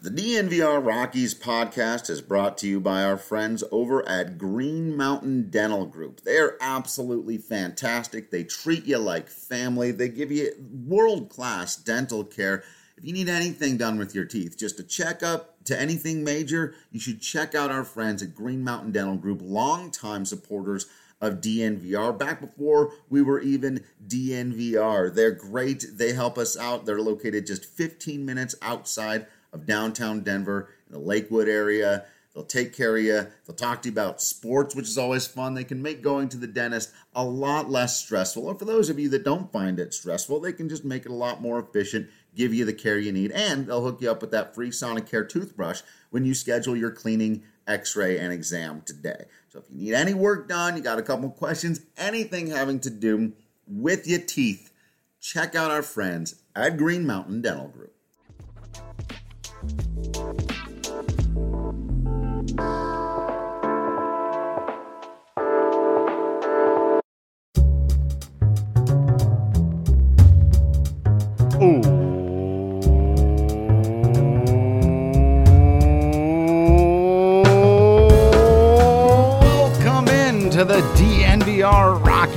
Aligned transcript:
The 0.00 0.10
DNVR 0.10 0.86
Rockies 0.86 1.34
podcast 1.34 2.08
is 2.08 2.20
brought 2.20 2.56
to 2.58 2.68
you 2.68 2.78
by 2.78 3.02
our 3.02 3.16
friends 3.16 3.64
over 3.72 4.08
at 4.08 4.38
Green 4.38 4.96
Mountain 4.96 5.50
Dental 5.50 5.86
Group. 5.86 6.20
They 6.20 6.36
are 6.36 6.56
absolutely 6.60 7.36
fantastic. 7.36 8.30
They 8.30 8.44
treat 8.44 8.84
you 8.84 8.98
like 8.98 9.28
family. 9.28 9.90
They 9.90 10.08
give 10.08 10.30
you 10.30 10.52
world 10.86 11.28
class 11.28 11.74
dental 11.74 12.22
care. 12.22 12.62
If 12.96 13.04
you 13.04 13.12
need 13.12 13.28
anything 13.28 13.76
done 13.76 13.98
with 13.98 14.14
your 14.14 14.24
teeth, 14.24 14.56
just 14.56 14.78
a 14.78 14.84
checkup 14.84 15.64
to 15.64 15.78
anything 15.78 16.22
major, 16.22 16.76
you 16.92 17.00
should 17.00 17.20
check 17.20 17.56
out 17.56 17.72
our 17.72 17.84
friends 17.84 18.22
at 18.22 18.36
Green 18.36 18.62
Mountain 18.62 18.92
Dental 18.92 19.16
Group, 19.16 19.40
longtime 19.42 20.26
supporters 20.26 20.86
of 21.20 21.40
DNVR 21.40 22.16
back 22.16 22.40
before 22.40 22.92
we 23.10 23.20
were 23.20 23.40
even 23.40 23.84
DNVR. 24.06 25.12
They're 25.12 25.32
great. 25.32 25.86
They 25.92 26.12
help 26.12 26.38
us 26.38 26.56
out. 26.56 26.86
They're 26.86 27.00
located 27.00 27.48
just 27.48 27.64
15 27.64 28.24
minutes 28.24 28.54
outside 28.62 29.26
of 29.52 29.66
downtown 29.66 30.20
Denver 30.20 30.68
in 30.86 30.92
the 30.92 30.98
Lakewood 30.98 31.48
area. 31.48 32.04
They'll 32.34 32.44
take 32.44 32.76
care 32.76 32.96
of 32.96 33.02
you. 33.02 33.26
They'll 33.46 33.56
talk 33.56 33.82
to 33.82 33.88
you 33.88 33.92
about 33.92 34.22
sports, 34.22 34.74
which 34.74 34.86
is 34.86 34.98
always 34.98 35.26
fun. 35.26 35.54
They 35.54 35.64
can 35.64 35.82
make 35.82 36.02
going 36.02 36.28
to 36.28 36.36
the 36.36 36.46
dentist 36.46 36.92
a 37.14 37.24
lot 37.24 37.68
less 37.68 37.96
stressful. 37.96 38.46
Or 38.46 38.54
for 38.54 38.64
those 38.64 38.90
of 38.90 38.98
you 38.98 39.08
that 39.08 39.24
don't 39.24 39.50
find 39.52 39.80
it 39.80 39.92
stressful, 39.92 40.38
they 40.38 40.52
can 40.52 40.68
just 40.68 40.84
make 40.84 41.04
it 41.04 41.10
a 41.10 41.14
lot 41.14 41.42
more 41.42 41.58
efficient, 41.58 42.08
give 42.36 42.54
you 42.54 42.64
the 42.64 42.72
care 42.72 42.98
you 42.98 43.10
need, 43.10 43.32
and 43.32 43.66
they'll 43.66 43.82
hook 43.82 44.00
you 44.00 44.10
up 44.10 44.20
with 44.20 44.30
that 44.30 44.54
free 44.54 44.70
Sonicare 44.70 45.28
toothbrush 45.28 45.80
when 46.10 46.24
you 46.24 46.32
schedule 46.32 46.76
your 46.76 46.92
cleaning, 46.92 47.42
x 47.66 47.96
ray, 47.96 48.18
and 48.18 48.32
exam 48.32 48.82
today. 48.86 49.24
So 49.48 49.58
if 49.58 49.64
you 49.70 49.86
need 49.86 49.94
any 49.94 50.14
work 50.14 50.48
done, 50.48 50.76
you 50.76 50.82
got 50.82 51.00
a 51.00 51.02
couple 51.02 51.30
questions, 51.30 51.80
anything 51.96 52.46
having 52.48 52.78
to 52.80 52.90
do 52.90 53.32
with 53.66 54.06
your 54.06 54.20
teeth, 54.20 54.72
check 55.20 55.56
out 55.56 55.72
our 55.72 55.82
friends 55.82 56.36
at 56.54 56.76
Green 56.76 57.06
Mountain 57.06 57.42
Dental 57.42 57.68
Group. 57.68 57.94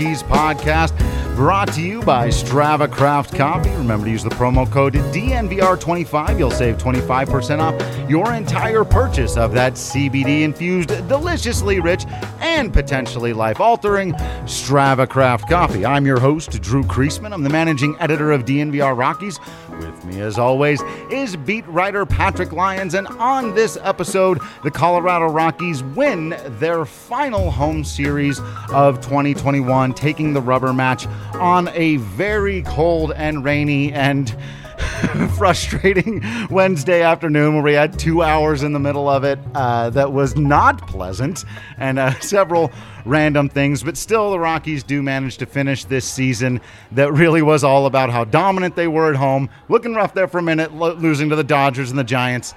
Rockies 0.01 0.23
podcast 0.23 1.20
brought 1.35 1.71
to 1.73 1.81
you 1.81 2.01
by 2.01 2.27
Strava 2.27 2.91
Craft 2.91 3.35
Coffee. 3.35 3.69
Remember 3.71 4.05
to 4.05 4.11
use 4.11 4.23
the 4.23 4.29
promo 4.29 4.69
code 4.69 4.93
DNVR25. 4.93 6.37
You'll 6.37 6.51
save 6.51 6.77
25% 6.77 7.59
off 7.59 8.09
your 8.09 8.33
entire 8.33 8.83
purchase 8.83 9.37
of 9.37 9.53
that 9.53 9.73
CBD 9.73 10.41
infused, 10.41 10.89
deliciously 11.07 11.79
rich, 11.79 12.05
and 12.41 12.73
potentially 12.73 13.33
life 13.33 13.59
altering 13.59 14.13
Strava 14.43 15.07
Craft 15.07 15.49
Coffee. 15.49 15.85
I'm 15.85 16.05
your 16.05 16.19
host, 16.19 16.61
Drew 16.61 16.83
Creasman. 16.83 17.33
I'm 17.33 17.43
the 17.43 17.49
managing 17.49 17.95
editor 17.99 18.31
of 18.31 18.45
DNVR 18.45 18.97
Rockies. 18.97 19.39
With 19.79 20.05
me, 20.05 20.21
as 20.21 20.37
always, 20.37 20.81
is 21.09 21.35
beat 21.35 21.65
writer 21.67 22.05
Patrick 22.05 22.51
Lyons. 22.51 22.93
And 22.93 23.07
on 23.07 23.55
this 23.55 23.77
episode, 23.81 24.39
the 24.63 24.71
Colorado 24.71 25.25
Rockies 25.25 25.81
win 25.81 26.35
their 26.59 26.85
final 26.85 27.49
home 27.49 27.83
series 27.83 28.39
of 28.71 29.01
2021, 29.01 29.93
taking 29.93 30.33
the 30.33 30.41
rubber 30.41 30.73
match 30.73 31.07
on 31.33 31.69
a 31.69 31.97
very 31.97 32.61
cold 32.63 33.11
and 33.13 33.43
rainy 33.43 33.91
and 33.93 34.35
frustrating 35.37 36.23
Wednesday 36.49 37.01
afternoon 37.01 37.53
where 37.55 37.63
we 37.63 37.73
had 37.73 37.97
two 37.97 38.21
hours 38.21 38.63
in 38.63 38.73
the 38.73 38.79
middle 38.79 39.09
of 39.09 39.23
it 39.23 39.39
uh, 39.53 39.89
that 39.91 40.11
was 40.11 40.35
not 40.35 40.87
pleasant 40.87 41.45
and 41.77 41.99
uh, 41.99 42.13
several 42.19 42.71
random 43.05 43.49
things. 43.49 43.83
But 43.83 43.97
still, 43.97 44.31
the 44.31 44.39
Rockies 44.39 44.83
do 44.83 45.01
manage 45.01 45.37
to 45.37 45.45
finish 45.45 45.85
this 45.85 46.05
season 46.05 46.61
that 46.91 47.11
really 47.13 47.41
was 47.41 47.63
all 47.63 47.85
about 47.85 48.09
how 48.09 48.23
dominant 48.23 48.75
they 48.75 48.87
were 48.87 49.09
at 49.09 49.15
home. 49.15 49.49
Looking 49.69 49.93
rough 49.93 50.13
there 50.13 50.27
for 50.27 50.39
a 50.39 50.43
minute, 50.43 50.73
lo- 50.73 50.93
losing 50.93 51.29
to 51.29 51.35
the 51.35 51.43
Dodgers 51.43 51.89
and 51.89 51.99
the 51.99 52.03
Giants. 52.03 52.53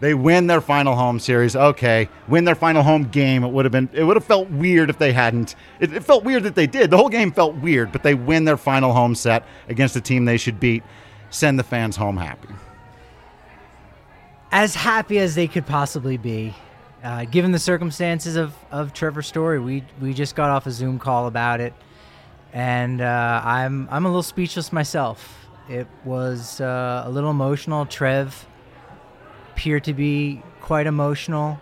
They 0.00 0.14
win 0.14 0.48
their 0.48 0.60
final 0.60 0.96
home 0.96 1.18
series. 1.20 1.56
Okay, 1.56 2.08
win 2.28 2.44
their 2.44 2.54
final 2.56 2.82
home 2.82 3.04
game. 3.04 3.44
It 3.44 3.48
would 3.52 3.64
have 3.64 3.72
been. 3.72 3.88
It 3.92 4.04
would 4.04 4.16
have 4.16 4.24
felt 4.24 4.50
weird 4.50 4.90
if 4.90 4.98
they 4.98 5.12
hadn't. 5.12 5.54
It, 5.80 5.92
it 5.94 6.04
felt 6.04 6.24
weird 6.24 6.42
that 6.42 6.54
they 6.56 6.66
did. 6.66 6.90
The 6.90 6.96
whole 6.96 7.08
game 7.08 7.32
felt 7.32 7.54
weird, 7.56 7.92
but 7.92 8.02
they 8.02 8.14
win 8.14 8.44
their 8.44 8.56
final 8.58 8.92
home 8.92 9.14
set 9.14 9.44
against 9.68 9.96
a 9.96 10.00
team 10.00 10.24
they 10.24 10.36
should 10.36 10.60
beat. 10.60 10.82
Send 11.30 11.58
the 11.58 11.64
fans 11.64 11.96
home 11.96 12.16
happy. 12.16 12.48
as 14.52 14.74
happy 14.74 15.18
as 15.18 15.34
they 15.34 15.48
could 15.48 15.66
possibly 15.66 16.16
be, 16.16 16.54
uh, 17.02 17.24
given 17.24 17.52
the 17.52 17.58
circumstances 17.58 18.36
of, 18.36 18.54
of 18.70 18.92
Trevor's 18.92 19.26
story. 19.26 19.58
We 19.58 19.84
we 20.00 20.14
just 20.14 20.36
got 20.36 20.50
off 20.50 20.66
a 20.66 20.70
Zoom 20.70 20.98
call 20.98 21.26
about 21.26 21.60
it, 21.60 21.72
and 22.52 23.00
uh, 23.00 23.40
I'm 23.44 23.88
I'm 23.90 24.04
a 24.04 24.08
little 24.08 24.22
speechless 24.22 24.72
myself. 24.72 25.46
It 25.68 25.86
was 26.04 26.60
uh, 26.60 27.02
a 27.06 27.10
little 27.10 27.30
emotional. 27.30 27.86
Trev 27.86 28.46
appeared 29.54 29.84
to 29.84 29.94
be 29.94 30.42
quite 30.60 30.86
emotional, 30.86 31.60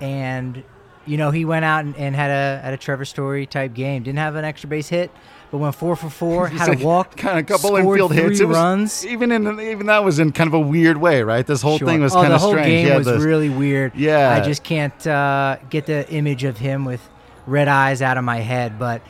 and 0.00 0.62
you 1.06 1.16
know 1.16 1.30
he 1.30 1.44
went 1.44 1.64
out 1.64 1.84
and, 1.84 1.96
and 1.96 2.14
had 2.14 2.30
a 2.30 2.62
had 2.62 2.74
a 2.74 2.76
Trevor 2.76 3.04
Story 3.04 3.46
type 3.46 3.74
game. 3.74 4.02
Didn't 4.02 4.18
have 4.18 4.36
an 4.36 4.44
extra 4.44 4.68
base 4.68 4.88
hit, 4.88 5.10
but 5.50 5.58
went 5.58 5.74
four 5.74 5.96
for 5.96 6.10
four. 6.10 6.48
Had 6.48 6.80
a 6.80 6.84
walk, 6.84 7.16
kind 7.16 7.38
of 7.38 7.44
a 7.44 7.48
couple 7.48 7.76
infield 7.76 8.12
hits. 8.12 8.40
It 8.40 8.44
was, 8.46 8.56
runs. 8.56 9.06
Even 9.06 9.32
in 9.32 9.58
even 9.60 9.86
that 9.86 10.04
was 10.04 10.18
in 10.18 10.32
kind 10.32 10.48
of 10.48 10.54
a 10.54 10.60
weird 10.60 10.98
way, 10.98 11.22
right? 11.22 11.46
This 11.46 11.62
whole 11.62 11.78
Sure. 11.78 11.88
thing 11.88 12.02
was 12.02 12.12
oh, 12.12 12.16
kind 12.20 12.30
the 12.30 12.34
of 12.36 12.40
whole 12.42 12.50
strange. 12.52 12.66
game 12.68 12.86
Yeah, 12.88 12.98
was 12.98 13.06
the- 13.06 13.18
really 13.18 13.48
weird. 13.48 13.94
Yeah. 13.94 14.30
I 14.30 14.40
just 14.44 14.62
can't 14.64 15.06
uh, 15.06 15.56
get 15.70 15.86
the 15.86 16.08
image 16.12 16.44
of 16.44 16.58
him 16.58 16.84
with 16.84 17.00
red 17.46 17.68
eyes 17.68 18.02
out 18.02 18.16
of 18.18 18.24
my 18.24 18.38
head. 18.38 18.78
But 18.78 19.02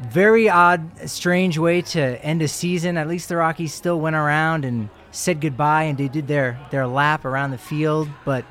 very 0.00 0.48
odd, 0.48 1.08
strange 1.08 1.58
way 1.58 1.82
to 1.82 2.00
end 2.24 2.42
a 2.42 2.48
season. 2.48 2.96
At 2.96 3.06
least 3.08 3.28
the 3.28 3.36
Rockies 3.36 3.72
still 3.72 4.00
went 4.00 4.16
around 4.16 4.64
and 4.64 4.88
said 5.12 5.40
goodbye, 5.40 5.84
and 5.84 5.96
they 5.96 6.08
did 6.08 6.26
their 6.26 6.58
their 6.70 6.86
lap 6.86 7.24
around 7.24 7.52
the 7.52 7.58
field. 7.58 8.08
But 8.24 8.44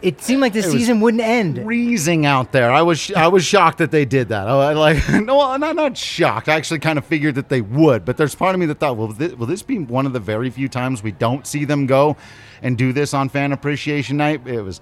it 0.00 0.20
seemed 0.20 0.40
like 0.40 0.52
the 0.52 0.62
season 0.62 1.00
wouldn't 1.00 1.22
end. 1.22 1.62
freezing 1.62 2.26
out 2.26 2.52
there. 2.52 2.72
I 2.72 2.82
was 2.82 3.12
I 3.12 3.28
was 3.28 3.44
shocked 3.44 3.78
that 3.78 3.90
they 3.90 4.04
did 4.04 4.28
that. 4.28 4.48
I 4.48 4.72
like 4.72 5.08
no, 5.22 5.40
I'm 5.40 5.60
not 5.60 5.76
not 5.76 5.96
shocked. 5.96 6.48
I 6.48 6.54
actually 6.54 6.80
kind 6.80 6.98
of 6.98 7.04
figured 7.04 7.34
that 7.36 7.48
they 7.48 7.60
would, 7.60 8.04
but 8.04 8.16
there's 8.16 8.34
part 8.34 8.54
of 8.54 8.60
me 8.60 8.66
that 8.66 8.78
thought, 8.80 8.96
well, 8.96 9.08
this, 9.08 9.34
will 9.34 9.46
this 9.46 9.62
be 9.62 9.78
one 9.78 10.06
of 10.06 10.12
the 10.12 10.20
very 10.20 10.50
few 10.50 10.68
times 10.68 11.02
we 11.02 11.12
don't 11.12 11.46
see 11.46 11.64
them 11.64 11.86
go 11.86 12.16
and 12.62 12.78
do 12.78 12.92
this 12.92 13.14
on 13.14 13.28
Fan 13.28 13.52
Appreciation 13.52 14.16
Night? 14.16 14.46
It 14.46 14.62
was 14.62 14.80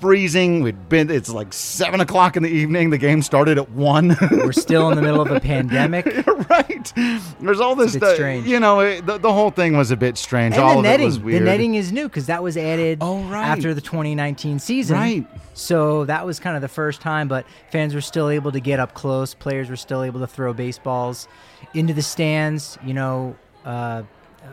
freezing. 0.00 0.62
We'd 0.62 0.88
been. 0.88 1.10
It's 1.10 1.30
like 1.30 1.52
seven 1.52 2.00
o'clock 2.00 2.36
in 2.36 2.42
the 2.42 2.48
evening. 2.50 2.90
The 2.90 2.98
game 2.98 3.22
started 3.22 3.58
at 3.58 3.70
one. 3.70 4.16
We're 4.30 4.52
still 4.52 4.88
in 4.90 4.96
the 4.96 5.02
middle 5.02 5.20
of 5.20 5.30
a 5.30 5.40
pandemic. 5.52 6.06
right. 6.50 6.92
There's 7.40 7.60
all 7.60 7.74
this. 7.74 7.92
stuff- 7.94 8.14
strange. 8.14 8.46
You 8.46 8.60
know, 8.60 8.80
it, 8.80 9.06
the, 9.06 9.18
the 9.18 9.32
whole 9.32 9.50
thing 9.50 9.76
was 9.76 9.90
a 9.90 9.96
bit 9.96 10.16
strange. 10.18 10.54
And 10.54 10.62
all 10.62 10.72
the 10.74 10.78
of 10.78 10.84
netting, 10.84 11.02
it 11.04 11.06
was 11.06 11.18
weird. 11.20 11.42
the 11.42 11.46
netting 11.46 11.74
is 11.74 11.92
new 11.92 12.08
because 12.08 12.26
that 12.26 12.42
was 12.42 12.56
added 12.56 12.98
Oh, 13.00 13.22
right. 13.24 13.46
after 13.46 13.74
the 13.74 13.80
2019 13.80 14.58
season. 14.58 14.96
Right. 14.96 15.26
So 15.54 16.04
that 16.04 16.24
was 16.24 16.38
kind 16.38 16.54
of 16.56 16.62
the 16.62 16.68
first 16.68 17.00
time, 17.00 17.26
but 17.28 17.44
fans 17.72 17.94
were 17.94 18.00
still 18.00 18.28
able 18.30 18.52
to 18.52 18.60
get 18.60 18.78
up 18.78 18.94
close. 18.94 19.34
Players 19.34 19.68
were 19.68 19.76
still 19.76 20.02
able 20.04 20.20
to 20.20 20.26
throw 20.26 20.52
baseballs 20.52 21.26
into 21.74 21.92
the 21.92 22.02
stands. 22.02 22.78
You 22.84 22.94
know, 22.94 23.36
Uh, 23.64 24.02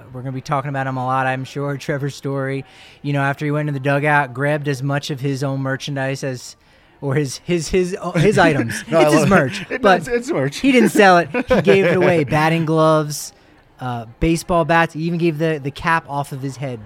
we're 0.07 0.21
going 0.21 0.25
to 0.25 0.31
be 0.31 0.41
talking 0.41 0.69
about 0.69 0.87
him 0.87 0.97
a 0.97 1.05
lot, 1.05 1.25
I'm 1.27 1.43
sure. 1.43 1.77
Trevor 1.85 2.09
Story, 2.09 2.65
you 3.01 3.13
know, 3.13 3.21
after 3.21 3.45
he 3.45 3.51
went 3.51 3.67
in 3.67 3.73
the 3.73 3.79
dugout, 3.79 4.33
grabbed 4.33 4.67
as 4.67 4.81
much 4.83 5.09
of 5.09 5.19
his 5.19 5.43
own 5.43 5.61
merchandise 5.61 6.23
as 6.23 6.55
or 7.01 7.15
his 7.15 7.37
his 7.39 7.67
his 7.69 7.95
uh, 7.99 8.11
his 8.13 8.37
items. 8.49 8.83
No, 8.87 9.01
it's 9.01 9.11
his 9.13 9.21
love 9.23 9.27
it. 9.27 9.35
merch, 9.35 9.71
It- 9.71 9.81
but 9.81 10.01
it's- 10.01 10.15
it's 10.19 10.31
merch. 10.31 10.57
he 10.59 10.71
didn't 10.71 10.89
sell 10.89 11.17
it. 11.17 11.29
He 11.31 11.61
gave 11.61 11.85
it 11.85 11.97
away. 11.97 12.23
Batting 12.37 12.65
gloves, 12.65 13.33
uh, 13.79 14.05
baseball 14.19 14.65
bats. 14.65 14.93
He 14.93 15.01
even 15.03 15.19
gave 15.19 15.37
the 15.37 15.59
the 15.61 15.71
cap 15.71 16.05
off 16.09 16.31
of 16.31 16.41
his 16.41 16.55
head 16.57 16.79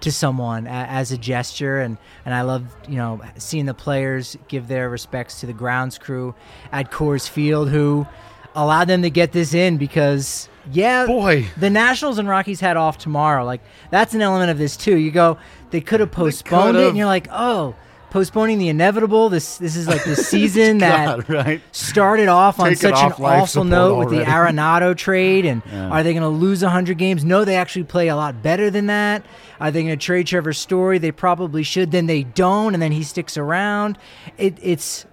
to 0.00 0.12
someone 0.12 0.66
a, 0.66 0.70
as 0.70 1.10
a 1.10 1.18
gesture, 1.18 1.80
and 1.80 1.98
and 2.24 2.32
I 2.34 2.42
love 2.42 2.64
you 2.88 2.96
know 2.96 3.20
seeing 3.38 3.66
the 3.66 3.74
players 3.74 4.36
give 4.48 4.68
their 4.68 4.88
respects 4.88 5.40
to 5.40 5.46
the 5.46 5.52
grounds 5.52 5.98
crew 5.98 6.34
at 6.70 6.90
Coors 6.92 7.28
Field 7.28 7.68
who 7.70 8.06
allowed 8.54 8.84
them 8.86 9.02
to 9.02 9.10
get 9.10 9.32
this 9.32 9.52
in 9.52 9.76
because. 9.78 10.48
Yeah, 10.70 11.06
Boy. 11.06 11.46
the 11.56 11.70
Nationals 11.70 12.18
and 12.18 12.28
Rockies 12.28 12.60
had 12.60 12.76
off 12.76 12.98
tomorrow. 12.98 13.44
Like 13.44 13.60
that's 13.90 14.14
an 14.14 14.22
element 14.22 14.50
of 14.50 14.58
this 14.58 14.76
too. 14.76 14.96
You 14.96 15.10
go, 15.10 15.38
they 15.70 15.80
could 15.80 16.00
have 16.00 16.10
postponed 16.10 16.76
it, 16.76 16.88
and 16.88 16.96
you're 16.96 17.06
like, 17.06 17.28
oh, 17.30 17.74
postponing 18.10 18.58
the 18.58 18.68
inevitable. 18.68 19.28
This 19.28 19.58
this 19.58 19.76
is 19.76 19.86
like 19.86 20.04
the 20.04 20.16
season 20.32 20.78
that 20.78 21.28
right? 21.28 21.60
started 21.72 22.28
off 22.28 22.58
on 22.58 22.70
Take 22.70 22.78
such 22.78 22.94
an 22.94 23.12
off 23.12 23.18
life 23.18 23.42
awful 23.42 23.64
note 23.64 23.98
with 23.98 24.10
the. 24.10 24.24
Arenado 24.24 24.96
trade. 24.96 25.44
And 25.44 25.62
are 25.92 26.02
they 26.02 26.12
going 26.12 26.22
to 26.22 26.28
lose 26.28 26.62
100 26.62 26.98
games? 26.98 27.24
No, 27.24 27.44
they 27.44 27.56
actually 27.56 27.84
play 27.84 28.08
a 28.08 28.16
lot 28.16 28.42
better 28.42 28.70
than 28.70 28.86
that. 28.86 29.24
Are 29.60 29.70
they 29.70 29.82
going 29.82 29.98
to 29.98 30.02
trade 30.02 30.26
Trevor 30.26 30.52
Story? 30.52 30.98
They 30.98 31.12
probably 31.12 31.62
should. 31.62 31.90
Then 31.90 32.06
they 32.06 32.22
don't, 32.22 32.74
and 32.74 32.82
then 32.82 32.92
he 32.92 33.02
sticks 33.02 33.36
around. 33.36 33.98
It, 34.38 34.58
it's 34.62 35.06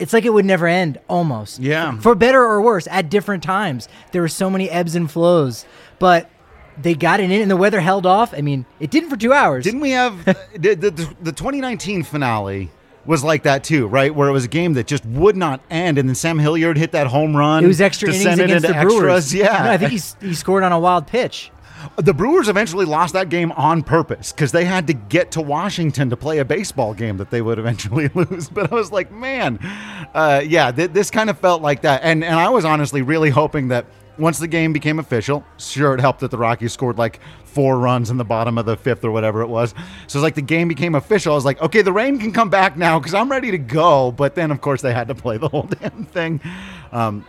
it's 0.00 0.12
like 0.12 0.24
it 0.24 0.32
would 0.32 0.44
never 0.44 0.66
end, 0.66 0.98
almost. 1.08 1.58
Yeah. 1.60 1.98
For 1.98 2.14
better 2.14 2.42
or 2.42 2.60
worse, 2.62 2.88
at 2.90 3.10
different 3.10 3.42
times. 3.42 3.88
There 4.12 4.22
were 4.22 4.28
so 4.28 4.50
many 4.50 4.68
ebbs 4.70 4.94
and 4.94 5.10
flows, 5.10 5.66
but 5.98 6.30
they 6.80 6.94
got 6.94 7.20
it 7.20 7.30
in, 7.30 7.42
and 7.42 7.50
the 7.50 7.56
weather 7.56 7.80
held 7.80 8.06
off. 8.06 8.32
I 8.34 8.40
mean, 8.40 8.64
it 8.80 8.90
didn't 8.90 9.10
for 9.10 9.16
two 9.16 9.32
hours. 9.32 9.64
Didn't 9.64 9.80
we 9.80 9.90
have 9.90 10.24
the, 10.54 10.74
the, 10.74 10.90
the 11.20 11.32
2019 11.32 12.02
finale 12.02 12.70
was 13.06 13.24
like 13.24 13.42
that 13.44 13.64
too, 13.64 13.86
right? 13.86 14.14
Where 14.14 14.28
it 14.28 14.32
was 14.32 14.44
a 14.44 14.48
game 14.48 14.74
that 14.74 14.86
just 14.86 15.04
would 15.06 15.36
not 15.36 15.60
end, 15.70 15.98
and 15.98 16.08
then 16.08 16.14
Sam 16.14 16.38
Hilliard 16.38 16.76
hit 16.78 16.92
that 16.92 17.06
home 17.06 17.36
run. 17.36 17.64
it 17.64 17.66
was 17.66 17.80
extra 17.80 18.08
innings 18.08 18.38
against 18.38 18.66
the 18.66 18.72
Brewers. 18.74 19.32
extras. 19.32 19.34
Yeah, 19.34 19.64
No, 19.64 19.70
I 19.70 19.78
think 19.78 19.92
he, 19.92 20.26
he 20.28 20.34
scored 20.34 20.62
on 20.62 20.72
a 20.72 20.78
wild 20.78 21.06
pitch. 21.06 21.50
The 21.96 22.14
Brewers 22.14 22.48
eventually 22.48 22.84
lost 22.84 23.14
that 23.14 23.28
game 23.28 23.52
on 23.52 23.82
purpose 23.82 24.32
because 24.32 24.52
they 24.52 24.64
had 24.64 24.86
to 24.86 24.92
get 24.92 25.30
to 25.32 25.40
Washington 25.40 26.10
to 26.10 26.16
play 26.16 26.38
a 26.38 26.44
baseball 26.44 26.94
game 26.94 27.16
that 27.18 27.30
they 27.30 27.42
would 27.42 27.58
eventually 27.58 28.08
lose. 28.14 28.48
But 28.48 28.72
I 28.72 28.74
was 28.74 28.92
like, 28.92 29.10
man, 29.12 29.58
uh, 30.14 30.42
yeah, 30.44 30.70
th- 30.72 30.90
this 30.92 31.10
kind 31.10 31.30
of 31.30 31.38
felt 31.38 31.62
like 31.62 31.82
that, 31.82 32.02
and 32.02 32.24
and 32.24 32.36
I 32.36 32.48
was 32.48 32.64
honestly 32.64 33.02
really 33.02 33.30
hoping 33.30 33.68
that 33.68 33.86
once 34.18 34.38
the 34.38 34.48
game 34.48 34.72
became 34.72 34.98
official, 34.98 35.44
sure 35.56 35.94
it 35.94 36.00
helped 36.00 36.20
that 36.20 36.30
the 36.30 36.36
Rockies 36.36 36.72
scored 36.72 36.98
like 36.98 37.20
four 37.44 37.78
runs 37.78 38.10
in 38.10 38.16
the 38.16 38.24
bottom 38.24 38.58
of 38.58 38.66
the 38.66 38.76
fifth 38.76 39.04
or 39.04 39.10
whatever 39.10 39.40
it 39.40 39.48
was. 39.48 39.74
So 40.06 40.18
it's 40.18 40.22
like 40.22 40.34
the 40.34 40.42
game 40.42 40.68
became 40.68 40.94
official. 40.94 41.32
I 41.32 41.36
was 41.36 41.44
like, 41.44 41.60
okay, 41.62 41.82
the 41.82 41.92
rain 41.92 42.18
can 42.18 42.32
come 42.32 42.50
back 42.50 42.76
now 42.76 42.98
because 42.98 43.14
I'm 43.14 43.30
ready 43.30 43.50
to 43.50 43.58
go. 43.58 44.12
But 44.12 44.34
then 44.34 44.50
of 44.50 44.60
course 44.60 44.82
they 44.82 44.92
had 44.92 45.08
to 45.08 45.14
play 45.14 45.38
the 45.38 45.48
whole 45.48 45.62
damn 45.80 46.04
thing. 46.04 46.40
Um, 46.92 47.24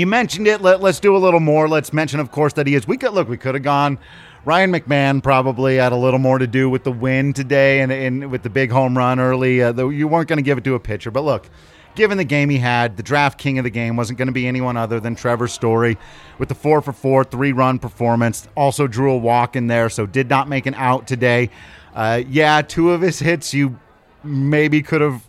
you 0.00 0.06
mentioned 0.06 0.48
it. 0.48 0.62
Let, 0.62 0.80
let's 0.80 0.98
do 0.98 1.14
a 1.14 1.18
little 1.18 1.40
more. 1.40 1.68
Let's 1.68 1.92
mention, 1.92 2.18
of 2.18 2.32
course, 2.32 2.54
that 2.54 2.66
he 2.66 2.74
is. 2.74 2.88
We 2.88 2.96
could 2.96 3.12
look. 3.12 3.28
We 3.28 3.36
could 3.36 3.54
have 3.54 3.62
gone. 3.62 3.98
Ryan 4.44 4.72
McMahon 4.72 5.22
probably 5.22 5.76
had 5.76 5.92
a 5.92 5.96
little 5.96 6.18
more 6.18 6.38
to 6.38 6.46
do 6.46 6.70
with 6.70 6.82
the 6.84 6.90
win 6.90 7.34
today, 7.34 7.82
and, 7.82 7.92
and 7.92 8.30
with 8.30 8.42
the 8.42 8.48
big 8.50 8.70
home 8.70 8.96
run 8.96 9.20
early. 9.20 9.62
Uh, 9.62 9.72
though 9.72 9.90
you 9.90 10.08
weren't 10.08 10.28
going 10.28 10.38
to 10.38 10.42
give 10.42 10.56
it 10.56 10.64
to 10.64 10.74
a 10.74 10.80
pitcher, 10.80 11.10
but 11.10 11.22
look, 11.22 11.50
given 11.94 12.16
the 12.16 12.24
game 12.24 12.48
he 12.48 12.56
had, 12.56 12.96
the 12.96 13.02
draft 13.02 13.38
king 13.38 13.58
of 13.58 13.64
the 13.64 13.70
game 13.70 13.96
wasn't 13.96 14.18
going 14.18 14.28
to 14.28 14.32
be 14.32 14.46
anyone 14.46 14.78
other 14.78 14.98
than 14.98 15.14
Trevor 15.14 15.46
Story, 15.46 15.98
with 16.38 16.48
the 16.48 16.54
four 16.54 16.80
for 16.80 16.94
four, 16.94 17.22
three 17.22 17.52
run 17.52 17.78
performance. 17.78 18.48
Also 18.56 18.86
drew 18.86 19.12
a 19.12 19.18
walk 19.18 19.56
in 19.56 19.66
there, 19.66 19.90
so 19.90 20.06
did 20.06 20.30
not 20.30 20.48
make 20.48 20.64
an 20.64 20.74
out 20.74 21.06
today. 21.06 21.50
Uh, 21.94 22.22
yeah, 22.26 22.62
two 22.62 22.92
of 22.92 23.02
his 23.02 23.18
hits 23.18 23.52
you 23.52 23.78
maybe 24.24 24.80
could 24.80 25.02
have. 25.02 25.22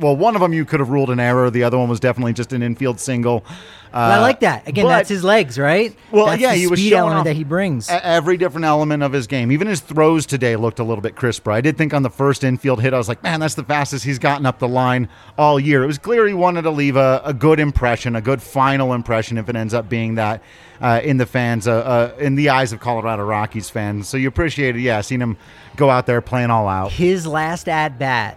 Well, 0.00 0.16
one 0.16 0.34
of 0.34 0.40
them 0.40 0.52
you 0.52 0.64
could 0.64 0.80
have 0.80 0.90
ruled 0.90 1.10
an 1.10 1.20
error. 1.20 1.50
The 1.50 1.62
other 1.62 1.78
one 1.78 1.88
was 1.88 2.00
definitely 2.00 2.32
just 2.32 2.52
an 2.52 2.62
infield 2.62 2.98
single. 2.98 3.44
Uh, 3.92 4.08
But 4.08 4.12
I 4.12 4.20
like 4.20 4.40
that. 4.40 4.66
Again, 4.68 4.84
but- 4.84 4.90
that's 4.90 5.08
his 5.08 5.22
legs, 5.24 5.58
right? 5.58 5.94
Well, 6.12 6.26
that's 6.26 6.40
yeah, 6.40 6.52
the 6.52 6.58
he 6.58 6.66
was 6.68 6.78
showing 6.80 6.92
element 7.10 7.24
that 7.24 7.34
he 7.36 7.42
brings. 7.44 7.88
every 7.90 8.36
different 8.36 8.64
element 8.64 9.02
of 9.02 9.12
his 9.12 9.26
game. 9.26 9.50
Even 9.52 9.66
his 9.66 9.80
throws 9.80 10.26
today 10.26 10.54
looked 10.56 10.78
a 10.78 10.84
little 10.84 11.02
bit 11.02 11.16
crisper. 11.16 11.50
I 11.50 11.60
did 11.60 11.76
think 11.76 11.92
on 11.92 12.02
the 12.02 12.10
first 12.10 12.44
infield 12.44 12.80
hit, 12.80 12.94
I 12.94 12.98
was 12.98 13.08
like, 13.08 13.22
man, 13.22 13.40
that's 13.40 13.54
the 13.54 13.64
fastest 13.64 14.04
he's 14.04 14.18
gotten 14.20 14.46
up 14.46 14.58
the 14.60 14.68
line 14.68 15.08
all 15.36 15.58
year. 15.58 15.82
It 15.82 15.86
was 15.88 15.98
clear 15.98 16.26
he 16.26 16.34
wanted 16.34 16.62
to 16.62 16.70
leave 16.70 16.96
a, 16.96 17.20
a 17.24 17.34
good 17.34 17.58
impression, 17.60 18.14
a 18.16 18.20
good 18.20 18.40
final 18.40 18.92
impression, 18.94 19.38
if 19.38 19.48
it 19.48 19.56
ends 19.56 19.74
up 19.74 19.88
being 19.88 20.14
that 20.14 20.40
uh, 20.80 21.00
in 21.02 21.16
the 21.16 21.26
fans, 21.26 21.66
uh, 21.66 21.72
uh, 21.74 22.12
in 22.18 22.36
the 22.36 22.48
eyes 22.48 22.72
of 22.72 22.78
Colorado 22.80 23.24
Rockies 23.24 23.68
fans. 23.70 24.08
So 24.08 24.16
you 24.16 24.28
appreciate 24.28 24.76
it, 24.76 24.80
yeah, 24.82 25.00
seeing 25.00 25.20
him 25.20 25.36
go 25.76 25.90
out 25.90 26.06
there 26.06 26.20
playing 26.20 26.50
all 26.50 26.68
out. 26.68 26.92
his 26.92 27.26
last 27.26 27.68
at 27.68 27.98
bat, 27.98 28.36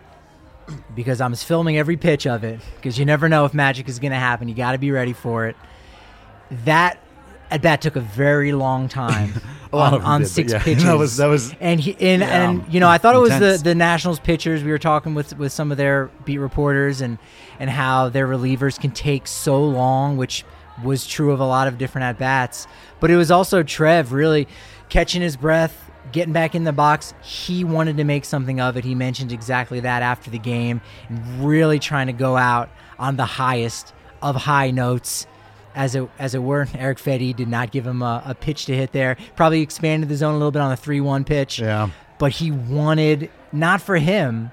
because 0.95 1.21
I'm 1.21 1.33
filming 1.36 1.77
every 1.77 1.98
pitch 1.98 2.25
of 2.27 2.44
it, 2.44 2.60
because 2.75 2.98
you 2.98 3.06
never 3.06 3.30
know 3.30 3.45
if 3.45 3.54
magic 3.54 3.88
is 3.89 4.00
going 4.00 4.12
to 4.12 4.18
happen. 4.19 4.48
You 4.48 4.56
got 4.56 4.74
to 4.74 4.77
be 4.77 4.92
ready 4.92 5.13
for 5.13 5.48
it. 5.48 5.56
That 6.65 7.00
at 7.51 7.62
bat 7.62 7.81
took 7.81 7.95
a 7.95 8.00
very 8.01 8.51
long 8.51 8.88
time 8.89 9.33
on, 9.74 10.01
on 10.01 10.21
did, 10.21 10.27
six 10.27 10.51
yeah. 10.54 10.60
pitches. 10.63 10.83
That 10.86 10.98
was- 10.98 11.18
that 11.18 11.27
was- 11.27 11.54
and 11.60 11.80
he 11.80 11.92
and, 12.00 12.21
Yeah, 12.21 12.50
and 12.50 12.62
um, 12.62 12.68
you 12.69 12.80
know 12.80 12.89
I 12.89 12.98
thought 12.98 13.15
it 13.15 13.19
was 13.19 13.38
the 13.39 13.60
the 13.63 13.75
Nationals 13.75 14.19
pitchers. 14.19 14.63
We 14.63 14.71
were 14.71 14.80
talking 14.80 15.13
with 15.13 15.38
with 15.38 15.51
some 15.51 15.71
of 15.71 15.77
their 15.77 16.07
beat 16.25 16.39
reporters 16.39 17.01
and 17.01 17.18
and 17.60 17.69
how 17.69 18.10
their 18.10 18.27
relievers 18.27 18.80
can 18.80 18.92
take 18.92 19.27
so 19.27 19.63
long, 19.63 20.18
which 20.18 20.44
was 20.83 21.06
true 21.06 21.31
of 21.31 21.39
a 21.39 21.45
lot 21.45 21.68
of 21.68 21.77
different 21.77 22.06
at 22.06 22.18
bats. 22.18 22.65
But 23.00 23.12
it 23.12 23.15
was 23.15 23.30
also 23.30 23.62
Trev 23.63 24.12
really 24.12 24.48
catching 24.89 25.21
his 25.21 25.36
breath, 25.38 25.82
getting 26.11 26.33
back 26.33 26.55
in 26.55 26.63
the 26.63 26.73
box. 26.73 27.13
He 27.21 27.63
wanted 27.63 27.97
to 27.97 28.03
make 28.03 28.25
something 28.25 28.59
of 28.59 28.77
it. 28.77 28.83
He 28.83 28.95
mentioned 28.95 29.31
exactly 29.31 29.79
that 29.81 30.01
after 30.01 30.29
the 30.29 30.39
game, 30.39 30.81
and 31.09 31.45
really 31.45 31.79
trying 31.79 32.07
to 32.07 32.13
go 32.13 32.35
out 32.38 32.69
on 33.00 33.15
the 33.15 33.25
highest 33.25 33.94
of 34.21 34.35
high 34.35 34.71
notes. 34.71 35.27
As 35.75 35.95
it, 35.95 36.07
as 36.19 36.35
it 36.35 36.44
were, 36.44 36.67
Erick 36.75 37.00
Fedde 37.00 37.35
did 37.35 37.47
not 37.47 37.71
give 37.71 37.88
him 37.88 38.03
a, 38.03 38.21
a 38.27 38.35
pitch 38.35 38.65
to 38.65 38.75
hit 38.75 38.91
there. 38.91 39.17
Probably 39.35 39.61
expanded 39.61 40.07
the 40.07 40.15
zone 40.15 40.35
a 40.35 40.38
little 40.38 40.51
bit 40.51 40.61
on 40.61 40.69
the 40.69 40.77
3 40.77 41.01
1 41.01 41.23
pitch. 41.23 41.57
Yeah. 41.57 41.89
But 42.19 42.31
he 42.31 42.51
wanted, 42.51 43.31
not 43.51 43.81
for 43.81 43.95
him, 43.97 44.51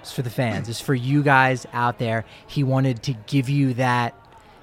it's 0.00 0.12
for 0.12 0.22
the 0.22 0.30
fans. 0.30 0.68
It's 0.68 0.80
for 0.80 0.94
you 0.94 1.22
guys 1.22 1.66
out 1.72 1.98
there. 1.98 2.24
He 2.46 2.62
wanted 2.62 3.02
to 3.04 3.14
give 3.26 3.48
you 3.48 3.74
that 3.74 4.14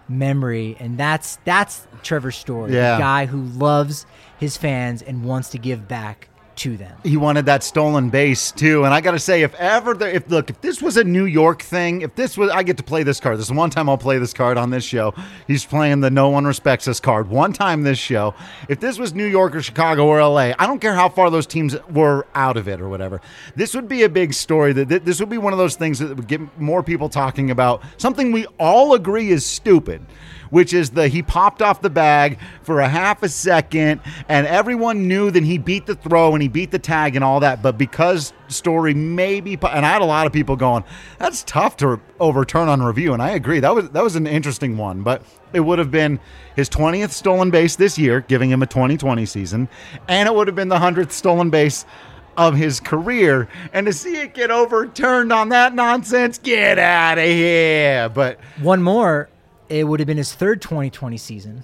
memory, 0.07 0.75
and 0.79 0.97
that's 0.97 1.37
that's 1.45 1.87
Trevor's 2.03 2.35
story. 2.35 2.73
Yeah. 2.73 2.95
The 2.95 3.01
guy 3.01 3.25
who 3.25 3.41
loves 3.41 4.05
his 4.41 4.57
fans 4.57 5.03
and 5.03 5.23
wants 5.23 5.49
to 5.49 5.57
give 5.59 5.87
back 5.87 6.27
to 6.53 6.75
them. 6.75 6.95
he 7.03 7.15
wanted 7.15 7.45
that 7.45 7.63
stolen 7.63 8.09
base 8.09 8.51
too. 8.51 8.83
And 8.83 8.93
I 8.93 8.99
got 8.99 9.11
to 9.11 9.19
say, 9.19 9.41
if 9.41 9.55
ever 9.55 9.93
there, 9.93 10.09
if 10.09 10.29
look, 10.29 10.49
if 10.49 10.59
this 10.61 10.81
was 10.81 10.97
a 10.97 11.03
New 11.03 11.25
York 11.25 11.61
thing, 11.61 12.01
if 12.01 12.13
this 12.15 12.37
was, 12.37 12.51
I 12.51 12.61
get 12.61 12.75
to 12.77 12.83
play 12.83 13.03
this 13.03 13.19
card. 13.19 13.37
This 13.39 13.45
is 13.45 13.51
one 13.53 13.69
time 13.69 13.87
I'll 13.87 13.97
play 13.97 14.17
this 14.19 14.33
card 14.33 14.57
on 14.57 14.69
this 14.69 14.83
show. 14.83 15.13
He's 15.47 15.65
playing 15.65 16.01
the 16.01 16.11
no 16.11 16.29
one 16.29 16.45
respects 16.45 16.87
us 16.89 16.99
card 16.99 17.29
one 17.29 17.53
time 17.53 17.83
this 17.83 17.97
show. 17.97 18.35
If 18.67 18.79
this 18.79 18.99
was 18.99 19.13
New 19.13 19.25
York 19.25 19.55
or 19.55 19.61
Chicago 19.61 20.05
or 20.05 20.21
LA, 20.21 20.51
I 20.59 20.67
don't 20.67 20.79
care 20.79 20.93
how 20.93 21.07
far 21.09 21.29
those 21.31 21.47
teams 21.47 21.75
were 21.89 22.27
out 22.35 22.57
of 22.57 22.67
it 22.67 22.81
or 22.81 22.89
whatever. 22.89 23.21
This 23.55 23.73
would 23.73 23.87
be 23.87 24.03
a 24.03 24.09
big 24.09 24.33
story. 24.33 24.73
That- 24.73 25.05
this 25.05 25.19
would 25.19 25.29
be 25.29 25.37
one 25.39 25.53
of 25.53 25.59
those 25.59 25.77
things 25.77 25.99
that 25.99 26.15
would 26.15 26.27
get 26.27 26.41
more 26.59 26.83
people 26.83 27.07
talking 27.09 27.49
about 27.49 27.81
something 27.97 28.31
we 28.31 28.45
all 28.59 28.93
agree 28.93 29.29
is 29.31 29.45
stupid 29.45 30.05
which 30.51 30.73
is 30.73 30.91
the 30.91 31.07
he 31.07 31.23
popped 31.23 31.61
off 31.61 31.81
the 31.81 31.89
bag 31.89 32.37
for 32.61 32.79
a 32.79 32.87
half 32.87 33.23
a 33.23 33.29
second 33.29 33.99
and 34.29 34.45
everyone 34.45 35.07
knew 35.07 35.31
that 35.31 35.43
he 35.43 35.57
beat 35.57 35.87
the 35.87 35.95
throw 35.95 36.33
and 36.33 36.41
he 36.43 36.47
beat 36.47 36.69
the 36.69 36.79
tag 36.79 37.15
and 37.15 37.25
all 37.25 37.39
that 37.39 37.63
but 37.63 37.77
because 37.77 38.31
story 38.47 38.93
maybe 38.93 39.53
and 39.53 39.85
i 39.85 39.89
had 39.89 40.01
a 40.01 40.05
lot 40.05 40.27
of 40.27 40.33
people 40.33 40.55
going 40.55 40.83
that's 41.17 41.43
tough 41.43 41.75
to 41.75 41.99
overturn 42.19 42.67
on 42.67 42.83
review 42.83 43.13
and 43.13 43.21
i 43.21 43.31
agree 43.31 43.59
that 43.59 43.73
was 43.73 43.89
that 43.89 44.03
was 44.03 44.15
an 44.15 44.27
interesting 44.27 44.77
one 44.77 45.01
but 45.01 45.23
it 45.53 45.61
would 45.61 45.79
have 45.79 45.91
been 45.91 46.19
his 46.55 46.69
20th 46.69 47.09
stolen 47.11 47.49
base 47.49 47.75
this 47.75 47.97
year 47.97 48.21
giving 48.21 48.49
him 48.51 48.61
a 48.61 48.67
2020 48.67 49.25
season 49.25 49.67
and 50.07 50.27
it 50.27 50.35
would 50.35 50.47
have 50.47 50.55
been 50.55 50.69
the 50.69 50.77
100th 50.77 51.11
stolen 51.11 51.49
base 51.49 51.85
of 52.37 52.55
his 52.55 52.79
career 52.79 53.47
and 53.73 53.85
to 53.85 53.93
see 53.93 54.15
it 54.15 54.33
get 54.33 54.49
overturned 54.51 55.33
on 55.33 55.49
that 55.49 55.75
nonsense 55.75 56.37
get 56.37 56.79
out 56.79 57.17
of 57.17 57.25
here 57.25 58.07
but 58.09 58.39
One 58.61 58.81
more, 58.81 59.29
it 59.71 59.87
would 59.87 59.99
have 59.99 60.07
been 60.07 60.17
his 60.17 60.33
third 60.33 60.61
2020 60.61 61.17
season. 61.17 61.63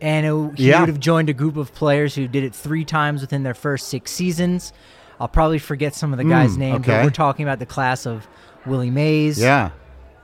And 0.00 0.26
it, 0.26 0.58
he 0.58 0.68
Yeah. 0.68 0.80
would 0.80 0.88
have 0.88 1.00
joined 1.00 1.28
a 1.28 1.32
group 1.32 1.56
of 1.56 1.74
players 1.74 2.14
who 2.14 2.26
did 2.26 2.42
it 2.44 2.54
three 2.54 2.84
times 2.84 3.20
within 3.20 3.42
their 3.42 3.54
first 3.54 3.88
six 3.88 4.10
seasons. 4.10 4.72
I'll 5.20 5.28
probably 5.28 5.58
forget 5.58 5.94
some 5.94 6.12
of 6.12 6.18
the 6.18 6.24
guys' 6.24 6.54
hmm, 6.54 6.60
names, 6.60 6.80
okay. 6.80 6.96
but 6.96 7.04
we're 7.04 7.10
talking 7.10 7.44
about 7.44 7.60
the 7.60 7.66
class 7.66 8.04
of 8.06 8.26
Willie 8.66 8.90
Mays, 8.90 9.38
yeah 9.40 9.70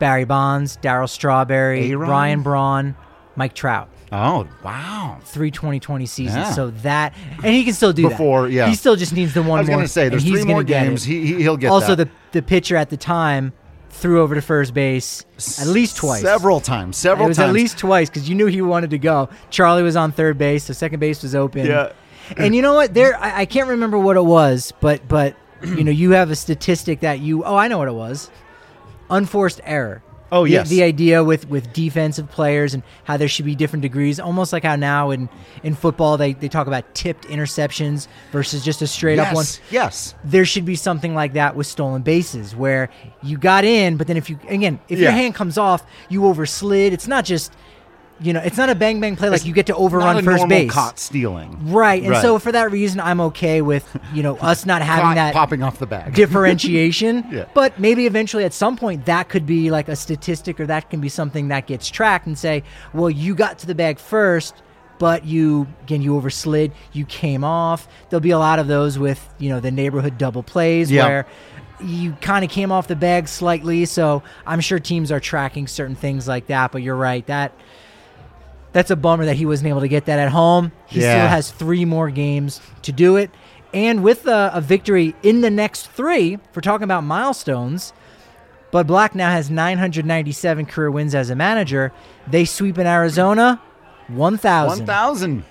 Barry 0.00 0.24
Bonds, 0.24 0.78
Darryl 0.78 1.08
Strawberry, 1.08 1.92
A-Rod? 1.92 2.08
Ryan 2.08 2.42
Braun, 2.42 2.96
Mike 3.36 3.54
Trout. 3.54 3.88
Oh 4.10 4.48
wow! 4.64 5.18
Three 5.22 5.52
2020 5.52 6.06
seasons. 6.06 6.36
Yeah. 6.36 6.52
So 6.52 6.70
that, 6.70 7.14
and 7.44 7.54
he 7.54 7.62
can 7.62 7.74
still 7.74 7.92
do 7.92 8.08
Before, 8.08 8.42
that. 8.44 8.52
yeah. 8.52 8.66
He 8.68 8.74
still 8.74 8.96
just 8.96 9.12
needs 9.12 9.34
the 9.34 9.42
one 9.42 9.58
I 9.58 9.60
was 9.60 9.68
more. 9.68 9.76
going 9.76 9.86
to 9.86 9.92
say 9.92 10.08
there's 10.08 10.24
three 10.24 10.44
more 10.44 10.64
games. 10.64 11.04
He, 11.04 11.26
he 11.26 11.34
he'll 11.42 11.56
get 11.56 11.70
also, 11.70 11.94
that. 11.94 12.06
the 12.32 12.40
the 12.40 12.42
pitcher 12.42 12.76
at 12.76 12.90
the 12.90 12.96
time 12.96 13.52
threw 13.90 14.23
over 14.23 14.35
to 14.35 14.40
first 14.42 14.73
base 14.73 15.25
at 15.61 15.66
least 15.66 15.97
twice. 15.97 16.23
several 16.23 16.61
times, 16.61 16.97
several 16.97 17.26
It 17.26 17.28
was 17.30 17.37
times. 17.37 17.49
at 17.50 17.54
least 17.54 17.78
twice 17.78 18.09
because 18.09 18.28
you 18.28 18.35
knew 18.35 18.47
he 18.47 18.62
wanted 18.62 18.90
to 18.90 18.99
go. 18.99 19.28
Charlie 19.50 19.82
was 19.82 19.97
on 19.97 20.12
third 20.12 20.38
base. 20.38 20.66
The 20.66 20.75
second 20.75 21.00
base 21.00 21.23
was 21.23 21.35
open. 21.35 21.66
Yeah. 21.66 21.92
And 22.37 22.54
you 22.54 22.62
know 22.62 22.75
what? 22.75 22.94
There, 22.94 23.16
I, 23.16 23.40
I 23.40 23.44
can't 23.47 23.68
remember 23.68 23.99
what 23.99 24.16
it 24.16 24.25
was, 24.25 24.73
but 24.80 25.06
but 25.09 25.35
you 25.64 25.85
know, 25.85 25.90
you 25.90 26.12
have 26.12 26.30
a 26.30 26.37
statistic 26.37 27.00
that 27.00 27.18
you. 27.20 27.44
Oh, 27.44 27.56
I 27.56 27.68
know 27.68 27.78
what 27.78 27.88
it 27.88 27.94
was. 27.94 28.30
Unforced 29.11 29.61
error. 29.64 30.02
Oh, 30.32 30.44
The- 30.44 30.52
yes. 30.52 30.68
The, 30.68 30.82
idea 30.82 31.22
with 31.22 31.49
with 31.49 31.72
defensive 31.72 32.30
players 32.30 32.75
and 32.75 32.82
how 33.04 33.16
there 33.16 33.28
should 33.28 33.44
be 33.44 33.54
different 33.54 33.82
degrees, 33.82 34.18
almost 34.20 34.52
like 34.52 34.64
how 34.64 34.76
now 34.76 35.10
in 35.10 35.28
in 35.62 35.75
football 35.75 36.16
they 36.16 36.32
they 36.32 36.49
talk 36.49 36.66
about 36.66 36.94
tipped 36.94 37.26
interceptions 37.28 38.08
versus 38.32 38.64
just 38.64 38.80
a 38.82 38.87
straight 38.87 39.18
up 39.18 39.34
one 39.34 39.44
yes, 39.44 39.60
yes. 39.70 40.14
there 40.25 40.44
should 40.44 40.64
be 40.64 40.76
something 40.76 41.14
like 41.14 41.34
that 41.34 41.54
with 41.56 41.66
stolen 41.66 42.02
bases 42.02 42.54
where 42.56 42.88
you 43.22 43.37
got 43.38 43.64
in, 43.64 43.96
but 43.96 44.06
then 44.06 44.16
if 44.16 44.30
you 44.30 44.38
again 44.49 44.78
if 44.88 44.99
your 44.99 45.10
hand 45.12 45.34
comes 45.34 45.58
off, 45.58 45.84
you 46.08 46.22
overslid. 46.22 46.92
It's 46.92 47.06
not 47.08 47.25
just 47.25 47.52
you 48.20 48.32
know, 48.34 48.40
it's 48.40 48.56
not 48.58 48.68
a 48.68 48.74
bang 48.74 49.00
bang 49.00 49.16
play 49.16 49.30
like 49.30 49.46
you 49.46 49.52
get 49.54 49.66
to 49.66 49.74
overrun 49.74 50.22
first 50.22 50.46
base. 50.48 50.70
caught 50.70 50.98
stealing. 50.98 51.70
Right. 51.72 52.02
And 52.02 52.12
Right. 52.12 52.22
so 52.22 52.38
for 52.38 52.52
that 52.52 52.70
reason 52.70 53.00
I'm 53.00 53.20
okay 53.22 53.62
with, 53.62 53.96
you 54.12 54.22
know, 54.22 54.36
us 54.36 54.66
not 54.66 54.82
having 54.82 55.04
Caught 55.06 55.14
that 55.14 55.32
popping 55.34 55.62
off 55.62 55.78
the 55.78 55.86
bag. 55.86 56.14
differentiation. 56.60 57.24
Yeah. 57.30 57.44
But 57.54 57.78
maybe 57.78 58.06
eventually 58.06 58.44
at 58.44 58.52
some 58.52 58.76
point 58.76 59.06
that 59.06 59.28
could 59.28 59.46
be 59.46 59.70
like 59.70 59.88
a 59.88 59.96
statistic 59.96 60.58
or 60.60 60.66
that 60.66 60.90
can 60.90 61.00
be 61.00 61.08
something 61.08 61.48
that 61.48 61.66
gets 61.66 61.88
tracked 61.88 62.26
and 62.26 62.36
say, 62.38 62.62
well, 62.92 63.08
you 63.10 63.34
got 63.34 63.58
to 63.60 63.66
the 63.66 63.74
bag 63.74 63.98
first, 63.98 64.54
but 64.98 65.24
you 65.24 65.66
again 65.84 66.02
you 66.02 66.12
overslid, 66.20 66.72
you 66.92 67.04
came 67.06 67.42
off. 67.44 67.88
There'll 68.10 68.20
be 68.20 68.30
a 68.32 68.38
lot 68.38 68.58
of 68.58 68.66
those 68.66 68.98
with, 68.98 69.26
you 69.38 69.48
know, 69.48 69.60
the 69.60 69.70
neighborhood 69.70 70.18
double 70.18 70.42
plays 70.42 70.90
Yeah. 70.90 71.06
where 71.06 71.26
you 71.82 72.12
kind 72.20 72.44
of 72.44 72.50
came 72.50 72.70
off 72.70 72.88
the 72.88 72.96
bag 72.96 73.26
slightly. 73.28 73.86
So 73.86 74.22
I'm 74.46 74.60
sure 74.60 74.78
teams 74.78 75.10
are 75.10 75.20
tracking 75.20 75.66
certain 75.66 75.94
things 75.96 76.28
like 76.28 76.48
that. 76.48 76.72
But 76.72 76.82
you're 76.82 76.96
right, 76.96 77.26
that 77.28 77.52
that's 78.72 78.90
a 78.90 78.96
bummer 78.96 79.24
that 79.24 79.36
he 79.36 79.46
wasn't 79.46 79.68
able 79.68 79.80
to 79.80 79.88
get 79.88 80.04
that 80.06 80.18
at 80.18 80.30
home. 80.30 80.72
He 80.86 81.00
Yeah. 81.00 81.12
still 81.12 81.28
has 81.28 81.50
three 81.50 81.84
more 81.84 82.10
games 82.10 82.60
to 82.82 82.92
do 82.92 83.16
it. 83.16 83.30
And 83.72 84.02
with 84.02 84.26
a, 84.26 84.50
a 84.54 84.60
victory 84.60 85.14
in 85.22 85.40
the 85.42 85.50
next 85.50 85.90
three, 85.92 86.38
we're 86.54 86.60
talking 86.62 86.84
about 86.84 87.04
milestones, 87.04 87.92
Bud 88.72 88.86
Black 88.86 89.14
now 89.14 89.30
has 89.30 89.50
997 89.50 90.66
career 90.66 90.90
wins 90.90 91.14
as 91.14 91.30
a 91.30 91.34
manager. 91.36 91.92
They 92.28 92.44
sweep 92.44 92.78
in 92.78 92.86
Arizona, 92.86 93.60
1,000. 94.08 94.78
One 94.78 94.86
thousand. 94.86 95.44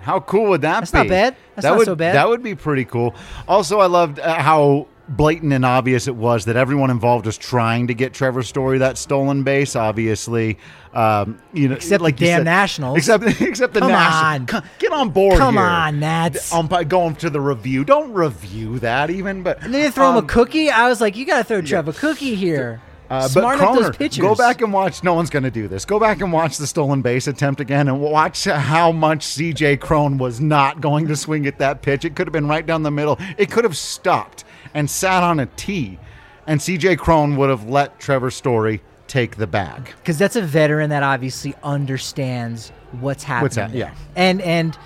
How 0.00 0.20
cool 0.20 0.46
would 0.50 0.60
that 0.62 0.80
That's 0.80 0.90
be? 0.92 0.98
That's 0.98 1.08
not 1.08 1.10
bad. 1.10 1.36
That's 1.54 1.62
that 1.64 1.70
not 1.70 1.78
would, 1.78 1.84
so 1.86 1.94
bad. 1.94 2.14
That 2.14 2.28
would 2.28 2.42
be 2.42 2.54
pretty 2.54 2.84
cool. 2.84 3.14
Also, 3.46 3.80
I 3.80 3.86
loved 3.86 4.18
uh, 4.20 4.34
how 4.40 4.86
blatant 5.08 5.52
and 5.52 5.64
obvious 5.64 6.06
it 6.06 6.14
was 6.16 6.44
that 6.44 6.56
everyone 6.56 6.90
involved 6.90 7.26
was 7.26 7.38
trying 7.38 7.86
to 7.86 7.94
get 7.94 8.12
Trevor 8.12 8.42
Story 8.42 8.78
that 8.78 8.98
stolen 8.98 9.42
base. 9.42 9.74
Obviously, 9.74 10.58
um, 10.92 11.40
you 11.52 11.68
know, 11.68 11.76
Except 11.76 12.02
like 12.02 12.16
the 12.16 12.26
damn 12.26 12.40
said- 12.40 12.44
Nationals. 12.44 12.98
Except, 12.98 13.24
except 13.40 13.74
the 13.74 13.80
Come 13.80 13.90
Nationals. 13.90 14.40
on. 14.40 14.46
Come- 14.46 14.62
Get 14.78 14.92
on 14.92 15.10
board. 15.10 15.38
Come 15.38 15.54
here. 15.54 15.62
on, 15.64 16.00
Nats. 16.00 16.52
Um, 16.52 16.66
going 16.88 17.16
to 17.16 17.30
the 17.30 17.40
review. 17.40 17.84
Don't 17.84 18.12
review 18.12 18.78
that 18.80 19.10
even. 19.10 19.42
But 19.42 19.62
And 19.62 19.72
then 19.72 19.82
they 19.82 19.90
throw 19.90 20.10
him 20.10 20.16
um, 20.18 20.24
a 20.24 20.26
cookie. 20.28 20.70
I 20.70 20.88
was 20.88 21.00
like, 21.00 21.16
you 21.16 21.24
got 21.24 21.38
to 21.38 21.44
throw 21.44 21.60
Trevor 21.62 21.90
a 21.90 21.94
cookie 21.94 22.34
here. 22.34 22.80
uh, 23.10 23.22
but 23.22 23.28
Smart 23.28 23.60
up 23.60 23.74
those 23.74 23.90
Croner. 23.96 24.20
Go 24.20 24.34
back 24.34 24.60
and 24.60 24.72
watch. 24.72 25.02
No 25.02 25.14
one's 25.14 25.30
going 25.30 25.42
to 25.44 25.50
do 25.50 25.68
this. 25.68 25.84
Go 25.86 25.98
back 25.98 26.20
and 26.20 26.30
watch 26.32 26.58
the 26.58 26.66
stolen 26.66 27.00
base 27.00 27.26
attempt 27.26 27.60
again, 27.60 27.88
and 27.88 28.00
watch 28.00 28.44
how 28.44 28.92
much 28.92 29.22
C.J. 29.24 29.78
Cron 29.78 30.18
was 30.18 30.40
not 30.40 30.80
going 30.82 31.08
to 31.08 31.16
swing 31.16 31.46
at 31.46 31.58
that 31.58 31.80
pitch. 31.80 32.04
It 32.04 32.14
could 32.14 32.26
have 32.26 32.32
been 32.32 32.48
right 32.48 32.66
down 32.66 32.82
the 32.82 32.90
middle. 32.90 33.18
It 33.38 33.50
could 33.50 33.64
have 33.64 33.76
stopped 33.76 34.44
and 34.74 34.88
sat 34.90 35.22
on 35.22 35.40
a 35.40 35.46
tee, 35.46 35.98
and 36.46 36.60
C.J. 36.60 36.96
Cron 36.96 37.36
would 37.36 37.50
have 37.50 37.68
let 37.68 37.98
Trevor 38.00 38.30
Story 38.30 38.82
take 39.06 39.36
the 39.36 39.46
bag. 39.46 39.86
because 39.98 40.18
that's 40.18 40.36
a 40.36 40.42
veteran 40.42 40.90
that 40.90 41.02
obviously 41.02 41.54
understands 41.62 42.70
what's 43.00 43.24
happening. 43.24 43.44
What's 43.44 43.56
that? 43.56 43.72
Yeah. 43.74 43.94
And 44.16 44.40
and 44.42 44.78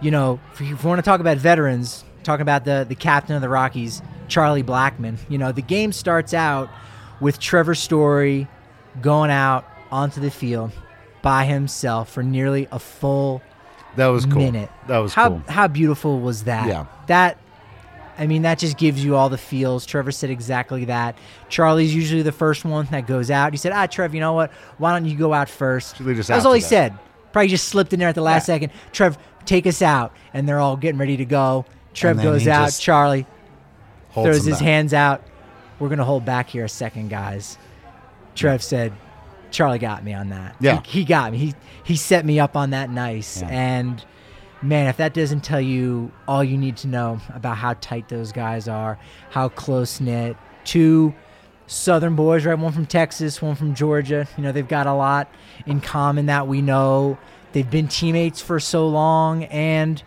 you 0.00 0.10
know, 0.10 0.40
if 0.52 0.60
we, 0.60 0.74
want 0.74 0.98
to 0.98 1.02
talk 1.02 1.20
about 1.20 1.38
veterans, 1.38 2.04
talking 2.22 2.42
about 2.42 2.64
the 2.64 2.84
the 2.88 2.94
captain 2.94 3.34
of 3.36 3.42
the 3.42 3.48
Rockies, 3.48 4.02
Charlie 4.28 4.62
Blackmon. 4.62 5.16
You 5.28 5.38
know, 5.38 5.52
the 5.52 5.62
game 5.62 5.92
starts 5.92 6.34
out 6.34 6.68
with 7.20 7.38
Trevor 7.38 7.74
Story 7.74 8.48
going 9.00 9.30
out 9.30 9.64
onto 9.90 10.20
the 10.20 10.30
field 10.30 10.72
by 11.22 11.44
himself 11.44 12.10
for 12.10 12.22
nearly 12.22 12.66
a 12.72 12.78
full 12.78 13.40
That 13.96 14.08
was 14.08 14.26
cool. 14.26 14.36
minute. 14.38 14.70
That 14.88 14.98
was 14.98 15.14
how 15.14 15.28
cool. 15.28 15.42
how 15.48 15.68
beautiful 15.68 16.20
was 16.20 16.44
that? 16.44 16.66
Yeah. 16.66 16.86
That 17.06 17.38
I 18.18 18.26
mean, 18.26 18.42
that 18.42 18.58
just 18.58 18.76
gives 18.76 19.02
you 19.04 19.16
all 19.16 19.28
the 19.30 19.38
feels. 19.38 19.86
Trevor 19.86 20.12
said 20.12 20.30
exactly 20.30 20.84
that. 20.86 21.16
Charlie's 21.48 21.94
usually 21.94 22.22
the 22.22 22.32
first 22.32 22.64
one 22.64 22.86
that 22.90 23.06
goes 23.06 23.30
out. 23.30 23.52
He 23.52 23.56
said, 23.56 23.72
"Ah, 23.72 23.86
Trev, 23.86 24.14
you 24.14 24.20
know 24.20 24.34
what? 24.34 24.50
Why 24.78 24.92
don't 24.92 25.06
you 25.06 25.16
go 25.16 25.32
out 25.32 25.48
first? 25.48 25.96
Should 25.96 26.06
lead 26.06 26.18
us 26.18 26.26
That's 26.26 26.44
out 26.44 26.48
all 26.48 26.52
he 26.54 26.60
that. 26.60 26.66
said. 26.68 26.98
Probably 27.32 27.48
just 27.48 27.68
slipped 27.68 27.92
in 27.94 27.98
there 27.98 28.08
at 28.10 28.14
the 28.14 28.20
last 28.22 28.42
Yeah. 28.48 28.54
second. 28.56 28.72
Trev, 28.92 29.16
take 29.46 29.66
us 29.66 29.80
out, 29.80 30.12
and 30.34 30.46
they're 30.46 30.60
all 30.60 30.76
getting 30.76 30.98
ready 30.98 31.16
to 31.16 31.24
go. 31.24 31.64
Trev 31.94 32.22
goes 32.22 32.46
out. 32.46 32.72
Charlie 32.78 33.26
throws 34.12 34.44
his 34.44 34.56
back. 34.56 34.60
hands 34.62 34.92
out. 34.94 35.22
We're 35.78 35.88
gonna 35.88 36.04
hold 36.04 36.24
back 36.24 36.50
here 36.50 36.64
a 36.64 36.68
second, 36.68 37.08
guys. 37.08 37.56
Trev 38.34 38.62
said, 38.62 38.92
"Charlie 39.50 39.78
got 39.78 40.04
me 40.04 40.12
on 40.14 40.28
that. 40.28 40.54
Yeah. 40.60 40.80
he, 40.84 41.00
he 41.00 41.04
got 41.04 41.32
me. 41.32 41.38
He 41.38 41.54
he 41.84 41.96
set 41.96 42.24
me 42.26 42.38
up 42.38 42.56
on 42.56 42.70
that 42.70 42.90
nice." 42.90 43.40
Yeah. 43.40 43.48
And 43.48 44.04
man, 44.62 44.86
if 44.86 44.96
that 44.98 45.14
doesn't 45.14 45.42
tell 45.42 45.60
you 45.60 46.12
all 46.28 46.42
you 46.42 46.56
need 46.56 46.76
to 46.78 46.88
know 46.88 47.20
about 47.34 47.56
how 47.56 47.74
tight 47.74 48.08
those 48.08 48.32
guys 48.32 48.68
are, 48.68 48.98
how 49.30 49.48
close 49.48 50.00
knit, 50.00 50.36
two 50.64 51.14
Southern 51.66 52.16
boys, 52.16 52.44
right? 52.44 52.58
One 52.58 52.72
from 52.72 52.86
Texas, 52.86 53.40
one 53.40 53.54
from 53.54 53.74
Georgia. 53.74 54.28
You 54.36 54.42
know, 54.42 54.52
they've 54.52 54.66
got 54.68 54.86
a 54.86 54.92
lot 54.92 55.32
in 55.66 55.80
common 55.80 56.26
that 56.26 56.46
we 56.46 56.60
know. 56.60 57.18
They've 57.52 57.68
been 57.68 57.88
teammates 57.88 58.40
for 58.40 58.60
so 58.60 58.88
long, 58.88 59.44
and 59.44 60.02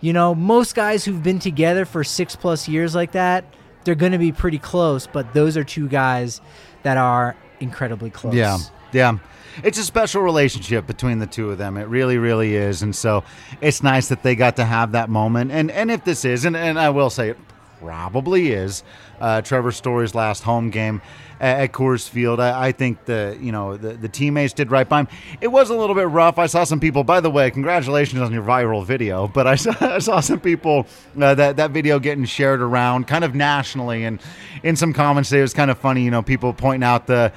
you 0.00 0.12
know, 0.12 0.34
most 0.34 0.74
guys 0.74 1.04
who've 1.04 1.22
been 1.22 1.38
together 1.38 1.84
for 1.84 2.04
six 2.04 2.36
plus 2.36 2.68
years 2.68 2.94
like 2.94 3.12
that, 3.12 3.44
they're 3.84 3.94
going 3.94 4.12
to 4.12 4.18
be 4.18 4.32
pretty 4.32 4.58
close. 4.58 5.06
But 5.06 5.32
those 5.34 5.56
are 5.56 5.64
two 5.64 5.88
guys 5.88 6.40
that 6.82 6.96
are 6.96 7.36
incredibly 7.60 8.10
close. 8.10 8.34
Yeah, 8.34 8.58
yeah. 8.94 9.18
It's 9.62 9.78
a 9.78 9.84
special 9.84 10.22
relationship 10.22 10.86
between 10.86 11.20
the 11.20 11.26
two 11.26 11.50
of 11.50 11.58
them. 11.58 11.76
It 11.76 11.84
really, 11.84 12.18
really 12.18 12.56
is. 12.56 12.82
And 12.82 12.94
so 12.94 13.22
it's 13.60 13.84
nice 13.84 14.08
that 14.08 14.22
they 14.22 14.34
got 14.34 14.56
to 14.56 14.64
have 14.64 14.92
that 14.92 15.08
moment. 15.08 15.52
And 15.52 15.70
and 15.70 15.90
if 15.90 16.04
this 16.04 16.24
is, 16.24 16.44
and, 16.44 16.56
and 16.56 16.78
I 16.78 16.90
will 16.90 17.10
say 17.10 17.30
it 17.30 17.38
probably 17.80 18.50
is, 18.50 18.82
uh, 19.20 19.42
Trevor 19.42 19.70
Story's 19.70 20.14
last 20.14 20.42
home 20.42 20.70
game 20.70 21.02
at, 21.40 21.60
at 21.60 21.72
Coors 21.72 22.08
Field. 22.08 22.40
I, 22.40 22.68
I 22.68 22.72
think 22.72 23.04
the 23.04 23.38
you 23.40 23.52
know 23.52 23.76
the, 23.76 23.92
the 23.92 24.08
teammates 24.08 24.52
did 24.52 24.70
right 24.70 24.88
by 24.88 25.00
him. 25.00 25.08
It 25.40 25.48
was 25.48 25.70
a 25.70 25.74
little 25.74 25.94
bit 25.94 26.08
rough. 26.08 26.38
I 26.38 26.46
saw 26.46 26.64
some 26.64 26.80
people. 26.80 27.04
By 27.04 27.20
the 27.20 27.30
way, 27.30 27.50
congratulations 27.50 28.20
on 28.20 28.32
your 28.32 28.42
viral 28.42 28.84
video. 28.84 29.28
But 29.28 29.46
I 29.46 29.54
saw, 29.56 29.74
I 29.80 29.98
saw 29.98 30.20
some 30.20 30.40
people 30.40 30.86
uh, 31.20 31.34
that 31.34 31.56
that 31.56 31.70
video 31.70 31.98
getting 31.98 32.24
shared 32.24 32.60
around 32.60 33.06
kind 33.06 33.24
of 33.24 33.34
nationally, 33.34 34.04
and 34.04 34.20
in 34.62 34.76
some 34.76 34.92
comments 34.92 35.30
it 35.32 35.42
was 35.42 35.54
kind 35.54 35.70
of 35.70 35.78
funny. 35.78 36.02
You 36.02 36.10
know, 36.10 36.22
people 36.22 36.52
pointing 36.52 36.86
out 36.86 37.06
the 37.06 37.32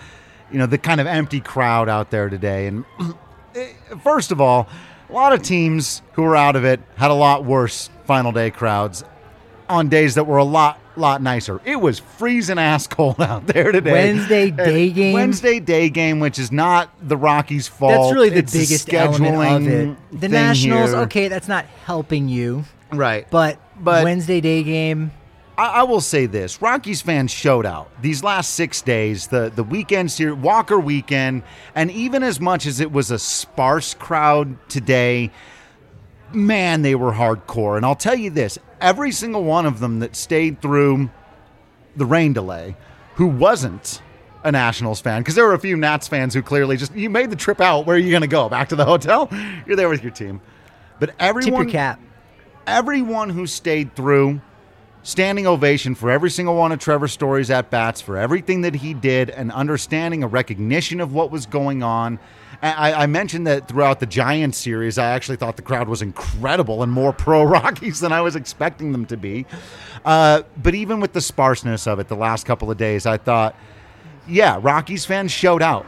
you 0.52 0.58
know 0.60 0.66
the 0.66 0.78
kind 0.78 1.00
of 1.02 1.08
empty 1.08 1.40
crowd 1.42 1.90
out 1.90 2.10
there 2.12 2.30
today 2.30 2.68
and 2.68 2.86
eh, 3.56 3.68
first 4.04 4.32
of 4.32 4.40
all 4.42 4.68
a 5.10 5.14
lot 5.14 5.34
of 5.34 5.42
teams 5.42 6.02
who 6.14 6.24
were 6.24 6.36
out 6.36 6.56
of 6.56 6.64
it 6.66 6.80
had 6.96 7.12
a 7.12 7.14
lot 7.14 7.46
worse 7.46 7.90
final 8.06 8.32
day 8.32 8.50
crowds 8.52 9.04
on 9.70 9.90
days 9.90 10.16
that 10.16 10.26
were 10.26 10.38
a 10.38 10.44
lot 10.44 10.80
lot 10.96 11.22
nicer 11.22 11.62
it 11.64 11.76
was 11.76 12.00
freezing 12.00 12.58
ass 12.58 12.88
cold 12.88 13.22
out 13.22 13.46
there 13.48 13.72
today 13.72 13.92
Wednesday 13.92 14.48
And 14.48 14.58
day 14.58 14.90
game? 14.90 15.14
wednesday 15.14 15.60
day 15.60 15.90
game 15.90 16.20
which 16.20 16.40
is 16.40 16.52
not 16.52 16.90
the 17.08 17.16
rockies 17.18 17.68
fault 17.68 17.92
That's 17.92 18.14
really 18.14 18.30
the 18.30 18.38
It's 18.40 18.54
biggest 18.54 18.92
element 18.94 19.36
of 19.36 19.42
scheduling 19.42 19.92
it. 20.14 20.20
The 20.20 20.30
Nationals, 20.30 20.90
here. 20.92 21.00
okay, 21.02 21.28
that's 21.28 21.48
not 21.48 21.66
helping 21.86 22.28
you, 22.30 22.64
right 22.92 23.28
but, 23.30 23.60
But- 23.80 24.06
Wednesday 24.06 24.42
day 24.42 24.64
game, 24.64 25.12
I, 25.58 25.68
I 25.68 25.84
will 25.84 26.02
say 26.02 26.26
this: 26.28 26.62
Rockies 26.62 27.02
fans 27.02 27.32
showed 27.32 27.66
out 27.66 27.90
these 28.02 28.24
last 28.24 28.54
six 28.54 28.82
days. 28.82 29.28
The 29.28 29.52
the 29.54 29.64
weekend 29.64 30.12
series, 30.12 30.36
Walker 30.38 30.80
weekend, 30.80 31.44
and 31.74 31.90
even 31.92 32.24
as 32.24 32.40
much 32.40 32.66
as 32.66 32.80
it 32.80 32.92
was 32.92 33.12
a 33.12 33.20
sparse 33.20 33.94
crowd 33.94 34.58
today, 34.70 35.32
man, 36.34 36.82
they 36.84 36.96
were 36.96 37.12
hardcore. 37.12 37.78
And 37.78 37.86
I'll 37.86 37.96
tell 37.96 38.16
you 38.16 38.30
this: 38.30 38.60
every 38.80 39.12
single 39.12 39.44
one 39.44 39.66
of 39.66 39.80
them 39.80 40.00
that 40.00 40.16
stayed 40.16 40.62
through 40.62 41.10
the 41.96 42.06
rain 42.06 42.34
delay, 42.34 42.78
who 43.16 43.28
wasn't 43.28 44.02
a 44.44 44.52
Nationals 44.52 45.02
fan, 45.02 45.22
because 45.22 45.34
there 45.34 45.46
were 45.46 45.56
a 45.56 45.60
few 45.60 45.76
Nats 45.76 46.08
fans 46.08 46.34
who 46.34 46.44
clearly 46.44 46.78
just 46.78 46.96
you 46.96 47.10
made 47.10 47.32
the 47.32 47.36
trip 47.36 47.60
out. 47.60 47.88
Where 47.88 47.96
are 47.96 48.00
you 48.00 48.12
going 48.12 48.22
to 48.22 48.28
go? 48.28 48.48
Back 48.48 48.70
to 48.70 48.76
the 48.76 48.86
hotel? 48.86 49.28
You're 49.66 49.76
there 49.76 49.90
with 49.90 50.04
your 50.04 50.12
team. 50.12 50.40
But 51.00 51.08
tip 51.08 51.16
everyone, 51.20 51.64
your 51.64 51.72
cap. 51.72 52.00
everyone 52.68 53.30
who 53.30 53.48
stayed 53.48 53.96
through, 53.96 54.42
standing 55.04 55.48
ovation 55.48 55.96
for 55.96 56.12
every 56.12 56.30
single 56.30 56.56
one 56.56 56.72
of 56.72 56.80
Trevor 56.80 57.08
Story's 57.08 57.50
at 57.50 57.70
bats, 57.70 58.02
for 58.02 58.18
everything 58.18 58.62
that 58.62 58.76
he 58.76 58.94
did, 58.94 59.30
and 59.30 59.52
understanding 59.52 60.24
a 60.24 60.28
recognition 60.28 61.00
of 61.00 61.14
what 61.14 61.32
was 61.32 61.46
going 61.46 61.84
on. 61.84 62.20
I, 62.62 63.04
I 63.04 63.06
mentioned 63.06 63.46
that 63.46 63.68
throughout 63.68 64.00
the 64.00 64.06
Giants 64.06 64.58
series, 64.58 64.98
I 64.98 65.06
actually 65.12 65.38
thought 65.38 65.58
the 65.58 65.62
crowd 65.62 65.88
was 65.88 66.02
incredible 66.02 66.82
and 66.82 66.92
more 66.92 67.14
pro 67.18 67.44
Rockies 67.44 68.00
than 68.00 68.12
I 68.12 68.22
was 68.22 68.36
expecting 68.36 68.92
them 68.92 69.06
to 69.06 69.18
be. 69.18 69.46
Uh, 70.04 70.42
but 70.62 70.74
even 70.74 71.00
with 71.00 71.14
the 71.14 71.22
sparseness 71.22 71.88
of 71.88 72.00
it 72.00 72.08
the 72.08 72.16
last 72.16 72.46
couple 72.46 72.72
of 72.72 72.78
days, 72.78 73.06
I 73.06 73.18
thought, 73.18 73.56
yeah, 74.28 74.60
Rockies 74.62 75.06
fans 75.06 75.32
showed 75.32 75.62
out. 75.62 75.86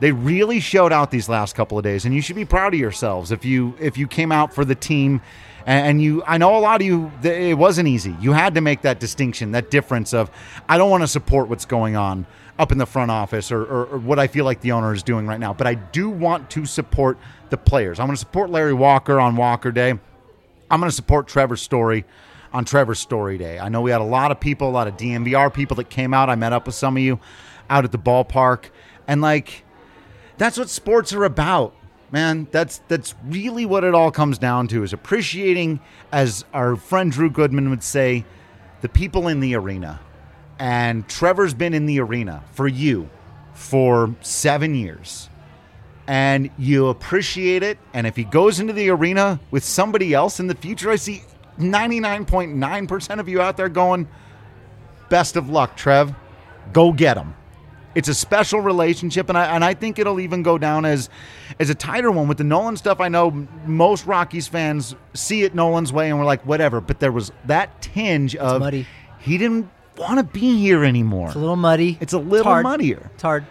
They 0.00 0.12
really 0.12 0.58
showed 0.58 0.92
out 0.92 1.10
these 1.10 1.28
last 1.28 1.54
couple 1.54 1.78
of 1.78 1.84
days, 1.84 2.04
and 2.04 2.14
you 2.14 2.20
should 2.20 2.36
be 2.36 2.44
proud 2.44 2.74
of 2.74 2.80
yourselves 2.80 3.30
if 3.30 3.44
you 3.44 3.76
if 3.78 3.96
you 3.96 4.08
came 4.08 4.32
out 4.32 4.52
for 4.52 4.64
the 4.64 4.74
team. 4.74 5.20
And 5.66 6.02
you, 6.02 6.22
I 6.26 6.38
know 6.38 6.56
a 6.56 6.60
lot 6.60 6.80
of 6.80 6.86
you. 6.86 7.12
It 7.22 7.56
wasn't 7.56 7.88
easy. 7.88 8.16
You 8.20 8.32
had 8.32 8.54
to 8.54 8.60
make 8.60 8.82
that 8.82 8.98
distinction, 9.00 9.52
that 9.52 9.70
difference 9.70 10.12
of, 10.12 10.30
I 10.68 10.78
don't 10.78 10.90
want 10.90 11.02
to 11.02 11.08
support 11.08 11.48
what's 11.48 11.64
going 11.64 11.96
on 11.96 12.26
up 12.58 12.72
in 12.72 12.78
the 12.78 12.86
front 12.86 13.10
office 13.10 13.50
or, 13.50 13.62
or, 13.62 13.86
or 13.86 13.98
what 13.98 14.18
I 14.18 14.26
feel 14.26 14.44
like 14.44 14.60
the 14.60 14.72
owner 14.72 14.92
is 14.92 15.02
doing 15.02 15.26
right 15.26 15.40
now, 15.40 15.52
but 15.52 15.66
I 15.66 15.74
do 15.74 16.10
want 16.10 16.50
to 16.50 16.66
support 16.66 17.18
the 17.50 17.56
players. 17.56 17.98
I'm 17.98 18.06
going 18.06 18.14
to 18.14 18.20
support 18.20 18.50
Larry 18.50 18.74
Walker 18.74 19.18
on 19.18 19.36
Walker 19.36 19.72
Day. 19.72 19.90
I'm 19.90 20.80
going 20.80 20.90
to 20.90 20.94
support 20.94 21.28
Trevor 21.28 21.56
Story 21.56 22.04
on 22.52 22.64
trevor 22.64 22.94
Story 22.94 23.38
Day. 23.38 23.58
I 23.58 23.68
know 23.68 23.80
we 23.80 23.90
had 23.90 24.00
a 24.00 24.04
lot 24.04 24.30
of 24.30 24.40
people, 24.40 24.68
a 24.68 24.70
lot 24.70 24.86
of 24.86 24.96
DNVR 24.96 25.52
people 25.52 25.76
that 25.76 25.90
came 25.90 26.12
out. 26.12 26.28
I 26.28 26.34
met 26.34 26.52
up 26.52 26.66
with 26.66 26.74
some 26.74 26.96
of 26.96 27.02
you 27.02 27.18
out 27.70 27.84
at 27.84 27.92
the 27.92 27.98
ballpark, 27.98 28.66
and 29.06 29.20
like 29.20 29.64
that's 30.38 30.58
what 30.58 30.68
sports 30.68 31.12
are 31.12 31.24
about, 31.24 31.74
man. 32.12 32.46
That's 32.52 32.80
that's 32.86 33.14
really 33.24 33.66
what 33.66 33.82
it 33.82 33.94
all 33.94 34.12
comes 34.12 34.38
down 34.38 34.68
to 34.68 34.84
is 34.84 34.92
appreciating, 34.92 35.80
as 36.12 36.44
our 36.52 36.76
friend 36.76 37.10
Drew 37.10 37.30
Goodman 37.30 37.70
would 37.70 37.82
say, 37.82 38.24
the 38.82 38.88
people 38.88 39.26
in 39.26 39.40
the 39.40 39.56
arena. 39.56 40.00
And 40.58 41.08
Trevor's 41.08 41.54
been 41.54 41.74
in 41.74 41.86
the 41.86 41.98
arena 41.98 42.44
for 42.52 42.68
you 42.68 43.10
for 43.54 44.14
seven 44.20 44.76
years 44.76 45.28
and 46.06 46.50
you 46.58 46.88
appreciate 46.88 47.62
it. 47.62 47.78
And 47.94 48.06
if 48.06 48.16
he 48.16 48.24
goes 48.24 48.60
into 48.60 48.72
the 48.72 48.90
arena 48.90 49.40
with 49.50 49.64
somebody 49.64 50.14
else 50.14 50.40
in 50.40 50.46
the 50.46 50.54
future, 50.54 50.90
I 50.90 50.96
see 50.96 51.22
99.9% 51.58 53.20
of 53.20 53.28
you 53.28 53.40
out 53.40 53.56
there 53.56 53.68
going, 53.68 54.08
best 55.08 55.36
of 55.36 55.48
luck, 55.48 55.76
Trev. 55.76 56.14
Go 56.72 56.92
get 56.92 57.16
him. 57.16 57.34
It's 57.94 58.08
a 58.08 58.14
special 58.14 58.60
relationship, 58.60 59.28
and 59.28 59.36
I 59.36 59.54
and 59.54 59.64
I 59.64 59.74
think 59.74 59.98
it'll 59.98 60.20
even 60.20 60.42
go 60.42 60.56
down 60.58 60.84
as 60.84 61.10
as 61.60 61.68
a 61.70 61.74
tighter 61.74 62.10
one 62.10 62.26
with 62.28 62.38
the 62.38 62.44
Nolan 62.44 62.76
stuff. 62.76 63.00
I 63.00 63.08
know 63.08 63.46
most 63.66 64.06
Rockies 64.06 64.48
fans 64.48 64.94
see 65.14 65.42
it 65.42 65.54
Nolan's 65.54 65.92
way, 65.92 66.08
and 66.08 66.18
we're 66.18 66.24
like, 66.24 66.44
whatever. 66.46 66.80
But 66.80 67.00
there 67.00 67.12
was 67.12 67.30
that 67.46 67.82
tinge 67.82 68.34
of 68.36 68.60
muddy. 68.60 68.86
he 69.18 69.36
didn't 69.38 69.68
want 69.98 70.18
to 70.18 70.24
be 70.24 70.58
here 70.58 70.84
anymore. 70.84 71.26
It's 71.26 71.36
a 71.36 71.38
little 71.40 71.56
muddy. 71.56 71.98
It's 72.00 72.14
a 72.14 72.18
little 72.18 72.44
hard. 72.50 72.62
muddier. 72.64 73.10
It's 73.14 73.22
hard. 73.22 73.44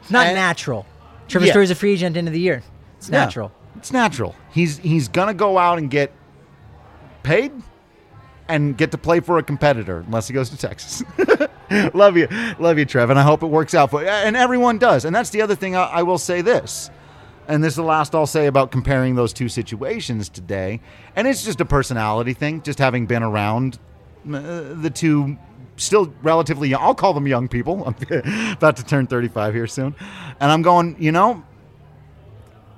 It's 0.00 0.10
not 0.10 0.26
And- 0.26 0.36
natural. 0.36 0.86
Trevor 1.28 1.46
Yeah. 1.46 1.52
Story's 1.52 1.70
a 1.70 1.74
free 1.74 1.92
agent 1.92 2.16
end 2.16 2.28
of 2.28 2.32
the 2.34 2.40
year. 2.40 2.62
It's 2.98 3.08
Yeah, 3.10 3.24
natural. 3.24 3.52
it's 3.76 3.92
natural. 3.92 4.34
He's 4.52 4.78
he's 4.78 5.08
gonna 5.08 5.34
go 5.34 5.58
out 5.58 5.78
and 5.78 5.90
get 5.90 6.12
paid 7.22 7.52
and 8.52 8.76
get 8.76 8.90
to 8.90 8.98
play 8.98 9.18
for 9.20 9.38
a 9.38 9.42
competitor 9.42 10.00
unless 10.06 10.28
he 10.28 10.34
goes 10.34 10.50
to 10.50 10.58
Texas. 10.58 11.02
love 11.94 12.18
you, 12.18 12.28
love 12.58 12.78
you, 12.78 12.84
Trev, 12.84 13.08
and 13.08 13.18
I 13.18 13.22
hope 13.22 13.42
it 13.42 13.46
works 13.46 13.72
out 13.72 13.90
for 13.90 14.02
you. 14.02 14.08
and 14.08 14.36
everyone 14.36 14.76
does. 14.76 15.06
And 15.06 15.16
that's 15.16 15.30
the 15.30 15.40
other 15.40 15.54
thing 15.54 15.74
I, 15.74 15.84
I 15.84 16.02
will 16.02 16.18
say 16.18 16.42
this. 16.42 16.90
And 17.48 17.64
this 17.64 17.72
is 17.72 17.76
the 17.76 17.82
last 17.82 18.14
I'll 18.14 18.26
say 18.26 18.46
about 18.46 18.70
comparing 18.70 19.14
those 19.14 19.32
two 19.32 19.48
situations 19.48 20.28
today. 20.28 20.80
And 21.16 21.26
it's 21.26 21.42
just 21.42 21.62
a 21.62 21.64
personality 21.64 22.34
thing, 22.34 22.60
just 22.60 22.78
having 22.78 23.06
been 23.06 23.22
around 23.22 23.78
uh, 24.30 24.74
the 24.74 24.92
two 24.94 25.38
still 25.78 26.12
relatively 26.22 26.68
young. 26.68 26.82
I'll 26.82 26.94
call 26.94 27.14
them 27.14 27.26
young 27.26 27.48
people. 27.48 27.82
I'm 28.12 28.52
about 28.52 28.76
to 28.76 28.84
turn 28.84 29.06
35 29.06 29.54
here 29.54 29.66
soon. 29.66 29.94
And 30.40 30.52
I'm 30.52 30.60
going, 30.60 30.96
you 30.98 31.10
know, 31.10 31.42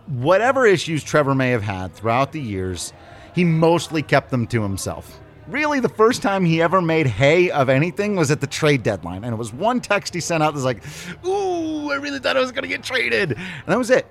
whatever 0.06 0.66
issues 0.66 1.02
Trevor 1.02 1.34
may 1.34 1.50
have 1.50 1.62
had 1.62 1.94
throughout 1.94 2.30
the 2.30 2.40
years, 2.40 2.92
he 3.34 3.42
mostly 3.42 4.02
kept 4.02 4.30
them 4.30 4.46
to 4.46 4.62
himself. 4.62 5.20
Really, 5.46 5.80
the 5.80 5.88
first 5.88 6.22
time 6.22 6.44
he 6.44 6.62
ever 6.62 6.80
made 6.80 7.06
hay 7.06 7.50
of 7.50 7.68
anything 7.68 8.16
was 8.16 8.30
at 8.30 8.40
the 8.40 8.46
trade 8.46 8.82
deadline. 8.82 9.24
And 9.24 9.32
it 9.32 9.36
was 9.36 9.52
one 9.52 9.80
text 9.80 10.14
he 10.14 10.20
sent 10.20 10.42
out 10.42 10.50
that 10.50 10.54
was 10.54 10.64
like, 10.64 10.82
Ooh, 11.26 11.90
I 11.90 11.96
really 11.96 12.18
thought 12.18 12.36
I 12.36 12.40
was 12.40 12.52
going 12.52 12.62
to 12.62 12.68
get 12.68 12.82
traded. 12.82 13.32
And 13.32 13.66
that 13.66 13.78
was 13.78 13.90
it. 13.90 14.06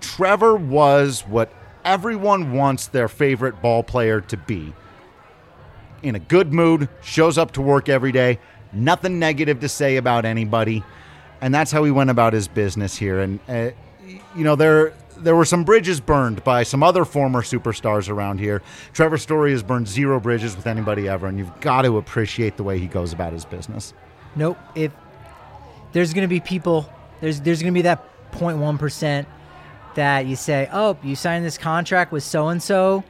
Trevor 0.00 0.54
was 0.56 1.22
what 1.22 1.52
everyone 1.84 2.52
wants 2.52 2.88
their 2.88 3.08
favorite 3.08 3.62
ball 3.62 3.82
player 3.82 4.20
to 4.20 4.36
be 4.36 4.74
in 6.02 6.14
a 6.14 6.18
good 6.18 6.52
mood, 6.52 6.88
shows 7.02 7.38
up 7.38 7.52
to 7.52 7.62
work 7.62 7.88
every 7.88 8.12
day, 8.12 8.38
nothing 8.72 9.18
negative 9.18 9.60
to 9.60 9.68
say 9.68 9.96
about 9.96 10.24
anybody, 10.24 10.84
and 11.40 11.54
that's 11.54 11.70
how 11.70 11.84
he 11.84 11.90
went 11.90 12.10
about 12.10 12.32
his 12.32 12.48
business 12.48 12.96
here. 12.96 13.20
And 13.20 13.40
uh, 13.48 13.70
you 14.34 14.44
know, 14.44 14.56
there 14.56 14.92
there 15.18 15.36
were 15.36 15.44
some 15.44 15.64
bridges 15.64 16.00
burned 16.00 16.44
by 16.44 16.62
some 16.62 16.82
other 16.82 17.04
former 17.04 17.42
superstars 17.42 18.08
around 18.08 18.38
here. 18.38 18.62
Trevor 18.92 19.18
Story 19.18 19.52
has 19.52 19.62
burned 19.62 19.88
zero 19.88 20.20
bridges 20.20 20.56
with 20.56 20.66
anybody 20.66 21.08
ever, 21.08 21.26
and 21.26 21.38
you've 21.38 21.60
got 21.60 21.82
to 21.82 21.98
appreciate 21.98 22.56
the 22.56 22.62
way 22.62 22.78
he 22.78 22.86
goes 22.86 23.12
about 23.12 23.32
his 23.32 23.44
business. 23.44 23.94
Nope. 24.34 24.58
If 24.74 24.92
there's 25.92 26.12
going 26.12 26.22
to 26.22 26.28
be 26.28 26.40
people, 26.40 26.90
there's 27.20 27.40
there's 27.40 27.62
going 27.62 27.72
to 27.72 27.78
be 27.78 27.82
that 27.82 28.04
0.1 28.32 28.78
percent 28.78 29.28
that 29.94 30.26
you 30.26 30.36
say, 30.36 30.68
oh, 30.72 30.96
you 31.02 31.16
signed 31.16 31.44
this 31.44 31.58
contract 31.58 32.12
with 32.12 32.22
so 32.22 32.48
and 32.48 32.62
so, 32.62 33.02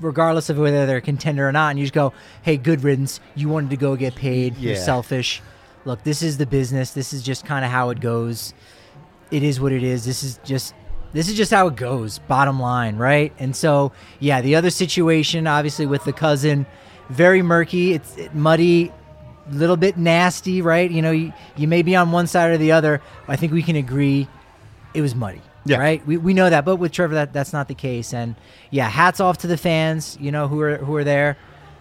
regardless 0.00 0.50
of 0.50 0.58
whether 0.58 0.84
they're 0.84 0.98
a 0.98 1.02
contender 1.02 1.48
or 1.48 1.52
not, 1.52 1.70
and 1.70 1.78
you 1.78 1.84
just 1.84 1.94
go, 1.94 2.12
hey, 2.42 2.56
good 2.56 2.82
riddance. 2.82 3.20
You 3.34 3.48
wanted 3.48 3.70
to 3.70 3.76
go 3.76 3.96
get 3.96 4.14
paid. 4.14 4.56
You're 4.56 4.76
selfish. 4.76 5.40
Look, 5.84 6.02
this 6.02 6.22
is 6.22 6.36
the 6.36 6.46
business. 6.46 6.90
This 6.90 7.12
is 7.12 7.22
just 7.22 7.46
kind 7.46 7.64
of 7.64 7.70
how 7.70 7.90
it 7.90 8.00
goes. 8.00 8.52
It 9.30 9.42
is 9.42 9.60
what 9.60 9.72
it 9.72 9.82
is. 9.82 10.04
This 10.04 10.22
is 10.22 10.40
just 10.44 10.74
this 11.12 11.28
is 11.28 11.36
just 11.36 11.50
how 11.50 11.66
it 11.68 11.76
goes. 11.76 12.18
Bottom 12.20 12.60
line, 12.60 12.96
right? 12.96 13.32
And 13.38 13.54
so, 13.54 13.92
yeah, 14.20 14.40
the 14.40 14.56
other 14.56 14.70
situation, 14.70 15.46
obviously 15.46 15.86
with 15.86 16.04
the 16.04 16.12
cousin, 16.12 16.66
very 17.08 17.42
murky. 17.42 17.94
It's 17.94 18.16
it, 18.16 18.34
muddy 18.34 18.92
little 19.50 19.76
bit 19.76 19.96
nasty, 19.96 20.60
right? 20.60 20.90
You 20.90 21.02
know, 21.02 21.10
you, 21.10 21.32
you 21.56 21.68
may 21.68 21.82
be 21.82 21.96
on 21.96 22.12
one 22.12 22.26
side 22.26 22.50
or 22.50 22.58
the 22.58 22.72
other. 22.72 23.00
I 23.26 23.36
think 23.36 23.52
we 23.52 23.62
can 23.62 23.76
agree 23.76 24.28
it 24.94 25.00
was 25.00 25.14
muddy. 25.14 25.40
Yeah. 25.64 25.78
Right. 25.78 26.06
We, 26.06 26.16
we 26.16 26.34
know 26.34 26.48
that, 26.48 26.64
but 26.64 26.76
with 26.76 26.92
Trevor, 26.92 27.14
that 27.14 27.32
that's 27.32 27.52
not 27.52 27.68
the 27.68 27.74
case. 27.74 28.14
And 28.14 28.36
yeah, 28.70 28.88
hats 28.88 29.20
off 29.20 29.38
to 29.38 29.46
the 29.46 29.56
fans. 29.58 30.16
You 30.18 30.32
know 30.32 30.48
who 30.48 30.60
are 30.60 30.76
who 30.78 30.94
are 30.96 31.04
there. 31.04 31.36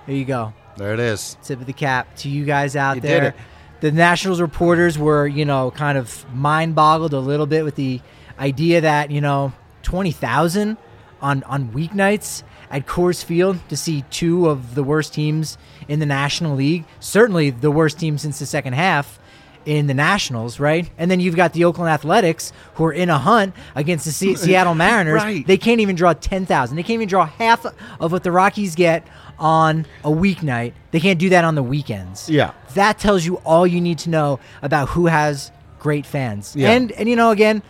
There 0.05 0.15
you 0.15 0.25
go. 0.25 0.53
There 0.75 0.93
it 0.93 0.99
is. 0.99 1.37
Tip 1.43 1.61
of 1.61 1.67
the 1.67 1.73
cap 1.73 2.13
to 2.17 2.29
you 2.29 2.43
guys 2.43 2.75
out 2.75 2.95
You 2.95 3.01
did 3.01 3.09
there. 3.09 3.29
it. 3.29 3.35
The 3.79 3.91
Nationals 3.91 4.41
reporters 4.41 4.97
were, 4.97 5.27
you 5.27 5.45
know, 5.45 5.71
kind 5.71 5.97
of 5.97 6.25
mind 6.33 6.75
boggled 6.75 7.13
a 7.13 7.19
little 7.19 7.45
bit 7.45 7.63
with 7.63 7.75
the 7.75 8.01
idea 8.39 8.81
that 8.81 9.11
you 9.11 9.21
know 9.21 9.53
twenty 9.83 10.11
thousand 10.11 10.77
on 11.21 11.43
on 11.43 11.69
weeknights 11.69 12.43
at 12.69 12.85
Coors 12.85 13.23
Field 13.23 13.59
to 13.69 13.77
see 13.77 14.03
two 14.09 14.47
of 14.47 14.75
the 14.75 14.83
worst 14.83 15.13
teams 15.13 15.57
in 15.87 15.99
the 15.99 16.05
National 16.05 16.55
League. 16.55 16.85
Certainly 16.99 17.51
the 17.51 17.71
worst 17.71 17.99
team 17.99 18.17
since 18.17 18.39
the 18.39 18.45
second 18.45 18.73
half 18.73 19.19
in 19.65 19.87
the 19.87 19.93
Nationals, 19.93 20.59
right? 20.59 20.89
And 20.97 21.11
then 21.11 21.19
you've 21.19 21.35
got 21.35 21.51
the 21.53 21.65
Oakland 21.65 21.89
Athletics 21.91 22.53
who 22.75 22.85
are 22.85 22.93
in 22.93 23.09
a 23.09 23.17
hunt 23.17 23.53
against 23.75 24.05
the 24.05 24.11
Se- 24.11 24.35
Seattle 24.45 24.75
Mariners. 24.75 25.21
Right. 25.21 25.45
They 25.45 25.57
can't 25.57 25.81
even 25.81 25.95
draw 25.95 26.13
10,000. 26.13 26.75
They 26.75 26.83
can't 26.83 26.95
even 26.95 27.09
draw 27.09 27.25
half 27.25 27.65
of 27.99 28.11
what 28.11 28.23
the 28.23 28.31
Rockies 28.31 28.75
get 28.75 29.05
on 29.37 29.85
a 30.05 30.09
weeknight. 30.09 30.73
They 30.91 31.01
can't 31.01 31.19
do 31.19 31.29
that 31.29 31.43
on 31.43 31.55
the 31.55 31.63
weekends. 31.63 32.29
Yeah. 32.29 32.53
That 32.75 32.97
tells 32.97 33.25
you 33.25 33.35
all 33.37 33.67
you 33.67 33.81
need 33.81 33.99
to 33.99 34.09
know 34.09 34.39
about 34.61 34.89
who 34.89 35.07
has 35.07 35.51
great 35.79 36.05
fans. 36.05 36.55
Yeah. 36.55 36.71
And 36.71 36.91
and 36.93 37.09
you 37.09 37.15
know 37.17 37.31
again, 37.31 37.61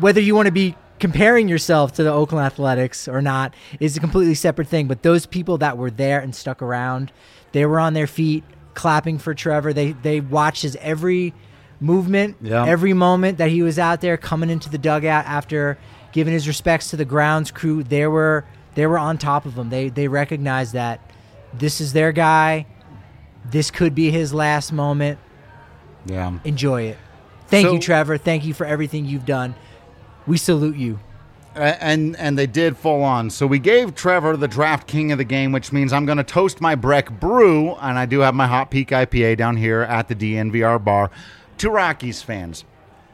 whether 0.00 0.20
you 0.20 0.34
want 0.34 0.46
to 0.46 0.52
be 0.52 0.76
comparing 0.98 1.48
yourself 1.48 1.92
to 1.94 2.02
the 2.04 2.12
Oakland 2.12 2.44
Athletics 2.46 3.08
or 3.08 3.20
not 3.20 3.54
is 3.80 3.96
a 3.96 4.00
completely 4.00 4.34
separate 4.34 4.68
thing. 4.68 4.86
But 4.86 5.02
those 5.02 5.26
people 5.26 5.58
that 5.58 5.76
were 5.76 5.90
there 5.90 6.20
and 6.20 6.34
stuck 6.34 6.62
around, 6.62 7.12
they 7.52 7.66
were 7.66 7.80
on 7.80 7.94
their 7.94 8.06
feet 8.06 8.44
clapping 8.74 9.18
for 9.18 9.34
Trevor. 9.34 9.72
They 9.72 9.92
they 9.92 10.20
watched 10.20 10.62
his 10.62 10.76
every 10.80 11.34
movement, 11.80 12.36
Yeah. 12.40 12.64
every 12.64 12.92
moment 12.92 13.38
that 13.38 13.50
he 13.50 13.62
was 13.62 13.78
out 13.78 14.00
there 14.00 14.16
coming 14.16 14.48
into 14.50 14.70
the 14.70 14.78
dugout 14.78 15.24
after 15.26 15.76
giving 16.12 16.32
his 16.32 16.46
respects 16.46 16.90
to 16.90 16.96
the 16.96 17.04
grounds 17.04 17.50
crew. 17.50 17.82
They 17.82 18.06
were 18.06 18.44
they 18.74 18.86
were 18.86 18.98
on 18.98 19.18
top 19.18 19.44
of 19.46 19.54
him. 19.58 19.70
They 19.70 19.88
they 19.88 20.08
recognized 20.08 20.72
that 20.74 21.00
this 21.52 21.80
is 21.80 21.92
their 21.92 22.12
guy. 22.12 22.66
This 23.50 23.70
could 23.72 23.94
be 23.94 24.10
his 24.10 24.32
last 24.32 24.72
moment. 24.72 25.18
Yeah. 26.06 26.38
Enjoy 26.44 26.82
it. 26.82 26.98
Thank 27.48 27.66
So- 27.66 27.74
you, 27.74 27.78
Trevor. 27.80 28.16
Thank 28.16 28.44
you 28.46 28.54
for 28.54 28.64
everything 28.64 29.04
you've 29.04 29.26
done. 29.26 29.54
We 30.26 30.36
salute 30.36 30.76
you. 30.76 30.98
And 31.54 32.16
and 32.16 32.38
they 32.38 32.46
did 32.46 32.78
full 32.78 33.02
on. 33.02 33.28
So 33.28 33.46
we 33.46 33.58
gave 33.58 33.94
Trevor 33.94 34.38
the 34.38 34.48
draft 34.48 34.86
king 34.86 35.12
of 35.12 35.18
the 35.18 35.24
game, 35.24 35.52
which 35.52 35.70
means 35.70 35.92
I'm 35.92 36.06
going 36.06 36.16
to 36.16 36.24
toast 36.24 36.62
my 36.62 36.74
Breck 36.74 37.10
Brew, 37.20 37.74
and 37.74 37.98
I 37.98 38.06
do 38.06 38.20
have 38.20 38.34
my 38.34 38.46
Hot 38.46 38.70
Peak 38.70 38.88
IPA 38.88 39.36
down 39.36 39.58
here 39.58 39.82
at 39.82 40.08
the 40.08 40.14
DNVR 40.14 40.82
bar. 40.82 41.10
To 41.58 41.70
Rockies 41.70 42.22
fans, 42.22 42.64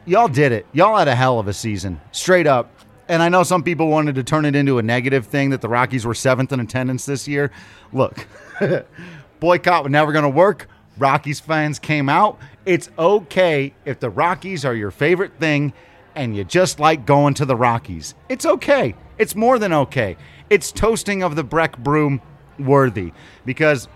y'all 0.06 0.28
did 0.28 0.52
it. 0.52 0.66
Y'all 0.72 0.96
had 0.96 1.08
a 1.08 1.16
hell 1.16 1.40
of 1.40 1.48
a 1.48 1.52
season, 1.52 2.00
straight 2.12 2.46
up. 2.46 2.70
And 3.08 3.22
I 3.22 3.28
know 3.28 3.42
some 3.42 3.62
people 3.62 3.88
wanted 3.88 4.14
to 4.16 4.22
turn 4.22 4.44
it 4.44 4.54
into 4.54 4.78
a 4.78 4.82
negative 4.82 5.26
thing 5.26 5.50
that 5.50 5.60
the 5.60 5.68
Rockies 5.68 6.06
were 6.06 6.14
seventh 6.14 6.52
in 6.52 6.60
attendance 6.60 7.06
this 7.06 7.26
year. 7.26 7.50
Look, 7.92 8.26
boycott 9.40 9.82
was 9.82 9.90
never 9.90 10.12
going 10.12 10.24
to 10.24 10.28
work. 10.28 10.68
Rockies 10.98 11.40
fans 11.40 11.78
came 11.78 12.08
out. 12.08 12.38
It's 12.66 12.90
okay 12.98 13.72
if 13.84 13.98
the 13.98 14.10
Rockies 14.10 14.64
are 14.64 14.74
your 14.74 14.90
favorite 14.90 15.32
thing 15.40 15.72
and 16.18 16.36
you 16.36 16.42
just 16.42 16.80
like 16.80 17.06
going 17.06 17.32
to 17.34 17.44
the 17.44 17.54
Rockies. 17.54 18.14
It's 18.28 18.44
okay. 18.44 18.94
It's 19.18 19.36
more 19.36 19.58
than 19.58 19.72
okay. 19.72 20.16
It's 20.50 20.72
toasting 20.72 21.22
of 21.22 21.36
the 21.36 21.44
Breck 21.44 21.78
Broom 21.78 22.20
worthy 22.58 23.12
because 23.46 23.88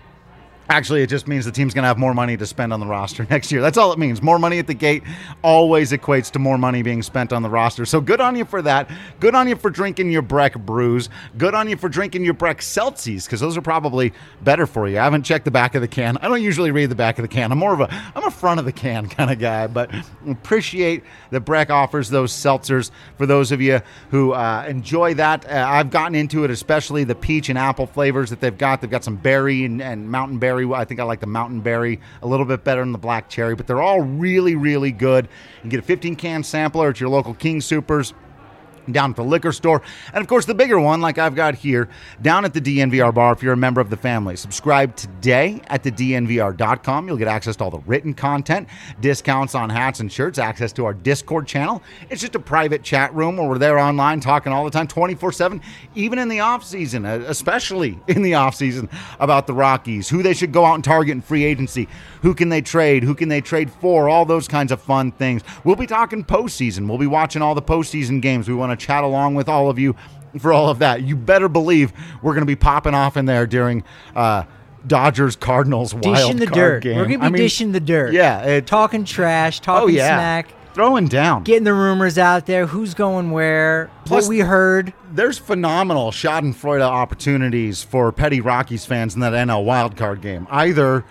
Actually, 0.69 1.01
it 1.01 1.07
just 1.07 1.27
means 1.27 1.43
the 1.43 1.51
team's 1.51 1.73
going 1.73 1.83
to 1.83 1.87
have 1.87 1.97
more 1.97 2.13
money 2.13 2.37
to 2.37 2.45
spend 2.45 2.71
on 2.71 2.79
the 2.79 2.85
roster 2.85 3.27
next 3.29 3.51
year. 3.51 3.61
That's 3.61 3.77
all 3.77 3.91
it 3.91 3.99
means. 3.99 4.21
More 4.21 4.39
money 4.39 4.59
at 4.59 4.67
the 4.67 4.73
gate 4.73 5.03
always 5.41 5.91
equates 5.91 6.31
to 6.31 6.39
more 6.39 6.57
money 6.57 6.81
being 6.81 7.01
spent 7.01 7.33
on 7.33 7.41
the 7.43 7.49
roster. 7.49 7.85
So 7.85 7.99
good 7.99 8.21
on 8.21 8.35
you 8.35 8.45
for 8.45 8.61
that. 8.61 8.89
Good 9.19 9.35
on 9.35 9.47
you 9.47 9.55
for 9.57 9.69
drinking 9.69 10.11
your 10.11 10.21
Breck 10.21 10.57
brews. 10.57 11.09
Good 11.37 11.53
on 11.53 11.69
you 11.69 11.75
for 11.75 11.89
drinking 11.89 12.23
your 12.23 12.33
Breck 12.33 12.61
Celsius 12.61 13.25
because 13.25 13.41
those 13.41 13.57
are 13.57 13.61
probably 13.61 14.13
better 14.41 14.65
for 14.65 14.87
you. 14.87 14.99
I 14.99 15.03
haven't 15.03 15.23
checked 15.23 15.45
the 15.45 15.51
back 15.51 15.75
of 15.75 15.81
the 15.81 15.87
can. 15.87 16.17
I 16.17 16.29
don't 16.29 16.41
usually 16.41 16.71
read 16.71 16.89
the 16.89 16.95
back 16.95 17.19
of 17.19 17.23
the 17.23 17.27
can. 17.27 17.51
I'm 17.51 17.57
more 17.57 17.73
of 17.73 17.81
a 17.81 17.93
I'm 18.15 18.23
a 18.23 18.31
front 18.31 18.59
of 18.59 18.65
the 18.65 18.71
can 18.71 19.07
kind 19.09 19.31
of 19.31 19.39
guy, 19.39 19.67
but 19.67 19.93
appreciate 20.29 21.03
that 21.31 21.41
Breck 21.41 21.69
offers 21.71 22.09
those 22.09 22.31
seltzers 22.31 22.89
for 23.17 23.25
those 23.25 23.51
of 23.51 23.59
you 23.59 23.81
who 24.11 24.31
uh, 24.31 24.65
enjoy 24.67 25.13
that. 25.15 25.45
Uh, 25.49 25.65
I've 25.67 25.91
gotten 25.91 26.15
into 26.15 26.45
it, 26.45 26.51
especially 26.51 27.03
the 27.03 27.15
peach 27.15 27.49
and 27.49 27.57
apple 27.57 27.85
flavors 27.85 28.29
that 28.29 28.39
they've 28.39 28.57
got. 28.57 28.79
They've 28.79 28.89
got 28.89 29.03
some 29.03 29.17
berry 29.17 29.65
and, 29.65 29.81
and 29.81 30.09
mountain 30.09 30.39
berry. 30.39 30.52
I 30.73 30.85
think 30.85 30.99
I 30.99 31.03
like 31.03 31.19
the 31.19 31.27
mountain 31.27 31.61
berry 31.61 31.99
a 32.21 32.27
little 32.27 32.45
bit 32.45 32.63
better 32.63 32.81
than 32.81 32.91
the 32.91 32.97
black 32.97 33.29
cherry, 33.29 33.55
but 33.55 33.67
they're 33.67 33.81
all 33.81 34.01
really, 34.01 34.55
really 34.55 34.91
good. 34.91 35.27
You 35.63 35.69
get 35.69 35.79
a 35.79 35.83
15 35.83 36.15
can 36.15 36.43
sampler 36.43 36.89
at 36.89 36.99
your 36.99 37.09
local 37.09 37.33
King 37.33 37.61
Supers 37.61 38.13
down 38.91 39.11
at 39.11 39.15
the 39.15 39.23
liquor 39.23 39.51
store. 39.51 39.81
And 40.13 40.21
of 40.21 40.27
course, 40.27 40.45
the 40.45 40.53
bigger 40.53 40.79
one, 40.79 41.01
like 41.01 41.17
I've 41.17 41.35
got 41.35 41.55
here, 41.55 41.89
down 42.21 42.45
at 42.45 42.53
the 42.53 42.61
DNVR 42.61 43.13
bar 43.13 43.33
if 43.33 43.43
you're 43.43 43.53
a 43.53 43.57
member 43.57 43.81
of 43.81 43.89
the 43.89 43.97
family. 43.97 44.35
Subscribe 44.35 44.95
today 44.95 45.61
at 45.67 45.83
the 45.83 45.91
DNVR.com. 45.91 47.07
You'll 47.07 47.17
get 47.17 47.27
access 47.27 47.55
to 47.57 47.63
all 47.63 47.71
the 47.71 47.79
written 47.79 48.13
content, 48.13 48.67
discounts 49.01 49.55
on 49.55 49.69
hats 49.69 49.99
and 49.99 50.11
shirts, 50.11 50.39
access 50.39 50.71
to 50.73 50.85
our 50.85 50.93
Discord 50.93 51.47
channel. 51.47 51.81
It's 52.09 52.21
just 52.21 52.35
a 52.35 52.39
private 52.39 52.83
chat 52.83 53.13
room 53.13 53.37
where 53.37 53.47
we're 53.47 53.57
there 53.57 53.79
online 53.79 54.19
talking 54.19 54.51
all 54.53 54.65
the 54.65 54.71
time, 54.71 54.87
24 54.87 55.31
7, 55.31 55.61
even 55.95 56.19
in 56.19 56.29
the 56.29 56.39
off 56.39 56.63
season, 56.63 57.05
uh, 57.05 57.23
especially 57.27 57.99
in 58.07 58.21
the 58.21 58.35
off 58.35 58.55
season 58.55 58.89
about 59.19 59.47
the 59.47 59.53
Rockies, 59.53 60.09
who 60.09 60.23
they 60.23 60.33
should 60.33 60.51
go 60.51 60.65
out 60.65 60.75
and 60.75 60.83
target 60.83 61.11
in 61.11 61.21
free 61.21 61.43
agency, 61.43 61.87
who 62.21 62.33
can 62.33 62.49
they 62.49 62.61
trade, 62.61 63.03
who 63.03 63.15
can 63.15 63.29
they 63.29 63.41
trade 63.41 63.71
for, 63.71 64.09
all 64.09 64.25
those 64.25 64.47
kinds 64.47 64.71
of 64.71 64.81
fun 64.81 65.11
things. 65.11 65.41
We'll 65.63 65.75
be 65.75 65.87
talking 65.87 66.23
postseason. 66.23 66.87
We'll 66.87 66.97
be 66.97 67.07
watching 67.07 67.41
all 67.41 67.55
the 67.55 67.61
postseason 67.61 68.21
games. 68.21 68.47
We 68.47 68.55
want 68.55 68.71
to 68.71 68.72
chat 68.77 69.03
along 69.03 69.35
with 69.35 69.47
all 69.49 69.69
of 69.69 69.77
you 69.79 69.95
for 70.39 70.51
all 70.53 70.69
of 70.69 70.79
that. 70.79 71.03
You 71.03 71.15
better 71.15 71.47
believe 71.47 71.93
we're 72.21 72.33
going 72.33 72.41
to 72.41 72.47
be 72.47 72.55
popping 72.55 72.93
off 72.93 73.17
in 73.17 73.25
there 73.25 73.45
during 73.45 73.83
uh, 74.15 74.43
Dodgers 74.85 75.35
Cardinals 75.35 75.93
wild 75.93 76.03
Dishing 76.03 76.37
the 76.37 76.45
card 76.47 76.55
dirt. 76.55 76.83
game. 76.83 76.97
We're 76.97 77.05
gonna 77.05 77.19
be 77.19 77.25
I 77.25 77.29
mean, 77.29 77.41
dishing 77.41 77.71
the 77.71 77.79
dirt. 77.79 78.13
Yeah, 78.13 78.41
it- 78.41 78.67
talking 78.67 79.05
trash, 79.05 79.59
Oh 79.61 79.63
talking 79.63 79.95
yeah, 79.95 80.07
snack, 80.17 80.47
throwing 80.73 81.07
down. 81.07 81.43
getting 81.43 81.63
the 81.63 81.73
rumors 81.73 82.17
out 82.17 82.47
there. 82.47 82.65
Who's 82.65 82.93
going 82.93 83.31
where? 83.31 83.89
Plus- 84.05 84.25
what 84.25 84.29
we 84.29 84.39
heard. 84.39 84.91
There's 85.11 85.37
phenomenal 85.37 86.11
Schadenfreude 86.11 86.81
opportunities 86.81 87.81
for 87.83 88.11
petty 88.11 88.41
Rockies 88.41 88.85
fans 88.85 89.13
in 89.15 89.21
that 89.21 89.33
NL 89.33 89.63
wildcard 89.63 90.21
game. 90.21 90.47
Either, 90.49 91.05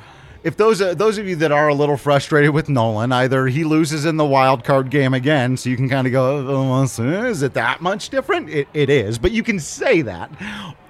if 0.44 0.56
those 0.56 0.80
uh, 0.82 0.94
those 0.94 1.18
of 1.18 1.26
you 1.28 1.36
that 1.36 1.52
are 1.52 1.68
a 1.68 1.74
little 1.74 1.96
frustrated 1.96 2.50
with 2.50 2.68
Nolan, 2.68 3.12
either 3.12 3.46
he 3.46 3.64
loses 3.64 4.04
in 4.04 4.16
the 4.16 4.24
wild 4.24 4.64
card 4.64 4.90
game 4.90 5.14
again, 5.14 5.56
so 5.56 5.70
you 5.70 5.76
can 5.76 5.88
kind 5.88 6.06
of 6.06 6.12
go, 6.12 6.46
oh, 6.48 6.82
is 6.82 7.42
it 7.42 7.54
that 7.54 7.80
much 7.80 8.08
different? 8.08 8.48
It, 8.50 8.68
it 8.74 8.90
is, 8.90 9.18
but 9.18 9.30
you 9.32 9.42
can 9.42 9.58
say 9.60 10.02
that, 10.02 10.30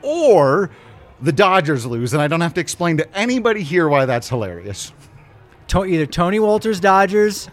or 0.02 0.70
the 1.20 1.32
Dodgers 1.32 1.84
lose, 1.86 2.12
and 2.14 2.22
I 2.22 2.28
don't 2.28 2.40
have 2.40 2.54
to 2.54 2.60
explain 2.60 2.96
to 2.96 3.16
anybody 3.16 3.62
here 3.62 3.88
why 3.88 4.06
that's 4.06 4.28
hilarious. 4.28 4.92
To- 5.68 5.84
either 5.86 6.04
Tony 6.06 6.38
Wolters 6.38 6.80
Dodgers 6.80 7.48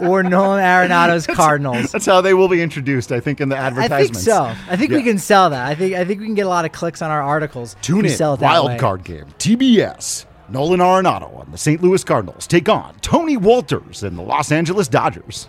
or 0.00 0.22
Nolan 0.22 0.60
Arenado's 0.62 1.26
Cardinals. 1.28 1.92
That's 1.92 2.04
how 2.04 2.20
they 2.20 2.34
will 2.34 2.48
be 2.48 2.60
introduced, 2.60 3.10
I 3.12 3.20
think, 3.20 3.40
in 3.40 3.48
the 3.48 3.56
advertisements. 3.56 4.28
I 4.28 4.48
think 4.48 4.58
so. 4.58 4.72
I 4.72 4.76
think 4.76 4.90
we 4.90 5.02
can 5.02 5.18
sell 5.18 5.48
that. 5.50 5.66
I 5.66 5.74
think 5.74 5.94
I 5.94 6.04
think 6.04 6.20
we 6.20 6.26
can 6.26 6.34
get 6.34 6.44
a 6.44 6.48
lot 6.48 6.64
of 6.66 6.72
clicks 6.72 7.00
on 7.00 7.10
our 7.10 7.22
articles. 7.22 7.76
Tune 7.80 8.04
in. 8.04 8.10
Sell 8.10 8.34
it 8.34 8.40
that 8.40 8.46
Wild 8.46 8.66
way. 8.68 8.78
card 8.78 9.04
game. 9.04 9.26
TBS. 9.38 10.26
Nolan 10.48 10.80
Arenado 10.80 11.42
and 11.42 11.52
the 11.52 11.58
St. 11.58 11.82
Louis 11.82 12.04
Cardinals 12.04 12.46
take 12.46 12.68
on 12.68 12.94
Tony 13.00 13.36
Wolters 13.36 14.02
and 14.02 14.18
the 14.18 14.22
Los 14.22 14.52
Angeles 14.52 14.88
Dodgers. 14.88 15.48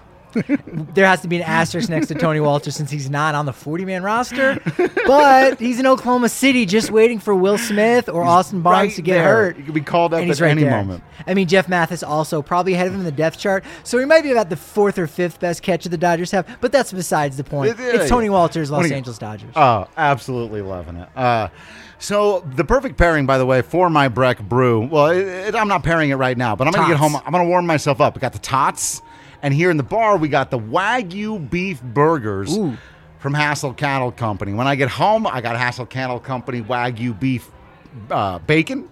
There 0.93 1.06
has 1.06 1.21
to 1.21 1.28
be 1.28 1.38
an 1.38 1.41
asterisk 1.43 1.89
next 1.89 2.08
to 2.08 2.15
Tony 2.15 2.39
Wolters 2.39 2.74
since 2.74 2.91
he's 2.91 3.10
not 3.10 3.36
on 3.36 3.45
the 3.45 3.54
40 3.54 3.86
man 3.86 4.04
roster, 4.04 4.60
but 5.06 5.60
he's 5.60 5.80
in 5.80 5.86
Oklahoma 5.86 6.30
City 6.30 6.65
just 6.65 6.91
waiting 6.91 7.19
for 7.19 7.34
Will 7.36 7.58
Smith 7.58 8.10
or 8.10 8.24
Austin 8.24 8.62
Barnes 8.62 8.88
right 8.89 8.95
to 8.95 9.02
get 9.02 9.13
there. 9.15 9.24
hurt. 9.24 9.58
He 9.58 9.63
could 9.63 9.74
be 9.74 9.82
called 9.82 10.13
up 10.13 10.19
and 10.19 10.28
he's 10.28 10.41
at 10.41 10.45
right 10.45 10.52
any 10.52 10.63
there. 10.63 10.71
moment. 10.71 11.04
I 11.28 11.34
mean, 11.34 11.48
Jeff 11.48 11.67
Mathis 11.69 12.04
also 12.04 12.41
probably 12.41 12.74
ahead 12.74 12.88
of 12.88 12.93
him 12.93 13.00
in 13.00 13.06
the 13.06 13.12
depth 13.12 13.38
chart, 13.39 13.63
so 13.84 13.98
he 13.98 14.06
might 14.06 14.24
be 14.24 14.32
about 14.32 14.50
the 14.50 14.56
fourth 14.58 14.98
or 15.00 15.08
fifth 15.08 15.39
best 15.39 15.62
catch 15.62 15.86
of 15.86 15.91
the 15.91 15.98
Dodgers 15.98 16.32
have. 16.32 16.45
But 16.62 16.71
that's 16.71 16.91
besides 16.91 17.38
the 17.38 17.43
point. 17.43 17.78
Yeah, 17.80 17.95
it's 18.02 18.10
Tony 18.10 18.26
yeah. 18.28 18.32
Wolters, 18.34 18.69
Los 18.69 18.80
What 18.80 18.84
do 18.84 18.89
you- 18.89 18.95
Angeles 18.95 19.17
Dodgers. 19.17 19.52
Oh, 19.56 19.88
absolutely 19.98 20.62
loving 20.62 20.98
it. 20.98 21.10
Uh, 21.15 21.48
so 21.98 22.41
the 22.56 22.63
perfect 22.65 22.98
pairing, 22.98 23.26
by 23.26 23.38
the 23.38 23.45
way, 23.45 23.62
for 23.62 23.89
my 23.89 24.08
Breck 24.10 24.39
brew. 24.41 24.82
Well, 24.88 25.08
it, 25.08 25.19
it- 25.26 25.56
I'm 25.56 25.67
not 25.67 25.84
pairing 25.84 26.10
it 26.10 26.15
right 26.15 26.38
now, 26.38 26.56
but 26.56 26.67
I'm 26.67 26.74
gonna 26.74 26.88
get 26.89 26.98
home. 26.98 27.15
I'm 27.15 27.32
gonna 27.32 27.45
warm 27.45 27.65
myself 27.65 28.02
up. 28.02 28.15
We 28.15 28.19
got 28.21 28.34
the 28.34 28.39
tots, 28.39 29.02
and 29.41 29.54
here 29.54 29.71
in 29.71 29.78
the 29.78 29.84
bar 29.84 30.17
we 30.17 30.28
got 30.28 30.52
the 30.52 30.60
Wagyu 30.60 31.50
beef 31.50 31.82
burgers 31.82 32.58
Ooh. 32.58 32.78
from 33.19 33.34
Hassell 33.34 33.76
Cattle 33.76 34.12
Company. 34.12 34.54
When 34.54 34.67
I 34.67 34.76
get 34.76 34.89
home, 34.89 35.28
I 35.28 35.41
got 35.41 35.56
Hassell 35.56 35.89
Cattle 35.89 36.19
Company 36.19 36.62
Wagyu 36.62 37.19
beef 37.19 37.50
uh, 38.10 38.39
bacon. 38.39 38.89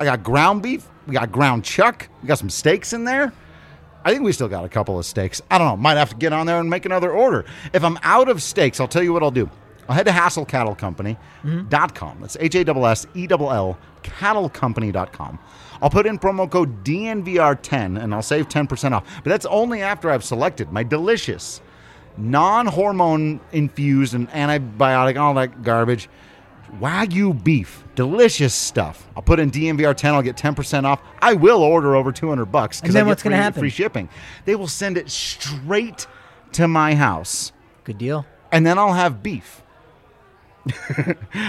I 0.00 0.04
got 0.04 0.22
ground 0.22 0.62
beef. 0.62 0.88
We 1.06 1.14
got 1.14 1.30
ground 1.30 1.64
chuck. 1.64 2.08
We 2.22 2.28
got 2.28 2.38
some 2.38 2.50
steaks 2.50 2.92
in 2.92 3.04
there. 3.04 3.32
I 4.04 4.10
think 4.10 4.22
we 4.22 4.32
still 4.32 4.48
got 4.48 4.64
a 4.64 4.68
couple 4.68 4.98
of 4.98 5.06
steaks. 5.06 5.40
I 5.50 5.58
don't 5.58 5.66
know. 5.66 5.76
Might 5.76 5.96
have 5.96 6.10
to 6.10 6.16
get 6.16 6.32
on 6.32 6.46
there 6.46 6.60
and 6.60 6.68
make 6.68 6.84
another 6.84 7.10
order. 7.10 7.44
If 7.72 7.84
I'm 7.84 7.98
out 8.02 8.28
of 8.28 8.42
steaks, 8.42 8.80
I'll 8.80 8.88
tell 8.88 9.02
you 9.02 9.12
what 9.12 9.22
I'll 9.22 9.30
do. 9.30 9.48
I'll 9.88 9.94
head 9.94 10.06
to 10.06 10.12
HassellCattleCompany.com. 10.12 12.18
That's 12.20 12.36
H 12.38 12.54
A 12.54 12.60
S 12.60 12.68
S 12.68 13.06
E 13.14 13.26
L 13.30 13.50
L 13.50 13.78
cattlecompany.com. 14.02 15.38
I'll 15.84 15.90
put 15.90 16.06
in 16.06 16.18
promo 16.18 16.50
code 16.50 16.82
DNVR10 16.82 18.02
and 18.02 18.14
I'll 18.14 18.22
save 18.22 18.48
10% 18.48 18.92
off. 18.92 19.04
But 19.22 19.28
that's 19.28 19.44
only 19.44 19.82
after 19.82 20.10
I've 20.10 20.24
selected 20.24 20.72
my 20.72 20.82
delicious, 20.82 21.60
non 22.16 22.66
hormone 22.66 23.38
infused 23.52 24.14
and 24.14 24.30
antibiotic, 24.30 25.18
all 25.18 25.34
that 25.34 25.62
garbage. 25.62 26.08
Wagyu 26.80 27.44
beef, 27.44 27.84
delicious 27.94 28.54
stuff. 28.54 29.06
I'll 29.14 29.22
put 29.22 29.38
in 29.38 29.50
DNVR 29.50 29.94
10. 29.94 30.14
I'll 30.14 30.22
get 30.22 30.36
10% 30.38 30.84
off. 30.84 31.02
I 31.20 31.34
will 31.34 31.62
order 31.62 31.94
over 31.96 32.10
200 32.12 32.46
bucks 32.46 32.80
And 32.80 32.90
then 32.94 33.04
I 33.04 33.08
what's 33.08 33.22
gonna 33.22 33.36
free- 33.36 33.42
happen? 33.42 33.60
Free 33.60 33.68
shipping. 33.70 34.08
They 34.46 34.56
will 34.56 34.66
send 34.66 34.96
it 34.96 35.10
straight 35.10 36.06
to 36.52 36.66
my 36.66 36.94
house, 36.94 37.52
Good 37.84 37.98
deal. 37.98 38.24
and 38.50 38.64
then 38.66 38.78
I'll 38.78 38.94
have 38.94 39.22
beef. 39.22 39.60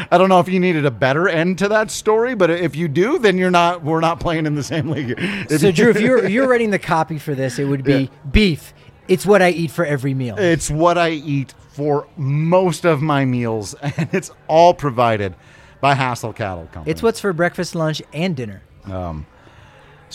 I 0.10 0.18
don't 0.18 0.30
know 0.30 0.40
if 0.40 0.50
you 0.50 0.60
needed 0.60 0.86
a 0.86 0.92
better 0.92 1.28
end 1.30 1.58
to 1.60 1.68
that 1.70 1.90
story, 1.92 2.36
but 2.36 2.50
if 2.50 2.76
you 2.76 2.88
do, 2.88 3.18
then 3.20 3.38
you're 3.38 3.52
not. 3.52 3.84
We're 3.84 4.00
not 4.02 4.20
playing 4.20 4.46
in 4.46 4.56
the 4.56 4.64
same 4.64 4.90
league. 4.90 5.16
If 5.18 5.62
So, 5.62 5.72
Drew, 5.72 5.90
if 5.92 6.00
you're, 6.02 6.28
you're 6.30 6.48
writing 6.48 6.72
the 6.72 6.80
copy 6.80 7.18
for 7.18 7.34
this, 7.36 7.60
it 7.60 7.66
would 7.66 7.84
be 7.84 7.94
Yeah. 7.94 8.08
beef. 8.32 8.74
It's 9.08 9.26
what 9.26 9.42
I 9.42 9.52
eat 9.52 9.72
for 9.72 9.86
every 9.86 10.14
meal. 10.14 10.36
It's 10.38 10.70
what 10.70 10.98
I 10.98 11.12
eat 11.12 11.54
for 11.74 12.08
most 12.18 12.86
of 12.86 13.02
my 13.02 13.24
meals, 13.26 13.74
and 13.82 14.10
it's 14.12 14.32
all 14.48 14.74
provided 14.74 15.36
by 15.82 15.94
Hassell 15.94 16.36
Cattle 16.36 16.68
Company. 16.72 16.92
It's 16.92 17.04
what's 17.04 17.20
for 17.20 17.32
breakfast, 17.34 17.76
lunch, 17.76 18.02
and 18.14 18.36
dinner. 18.36 18.64
Um, 18.86 19.26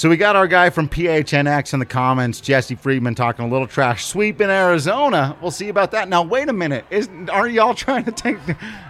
So 0.01 0.09
we 0.09 0.17
got 0.17 0.35
our 0.35 0.49
guy 0.49 0.71
from 0.71 0.89
PHNX 0.89 1.75
in 1.75 1.79
the 1.79 1.85
comments, 1.85 2.41
Jesse 2.41 2.75
Friedman, 2.75 3.15
talking 3.15 3.45
a 3.45 3.49
little 3.49 3.67
trash 3.67 4.07
sweep 4.07 4.41
in 4.41 4.49
Arizona. 4.49 5.37
We'll 5.43 5.51
see 5.51 5.69
about 5.69 5.91
that. 5.91 6.09
Now, 6.09 6.23
wait 6.23 6.49
a 6.49 6.55
minute. 6.55 6.87
Is 6.89 7.11
aren't 7.31 7.53
y'all 7.53 7.75
trying 7.85 8.05
to 8.05 8.11
tank? 8.11 8.39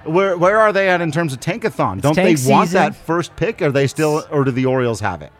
Where 0.04 0.38
where 0.38 0.60
are 0.60 0.72
they 0.72 0.88
at 0.88 1.00
in 1.00 1.10
terms 1.10 1.32
of 1.32 1.40
tankathon? 1.40 2.00
Don't 2.00 2.14
tank 2.14 2.38
they 2.38 2.48
want 2.48 2.68
season. 2.68 2.82
that 2.82 2.94
first 2.94 3.34
pick? 3.34 3.60
Are 3.60 3.72
they 3.72 3.88
still, 3.88 4.24
or 4.30 4.44
do 4.44 4.52
the 4.52 4.66
Orioles 4.66 5.00
have 5.00 5.20
it? 5.20 5.32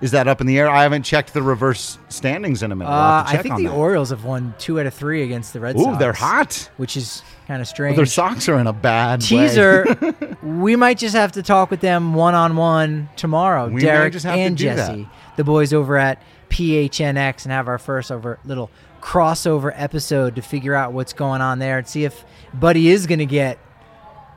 Is 0.00 0.12
that 0.12 0.28
up 0.28 0.40
in 0.40 0.46
the 0.46 0.56
air? 0.58 0.68
I 0.68 0.84
haven't 0.84 1.02
checked 1.02 1.34
the 1.34 1.42
reverse 1.42 1.98
standings 2.08 2.62
in 2.62 2.70
a 2.70 2.76
minute. 2.76 2.88
I'll 2.90 3.20
Uh, 3.20 3.24
I 3.26 3.36
think 3.38 3.56
the 3.56 3.64
that. 3.64 3.72
Orioles 3.72 4.10
have 4.10 4.24
won 4.24 4.54
two 4.56 4.78
out 4.78 4.86
of 4.86 4.94
three 4.94 5.22
against 5.24 5.52
the 5.52 5.58
Red 5.58 5.76
Ooh, 5.76 5.82
Sox. 5.82 5.98
they're 5.98 6.12
hot. 6.12 6.70
which 6.76 6.96
is 6.96 7.22
kind 7.48 7.60
of 7.60 7.66
strange. 7.66 7.96
Their 7.96 8.06
socks 8.06 8.48
are 8.48 8.58
in 8.60 8.68
a 8.68 8.72
bad 8.72 9.22
way. 9.22 9.26
Teaser. 9.26 10.36
we 10.42 10.76
might 10.76 10.98
just 10.98 11.16
have 11.16 11.32
to 11.32 11.42
talk 11.42 11.70
with 11.72 11.80
them 11.80 12.14
one 12.14 12.34
on 12.36 12.54
one 12.54 13.08
tomorrow. 13.16 13.66
We 13.66 13.74
may 13.76 13.80
Derek 13.80 14.12
just 14.12 14.24
have 14.24 14.36
to 14.36 14.40
and 14.40 14.56
do 14.56 14.66
that. 14.66 14.76
Jesse, 14.76 15.08
the 15.36 15.42
boys 15.44 15.72
over 15.72 15.96
at 15.96 16.22
PHNX, 16.50 17.42
and 17.44 17.52
have 17.52 17.66
our 17.66 17.78
first 17.78 18.12
over 18.12 18.38
little 18.44 18.70
crossover 19.00 19.72
episode 19.74 20.36
to 20.36 20.42
figure 20.42 20.74
out 20.74 20.92
what's 20.92 21.12
going 21.12 21.40
on 21.40 21.58
there 21.58 21.78
and 21.78 21.88
see 21.88 22.04
if 22.04 22.24
Buddy 22.54 22.88
is 22.88 23.06
going 23.06 23.18
to 23.20 23.26
get 23.26 23.58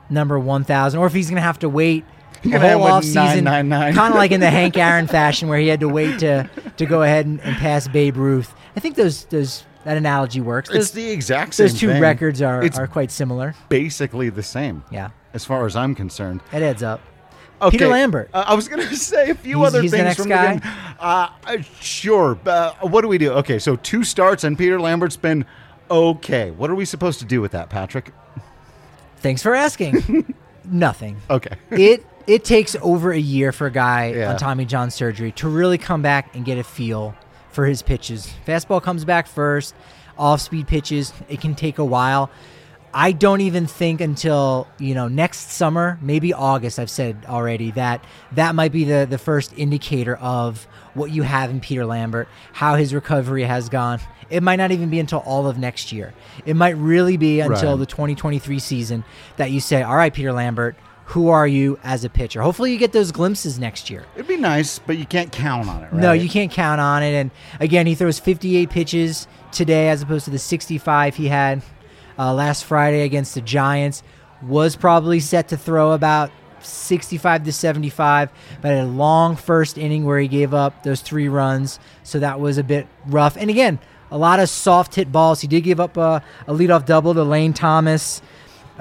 number 0.10 0.40
one 0.40 0.64
thousand 0.64 1.00
or 1.00 1.06
if 1.06 1.14
he's 1.14 1.30
going 1.30 1.36
to 1.38 1.42
have 1.42 1.60
to 1.60 1.70
wait. 1.70 2.04
The 2.52 2.60
whole 2.60 2.84
with 2.84 2.92
off 2.92 3.04
season, 3.04 3.46
kind 3.46 3.74
of 3.74 4.16
like 4.16 4.32
in 4.32 4.40
the 4.40 4.50
Hank 4.50 4.76
Aaron 4.78 5.08
fashion, 5.08 5.48
where 5.48 5.60
he 5.60 5.68
had 5.68 5.80
to 5.82 5.90
wait 5.90 6.20
to 6.20 6.50
to 6.78 6.86
go 6.86 7.04
ahead 7.04 7.26
and, 7.26 7.40
and 7.42 7.56
pass 7.58 7.88
Babe 7.88 8.18
Ruth. 8.18 8.54
I 8.76 8.80
think 8.80 8.96
those 8.96 9.26
those 9.26 9.64
that 9.84 9.98
analogy 9.98 10.42
works. 10.42 10.70
It's 10.70 10.92
the 10.92 11.10
exact 11.12 11.54
same 11.56 11.68
those 11.68 11.80
two 11.80 11.88
thing. 11.88 12.02
records 12.02 12.42
are, 12.42 12.64
It's 12.64 12.78
are 12.78 12.88
quite 12.88 13.10
similar. 13.12 13.56
basically 13.70 14.30
the 14.30 14.44
same. 14.44 14.84
Yeah, 14.92 15.10
As 15.34 15.44
far 15.46 15.66
as 15.66 15.76
I'm 15.76 15.96
concerned. 15.96 16.42
it 16.54 16.62
adds 16.62 16.84
up. 16.84 17.02
Okay. 17.62 17.78
Peter 17.78 17.88
Lambert. 17.90 18.30
Uh, 18.34 18.44
I 18.48 18.54
was 18.56 18.68
going 18.68 18.88
to 18.88 18.96
say 18.96 19.30
a 19.32 19.36
few 19.36 19.58
He's- 19.58 19.68
other 19.68 19.82
he's 19.82 19.92
the 19.92 19.98
things 19.98 20.06
next 20.08 20.20
from 20.20 20.30
guy? 20.30 20.54
the 20.56 20.60
game. 20.62 20.72
Uh, 21.00 21.30
uh, 21.46 21.58
sure. 21.80 22.38
Uh, 22.46 22.74
what 22.82 23.02
do 23.02 23.08
we 23.08 23.18
do? 23.18 23.32
Okay, 23.34 23.58
so 23.60 23.76
two 23.78 24.04
starts 24.04 24.44
and 24.44 24.58
Peter 24.58 24.80
Lambert's 24.82 25.18
been 25.18 25.46
okay. 25.90 26.52
What 26.52 26.70
are 26.70 26.76
we 26.76 26.86
supposed 26.86 27.20
to 27.20 27.26
do 27.26 27.40
with 27.42 27.52
that, 27.54 27.70
Patrick? 27.70 28.12
Thanks 29.18 29.42
for 29.44 29.54
asking. 29.56 30.34
Nothing. 30.66 31.18
Okay. 31.30 31.56
It 31.72 32.06
it 32.28 32.44
takes 32.44 32.76
over 32.82 33.12
a 33.12 33.20
year 33.20 33.52
for 33.52 33.68
a 33.68 33.72
guy 33.72 34.12
Yeah. 34.14 34.32
on 34.32 34.38
Tommy 34.38 34.66
John 34.66 34.92
surgery 34.92 35.32
to 35.34 35.50
really 35.50 35.78
come 35.78 36.02
back 36.02 36.36
and 36.36 36.46
get 36.46 36.58
a 36.58 36.64
feel 36.64 37.16
for 37.52 37.66
his 37.66 37.82
pitches. 37.82 38.32
Fastball 38.48 38.82
comes 38.82 39.04
back 39.06 39.28
first, 39.28 39.76
off 40.18 40.42
speed 40.42 40.68
pitches, 40.68 41.14
it 41.30 41.42
can 41.42 41.56
take 41.56 41.78
a 41.80 41.86
while. 41.86 42.30
I 42.94 43.14
don't 43.14 43.40
even 43.42 43.68
think 43.68 44.02
until, 44.02 44.68
you 44.78 44.94
know, 44.94 45.08
next 45.08 45.52
summer, 45.52 45.98
maybe 46.02 46.34
August, 46.34 46.78
I've 46.78 46.90
said 46.90 47.26
already 47.28 47.72
that 47.72 48.04
that 48.34 48.54
might 48.54 48.74
be 48.74 48.84
the, 48.84 49.08
the 49.10 49.18
first 49.18 49.54
indicator 49.56 50.16
of 50.18 50.68
what 50.94 51.10
you 51.10 51.22
have 51.24 51.50
in 51.50 51.62
Peter 51.62 51.86
Lambert, 51.86 52.28
how 52.52 52.76
his 52.76 52.94
recovery 52.94 53.44
has 53.44 53.70
gone. 53.70 54.00
It 54.30 54.44
might 54.44 54.58
not 54.58 54.72
even 54.72 54.90
be 54.90 55.00
until 55.00 55.20
all 55.20 55.48
of 55.48 55.58
next 55.58 55.94
year. 55.94 56.14
It 56.46 56.56
might 56.58 56.76
really 56.76 57.16
be 57.16 57.40
until 57.40 57.72
Right. 57.72 57.80
the 57.80 57.86
2023 57.86 58.60
season 58.60 59.06
that 59.38 59.52
you 59.52 59.62
say, 59.62 59.84
all 59.84 59.96
right, 59.96 60.14
Peter 60.14 60.34
Lambert, 60.34 60.76
who 61.12 61.28
are 61.28 61.46
you 61.46 61.78
as 61.84 62.06
a 62.06 62.10
pitcher? 62.10 62.42
Hopefully 62.42 62.72
you 62.72 62.78
get 62.78 62.94
those 62.94 63.12
glimpses 63.12 63.60
next 63.60 63.90
year. 63.90 64.06
It'd 64.16 64.28
be 64.28 64.38
nice, 64.38 64.80
but 64.80 64.98
you 64.98 65.06
can't 65.06 65.30
count 65.30 65.68
on 65.68 65.84
it, 65.84 65.92
right? 65.92 66.02
No, 66.02 66.14
you 66.14 66.30
can't 66.30 66.50
count 66.50 66.80
on 66.80 67.04
it. 67.04 67.14
And 67.14 67.32
again, 67.60 67.86
he 67.86 67.96
throws 67.96 68.18
58 68.18 68.70
pitches 68.70 69.28
today 69.52 69.90
as 69.90 70.02
opposed 70.02 70.24
to 70.26 70.32
the 70.32 70.40
65 70.40 71.18
he 71.18 71.28
had 71.28 71.62
uh, 72.18 72.34
last 72.34 72.64
Friday 72.64 73.02
against 73.02 73.36
the 73.36 73.42
Giants. 73.42 74.04
Was 74.42 74.78
probably 74.78 75.20
set 75.20 75.50
to 75.50 75.58
throw 75.58 75.92
about 75.92 76.32
65 76.62 77.44
to 77.44 77.52
75, 77.52 78.30
but 78.62 78.74
a 78.74 78.86
long 78.86 79.36
first 79.36 79.78
inning 79.78 80.06
where 80.06 80.18
he 80.18 80.30
gave 80.30 80.54
up 80.54 80.84
those 80.84 81.02
three 81.02 81.28
runs. 81.28 81.78
So 82.04 82.20
that 82.20 82.40
was 82.40 82.58
a 82.58 82.64
bit 82.64 82.88
rough. 83.06 83.36
And 83.36 83.50
again, 83.50 83.80
a 84.12 84.18
lot 84.18 84.40
of 84.40 84.50
soft 84.50 84.96
hit 84.96 85.12
balls. 85.12 85.42
He 85.42 85.48
did 85.48 85.62
give 85.62 85.82
up 85.82 85.98
a, 85.98 86.24
a 86.48 86.54
leadoff 86.54 86.86
double 86.86 87.14
to 87.14 87.24
Lane 87.24 87.54
Thomas. 87.54 88.22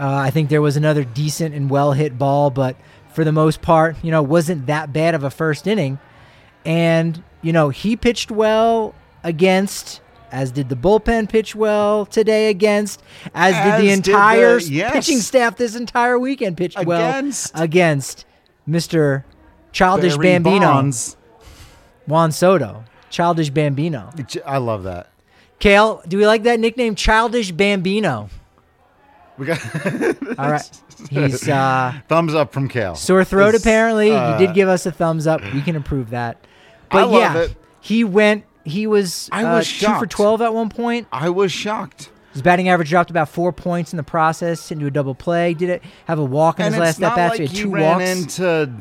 Uh, 0.01 0.09
I 0.15 0.31
think 0.31 0.49
there 0.49 0.63
was 0.63 0.77
another 0.79 1.05
decent 1.05 1.55
and 1.55 1.69
well 1.69 1.93
hit 1.93 2.17
ball, 2.19 2.49
but 2.51 2.75
for 3.13 3.23
the 3.23 3.33
most 3.33 3.61
part, 3.61 3.97
you 4.03 4.11
know, 4.11 4.23
wasn't 4.23 4.67
that 4.67 4.93
bad 4.93 5.15
of 5.15 5.25
a 5.25 5.31
first 5.31 5.67
inning. 5.67 5.99
And, 6.65 7.23
you 7.43 7.53
know, 7.53 7.69
he 7.69 7.97
pitched 7.97 8.31
well 8.31 8.95
against, 9.25 10.01
as 10.33 10.53
did 10.53 10.69
the 10.71 10.75
bullpen 10.77 11.29
pitch 11.29 11.55
well 11.55 12.07
today 12.07 12.49
against, 12.49 13.03
as, 13.35 13.55
As 13.55 13.65
did 13.65 13.73
the 13.75 13.77
did 13.97 14.05
the- 14.05 14.11
entire 14.13 14.59
yes. 14.61 14.93
pitching 14.93 15.19
staff 15.19 15.57
this 15.57 15.75
entire 15.77 16.19
weekend 16.19 16.57
pitched 16.57 16.79
Against- 16.79 17.55
well 17.55 17.63
against 17.63 18.25
Mr. 18.69 19.25
Childish 19.73 20.17
Barry 20.17 20.39
Bambino, 20.39 20.61
Bonds. 20.67 21.17
Juan 22.07 22.33
Soto. 22.33 22.85
Childish 23.11 23.51
Bambino. 23.51 24.11
I 24.47 24.59
love 24.59 24.85
that. 24.85 25.11
Kale, 25.59 26.01
do 26.09 26.17
we 26.17 26.27
like 26.27 26.45
that 26.45 26.59
nickname? 26.61 26.95
Childish 26.95 27.51
Bambino. 27.53 28.31
We 29.41 29.47
got 29.47 29.59
All 30.39 30.51
right. 30.51 30.81
He's 31.09 31.49
uh, 31.49 31.95
thumbs 32.09 32.35
up 32.35 32.53
from 32.53 32.69
Kale. 32.69 32.95
Sore 32.95 33.25
throat, 33.25 33.55
It's, 33.55 33.65
apparently. 33.65 34.13
uh, 34.13 34.37
he 34.39 34.47
did 34.47 34.55
give 34.55 34.69
us 34.69 34.85
a 34.85 34.93
thumbs 34.93 35.27
up. 35.27 35.41
We 35.55 35.63
can 35.63 35.75
improve 35.77 36.11
that. 36.11 36.37
I 36.91 36.95
But 36.97 37.09
love 37.09 37.21
yeah, 37.37 37.43
it. 37.45 37.57
he 37.81 38.05
went. 38.05 38.45
He 38.65 38.87
was, 38.87 39.31
I 39.33 39.43
uh, 39.45 39.57
was 39.57 39.67
two 39.73 39.87
for 39.99 40.07
twelve 40.07 40.43
at 40.43 40.53
one 40.53 40.69
point. 40.69 41.09
I 41.11 41.31
was 41.31 41.51
shocked. 41.51 42.11
His 42.35 42.43
batting 42.43 42.69
average 42.69 42.91
dropped 42.91 43.09
about 43.11 43.29
four 43.31 43.51
points 43.53 43.93
in 43.93 43.97
the 43.97 44.03
process 44.03 44.71
into 44.71 44.87
a 44.87 44.91
double 44.91 45.15
play. 45.15 45.55
Did 45.55 45.71
it 45.71 45.83
have 46.05 46.19
a 46.19 46.25
walk 46.25 46.61
in 46.61 46.67
and 46.67 46.75
his 46.75 46.81
last 46.81 47.03
at 47.03 47.17
bat? 47.17 47.31
like 47.31 47.37
so 47.39 47.43
he 47.45 47.49
had 47.49 47.57
two 47.57 47.71
ran 47.71 47.99
walks. 47.99 48.39
into 48.39 48.73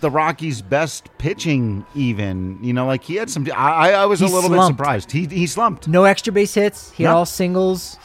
the 0.00 0.10
Rockies' 0.10 0.60
best 0.62 1.08
pitching. 1.18 1.86
Even 1.94 2.58
you 2.60 2.72
know, 2.72 2.86
like 2.86 3.04
he 3.04 3.14
had 3.14 3.30
some. 3.30 3.46
I, 3.56 3.92
I 3.92 4.06
was 4.06 4.18
He 4.18 4.26
a 4.26 4.28
little 4.28 4.50
slumped. 4.50 4.76
bit 4.76 4.82
surprised. 4.82 5.12
He 5.12 5.26
he 5.26 5.46
slumped. 5.46 5.86
no 5.86 6.02
extra 6.04 6.32
base 6.32 6.54
hits. 6.54 6.90
He 6.90 7.04
had 7.04 7.10
No. 7.12 7.18
all 7.18 7.26
singles. 7.26 7.96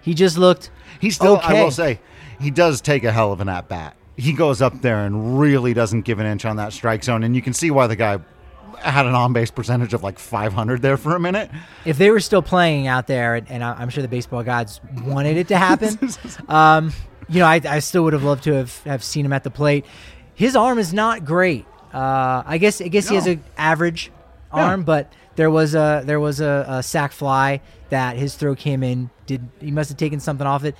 He 0.00 0.14
just 0.14 0.38
looked. 0.38 0.70
He 1.00 1.10
still. 1.10 1.36
okay. 1.38 1.58
I 1.60 1.64
will 1.64 1.70
say, 1.70 2.00
he 2.40 2.50
does 2.50 2.80
take 2.80 3.04
a 3.04 3.12
hell 3.12 3.32
of 3.32 3.40
an 3.40 3.48
at 3.48 3.68
bat. 3.68 3.96
He 4.16 4.32
goes 4.32 4.60
up 4.60 4.80
there 4.82 5.04
and 5.04 5.38
really 5.38 5.74
doesn't 5.74 6.02
give 6.02 6.18
an 6.18 6.26
inch 6.26 6.44
on 6.44 6.56
that 6.56 6.72
strike 6.72 7.04
zone, 7.04 7.22
and 7.22 7.36
you 7.36 7.42
can 7.42 7.52
see 7.54 7.70
why 7.70 7.86
the 7.86 7.96
guy 7.96 8.18
had 8.80 9.06
an 9.06 9.14
on 9.14 9.32
base 9.32 9.50
percentage 9.50 9.92
of 9.94 10.02
like 10.02 10.18
500 10.18 10.82
there 10.82 10.96
for 10.96 11.14
a 11.16 11.20
minute. 11.20 11.50
If 11.84 11.98
they 11.98 12.10
were 12.10 12.20
still 12.20 12.42
playing 12.42 12.86
out 12.86 13.06
there, 13.06 13.34
and- 13.36 13.50
and 13.50 13.62
I'm 13.64 13.90
sure 13.90 14.02
the 14.02 14.08
baseball 14.08 14.42
gods 14.42 14.80
wanted 15.04 15.36
it 15.36 15.48
to 15.48 15.56
happen, 15.56 15.98
um, 16.48 16.92
you 17.28 17.40
know, 17.40 17.46
I, 17.46 17.60
I 17.68 17.78
still 17.80 18.04
would 18.04 18.12
have 18.12 18.24
loved 18.24 18.44
to 18.44 18.54
have, 18.54 18.82
have 18.84 19.02
seen 19.04 19.24
him 19.24 19.32
at 19.32 19.44
the 19.44 19.50
plate. 19.50 19.84
His 20.34 20.54
arm 20.56 20.78
is 20.78 20.92
not 20.94 21.24
great. 21.24 21.66
Uh, 21.92 22.42
I 22.46 22.58
guess 22.58 22.80
I 22.80 22.88
guess 22.88 23.08
he 23.08 23.14
has 23.16 23.26
an 23.26 23.42
average 23.56 24.10
arm, 24.52 24.82
but 24.84 25.12
there 25.36 25.50
was 25.50 25.74
a 25.74 26.02
there 26.04 26.20
was 26.20 26.40
a, 26.40 26.64
a 26.68 26.82
sac 26.82 27.12
fly 27.12 27.60
that 27.90 28.16
his 28.16 28.34
throw 28.34 28.54
came 28.54 28.82
in. 28.82 29.10
Did 29.26 29.48
he 29.60 29.70
must 29.70 29.88
have 29.90 29.98
taken 29.98 30.20
something 30.20 30.46
off 30.46 30.64
it? 30.64 30.74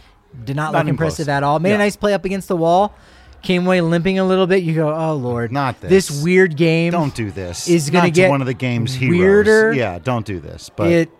Did 0.44 0.56
not, 0.56 0.72
Not 0.72 0.84
look 0.84 0.90
impressive 0.90 1.26
close. 1.26 1.28
at 1.36 1.42
all. 1.42 1.58
Made 1.58 1.70
Yeah. 1.70 1.74
a 1.76 1.78
nice 1.78 1.96
play 1.96 2.14
up 2.14 2.24
against 2.24 2.48
the 2.48 2.56
wall. 2.56 2.94
Came 3.42 3.66
away 3.66 3.80
limping 3.80 4.18
a 4.18 4.24
little 4.24 4.46
bit. 4.46 4.62
You 4.64 4.74
go, 4.74 4.92
oh 4.94 5.14
lord, 5.14 5.52
Not 5.52 5.80
this 5.80 6.08
this. 6.08 6.22
weird 6.22 6.56
game. 6.56 6.90
Don't 6.92 7.14
do 7.14 7.30
this. 7.30 7.68
Is 7.68 7.88
gonna 7.88 8.10
get 8.10 8.30
one 8.30 8.40
of 8.40 8.46
the 8.46 8.54
game's 8.54 8.94
heroes. 8.94 9.18
weirder. 9.18 9.72
Yeah, 9.74 9.98
don't 10.02 10.26
do 10.26 10.40
this. 10.40 10.70
But 10.74 10.90
it 10.90 11.10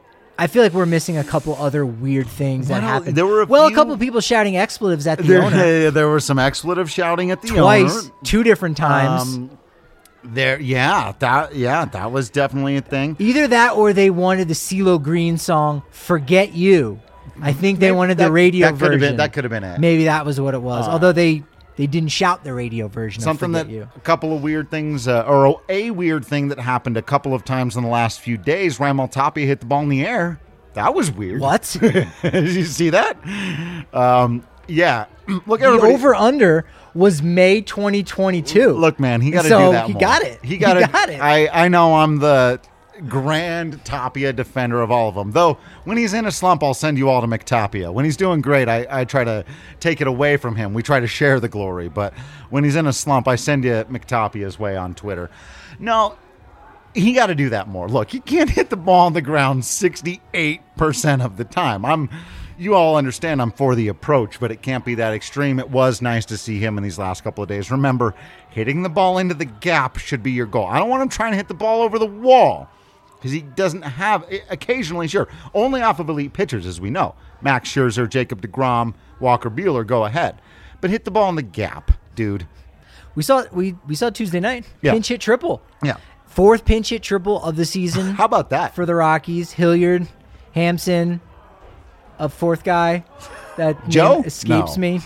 I 0.40 0.46
feel 0.46 0.62
like 0.62 0.72
we're 0.72 0.86
missing 0.86 1.16
a 1.16 1.24
couple 1.24 1.56
other 1.56 1.84
weird 1.86 2.28
things 2.28 2.68
that 2.68 2.82
happened. 2.82 3.16
there 3.16 3.26
were 3.26 3.42
a 3.42 3.46
well, 3.46 3.66
a 3.66 3.72
couple 3.72 3.92
of 3.94 3.98
people 4.00 4.20
shouting 4.20 4.56
expletives 4.56 5.06
at 5.06 5.18
the 5.18 5.36
owner 5.36 5.50
there, 5.56 5.90
there 5.90 6.08
were 6.08 6.20
some 6.20 6.38
expletive 6.38 6.90
shouting 6.90 7.30
at 7.30 7.40
the 7.42 7.50
owner 7.50 7.60
twice, 7.60 8.04
owner. 8.04 8.10
two 8.24 8.42
different 8.42 8.76
times. 8.76 9.22
Um, 9.34 9.57
there, 10.24 10.60
yeah, 10.60 11.12
that, 11.20 11.54
yeah, 11.54 11.84
that 11.86 12.10
was 12.12 12.30
definitely 12.30 12.76
a 12.76 12.80
thing. 12.80 13.16
Either 13.18 13.46
that 13.48 13.74
or 13.76 13.92
they 13.92 14.10
wanted 14.10 14.48
the 14.48 14.54
CeeLo 14.54 15.02
Green 15.02 15.38
song 15.38 15.82
"Forget 15.90 16.52
You." 16.54 17.00
I 17.40 17.52
think 17.52 17.78
they 17.78 17.86
Maybe 17.86 17.96
wanted 17.96 18.18
that- 18.18 18.24
the 18.24 18.32
radio 18.32 18.66
that 18.66 18.72
could 18.78 18.80
have 18.80 19.00
version. 19.00 19.00
been- 19.12 19.16
that 19.18 19.32
could 19.32 19.44
have 19.44 19.50
been 19.50 19.64
it. 19.64 19.78
Maybe 19.80 20.04
that 20.06 20.26
was 20.26 20.40
what 20.40 20.54
it 20.54 20.62
was. 20.62 20.88
Uh, 20.88 20.90
Although 20.92 21.12
they 21.12 21.44
they 21.76 21.86
didn't 21.86 22.08
shout 22.10 22.42
the 22.42 22.52
radio 22.52 22.88
version. 22.88 23.22
Something 23.22 23.50
of 23.50 23.52
that 23.52 23.66
"Forget 23.66 23.74
You." 23.76 23.88
a 23.94 24.00
couple 24.00 24.34
of 24.34 24.42
weird 24.42 24.68
things, 24.70 25.06
uh, 25.06 25.22
or 25.22 25.60
a 25.68 25.92
weird 25.92 26.24
thing 26.24 26.48
that 26.48 26.58
happened 26.58 26.96
a 26.96 27.02
couple 27.02 27.32
of 27.34 27.44
times 27.44 27.76
in 27.76 27.84
the 27.84 27.88
last 27.88 28.20
few 28.20 28.36
days. 28.36 28.78
Raimel 28.78 29.08
Tapia 29.10 29.46
hit 29.46 29.60
the 29.60 29.66
ball 29.66 29.82
in 29.82 29.88
the 29.88 30.04
air. 30.04 30.40
That 30.74 30.94
was 30.94 31.10
weird. 31.12 31.40
What? 31.40 31.76
Did 31.80 32.08
you 32.50 32.64
see 32.64 32.90
that? 32.90 33.16
Um, 33.92 34.44
yeah. 34.68 35.06
Look, 35.46 35.60
the 35.60 35.66
everybody. 35.66 35.92
over 35.94 36.14
under 36.14 36.64
was 36.94 37.22
May 37.22 37.60
2022. 37.60 38.70
Look, 38.72 38.98
man, 39.00 39.20
he 39.20 39.30
got 39.30 39.42
to 39.42 39.48
So 39.48 39.66
do 39.66 39.72
that. 39.72 39.86
he 39.86 39.92
more. 39.94 40.00
got 40.00 40.22
it. 40.22 40.40
He 40.42 40.48
He 40.50 40.58
got 40.58 40.76
it. 40.76 40.90
got 40.92 41.10
it. 41.10 41.20
I 41.20 41.48
I 41.64 41.68
know 41.68 41.96
I'm 41.96 42.18
the 42.18 42.60
grand 43.06 43.84
Tapia 43.84 44.32
defender 44.32 44.80
of 44.80 44.90
all 44.90 45.08
of 45.08 45.14
them. 45.14 45.30
Though 45.32 45.58
when 45.84 45.96
he's 45.96 46.14
in 46.14 46.26
a 46.26 46.32
slump, 46.32 46.62
I'll 46.64 46.74
send 46.74 46.98
you 46.98 47.08
all 47.08 47.20
to 47.20 47.26
McTapia. 47.28 47.92
When 47.92 48.04
he's 48.04 48.16
doing 48.16 48.40
great, 48.40 48.68
I, 48.68 48.86
I 48.90 49.04
try 49.04 49.22
to 49.24 49.44
take 49.80 50.00
it 50.00 50.06
away 50.08 50.36
from 50.36 50.56
him. 50.56 50.74
We 50.74 50.82
try 50.82 50.98
to 50.98 51.06
share 51.06 51.38
the 51.40 51.48
glory. 51.48 51.88
But 51.88 52.12
when 52.50 52.64
he's 52.64 52.74
in 52.76 52.86
a 52.86 52.92
slump, 52.92 53.28
I 53.28 53.36
send 53.36 53.62
you 53.64 53.84
McTapia's 53.88 54.58
way 54.58 54.76
on 54.76 54.94
Twitter. 54.94 55.30
No, 55.78 56.16
he 56.94 57.12
got 57.12 57.26
to 57.26 57.36
do 57.36 57.50
that 57.50 57.68
more. 57.68 57.88
Look, 57.88 58.10
he 58.10 58.18
can't 58.18 58.50
hit 58.50 58.68
the 58.70 58.76
ball 58.76 59.06
on 59.06 59.12
the 59.12 59.22
ground 59.22 59.62
68% 59.62 61.24
of 61.24 61.36
the 61.36 61.44
time. 61.44 61.84
I'm 61.84 62.08
you 62.58 62.74
all 62.74 62.96
understand 62.96 63.40
I'm 63.40 63.52
for 63.52 63.74
the 63.74 63.88
approach, 63.88 64.40
but 64.40 64.50
it 64.50 64.62
can't 64.62 64.84
be 64.84 64.96
that 64.96 65.12
extreme. 65.14 65.58
It 65.58 65.70
was 65.70 66.02
nice 66.02 66.24
to 66.26 66.36
see 66.36 66.58
him 66.58 66.76
in 66.76 66.84
these 66.84 66.98
last 66.98 67.22
couple 67.22 67.42
of 67.42 67.48
days. 67.48 67.70
Remember, 67.70 68.14
hitting 68.50 68.82
the 68.82 68.88
ball 68.88 69.18
into 69.18 69.34
the 69.34 69.44
gap 69.44 69.96
should 69.98 70.22
be 70.22 70.32
your 70.32 70.46
goal. 70.46 70.66
I 70.66 70.78
don't 70.78 70.88
want 70.88 71.02
him 71.02 71.08
trying 71.08 71.32
to 71.32 71.36
hit 71.36 71.48
the 71.48 71.54
ball 71.54 71.82
over 71.82 71.98
the 71.98 72.06
wall 72.06 72.68
because 73.16 73.30
he 73.32 73.40
doesn't 73.42 73.82
have 73.82 74.24
eh, 74.30 74.40
occasionally, 74.50 75.08
sure, 75.08 75.28
only 75.54 75.82
off 75.82 76.00
of 76.00 76.08
elite 76.08 76.32
pitchers, 76.32 76.66
as 76.66 76.80
we 76.80 76.90
know. 76.90 77.14
Max 77.40 77.68
Scherzer, 77.70 78.08
Jacob 78.08 78.42
DeGrom, 78.42 78.94
Walker 79.20 79.50
Buehler 79.50 79.86
go 79.86 80.04
ahead, 80.04 80.40
but 80.80 80.90
hit 80.90 81.04
the 81.04 81.10
ball 81.10 81.28
in 81.28 81.36
the 81.36 81.42
gap, 81.42 81.92
dude. 82.14 82.46
we 83.14 83.22
saw 83.22 83.44
we 83.52 83.76
we 83.86 83.94
saw 83.94 84.10
Tuesday 84.10 84.40
night 84.40 84.64
Yeah. 84.82 84.92
pinch 84.92 85.08
hit 85.08 85.20
triple. 85.20 85.62
Yeah. 85.82 85.96
Fourth 86.26 86.64
pinch 86.64 86.90
hit 86.90 87.02
triple 87.02 87.42
of 87.42 87.56
the 87.56 87.64
season. 87.64 88.14
How 88.14 88.24
about 88.24 88.50
that? 88.50 88.74
for 88.74 88.84
the 88.86 88.94
Rockies. 88.94 89.52
Hilliard, 89.52 90.06
Hampson, 90.54 91.20
a 92.18 92.28
fourth 92.28 92.64
guy 92.64 93.04
that 93.56 93.76
Joe? 93.88 94.22
escapes 94.24 94.76
No. 94.76 94.80
me. 94.80 95.00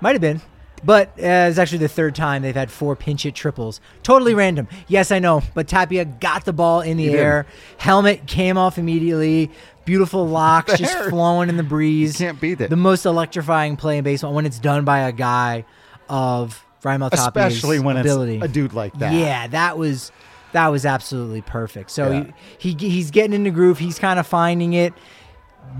Might 0.00 0.12
have 0.12 0.20
been. 0.20 0.40
But 0.84 1.08
uh, 1.18 1.48
it's 1.48 1.58
actually 1.58 1.78
the 1.78 1.88
third 1.88 2.14
time 2.14 2.42
they've 2.42 2.54
had 2.54 2.70
four 2.70 2.94
pinch 2.96 3.22
hit 3.22 3.34
triples. 3.34 3.80
Totally 4.02 4.34
random. 4.34 4.68
Yes, 4.88 5.10
I 5.10 5.18
know. 5.18 5.42
But 5.54 5.68
Tapia 5.68 6.04
got 6.04 6.44
the 6.44 6.52
ball 6.52 6.82
in 6.82 6.98
the 6.98 7.04
He 7.04 7.10
did. 7.10 7.18
air. 7.20 7.46
Helmet 7.78 8.26
came 8.26 8.58
off 8.58 8.76
immediately. 8.78 9.50
Beautiful 9.86 10.28
locks 10.28 10.76
just 10.76 11.08
flowing 11.08 11.48
in 11.48 11.56
the 11.56 11.62
breeze. 11.62 12.20
You 12.20 12.26
can't 12.26 12.40
beat 12.40 12.60
it. 12.60 12.70
The 12.70 12.76
most 12.76 13.06
electrifying 13.06 13.76
play 13.76 13.98
in 13.98 14.04
baseball 14.04 14.34
when 14.34 14.44
it's 14.44 14.58
done 14.58 14.84
by 14.84 15.00
a 15.00 15.12
guy 15.12 15.64
of 16.08 16.62
Raimel 16.82 17.10
Tapia's 17.10 17.54
Especially 17.54 17.80
when 17.80 17.96
ability. 17.96 18.36
it's 18.36 18.44
a 18.44 18.48
dude 18.48 18.72
like 18.74 18.92
that. 18.98 19.12
Yeah, 19.14 19.46
that 19.48 19.78
was 19.78 20.12
that 20.52 20.68
was 20.68 20.84
absolutely 20.86 21.40
perfect. 21.40 21.90
So 21.90 22.10
Yeah. 22.10 22.24
he, 22.58 22.76
he 22.78 22.90
he's 22.90 23.10
getting 23.10 23.32
in 23.32 23.44
the 23.44 23.50
groove. 23.50 23.78
He's 23.78 23.98
kind 23.98 24.18
of 24.20 24.26
finding 24.26 24.74
it. 24.74 24.92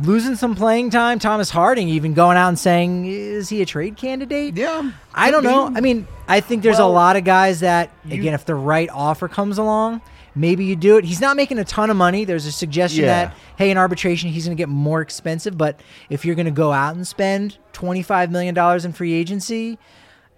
Losing 0.02 0.36
some 0.36 0.54
playing 0.54 0.90
time. 0.90 1.18
Thomas 1.18 1.48
Harding 1.50 1.88
even 1.88 2.12
going 2.12 2.36
out 2.36 2.48
and 2.48 2.58
saying, 2.58 3.06
"Is 3.06 3.48
he 3.48 3.62
a 3.62 3.66
trade 3.66 3.96
candidate?" 3.96 4.54
Yeah, 4.56 4.90
I 5.14 5.30
don't 5.30 5.42
know. 5.42 5.72
I 5.74 5.80
mean, 5.80 6.06
I 6.28 6.40
think 6.40 6.62
there's 6.62 6.76
Well, 6.78 6.90
a 6.90 6.92
lot 6.92 7.16
of 7.16 7.24
guys 7.24 7.60
that 7.60 7.90
you- 8.04 8.20
again, 8.20 8.34
if 8.34 8.44
the 8.44 8.54
right 8.54 8.90
offer 8.92 9.26
comes 9.26 9.56
along, 9.56 10.02
maybe 10.34 10.66
you 10.66 10.76
do 10.76 10.98
it. 10.98 11.06
He's 11.06 11.20
not 11.22 11.34
making 11.34 11.58
a 11.58 11.64
ton 11.64 11.88
of 11.88 11.96
money. 11.96 12.26
There's 12.26 12.44
a 12.44 12.52
suggestion 12.52 13.04
Yeah. 13.04 13.24
that 13.26 13.34
hey, 13.56 13.70
in 13.70 13.78
arbitration, 13.78 14.28
he's 14.28 14.44
going 14.44 14.54
to 14.54 14.60
get 14.60 14.68
more 14.68 15.00
expensive. 15.00 15.56
But 15.56 15.80
if 16.10 16.26
you're 16.26 16.34
going 16.34 16.44
to 16.44 16.50
go 16.52 16.72
out 16.72 16.94
and 16.94 17.06
spend 17.06 17.56
25 17.72 18.30
million 18.30 18.54
dollars 18.54 18.84
in 18.84 18.92
free 18.92 19.14
agency, 19.14 19.78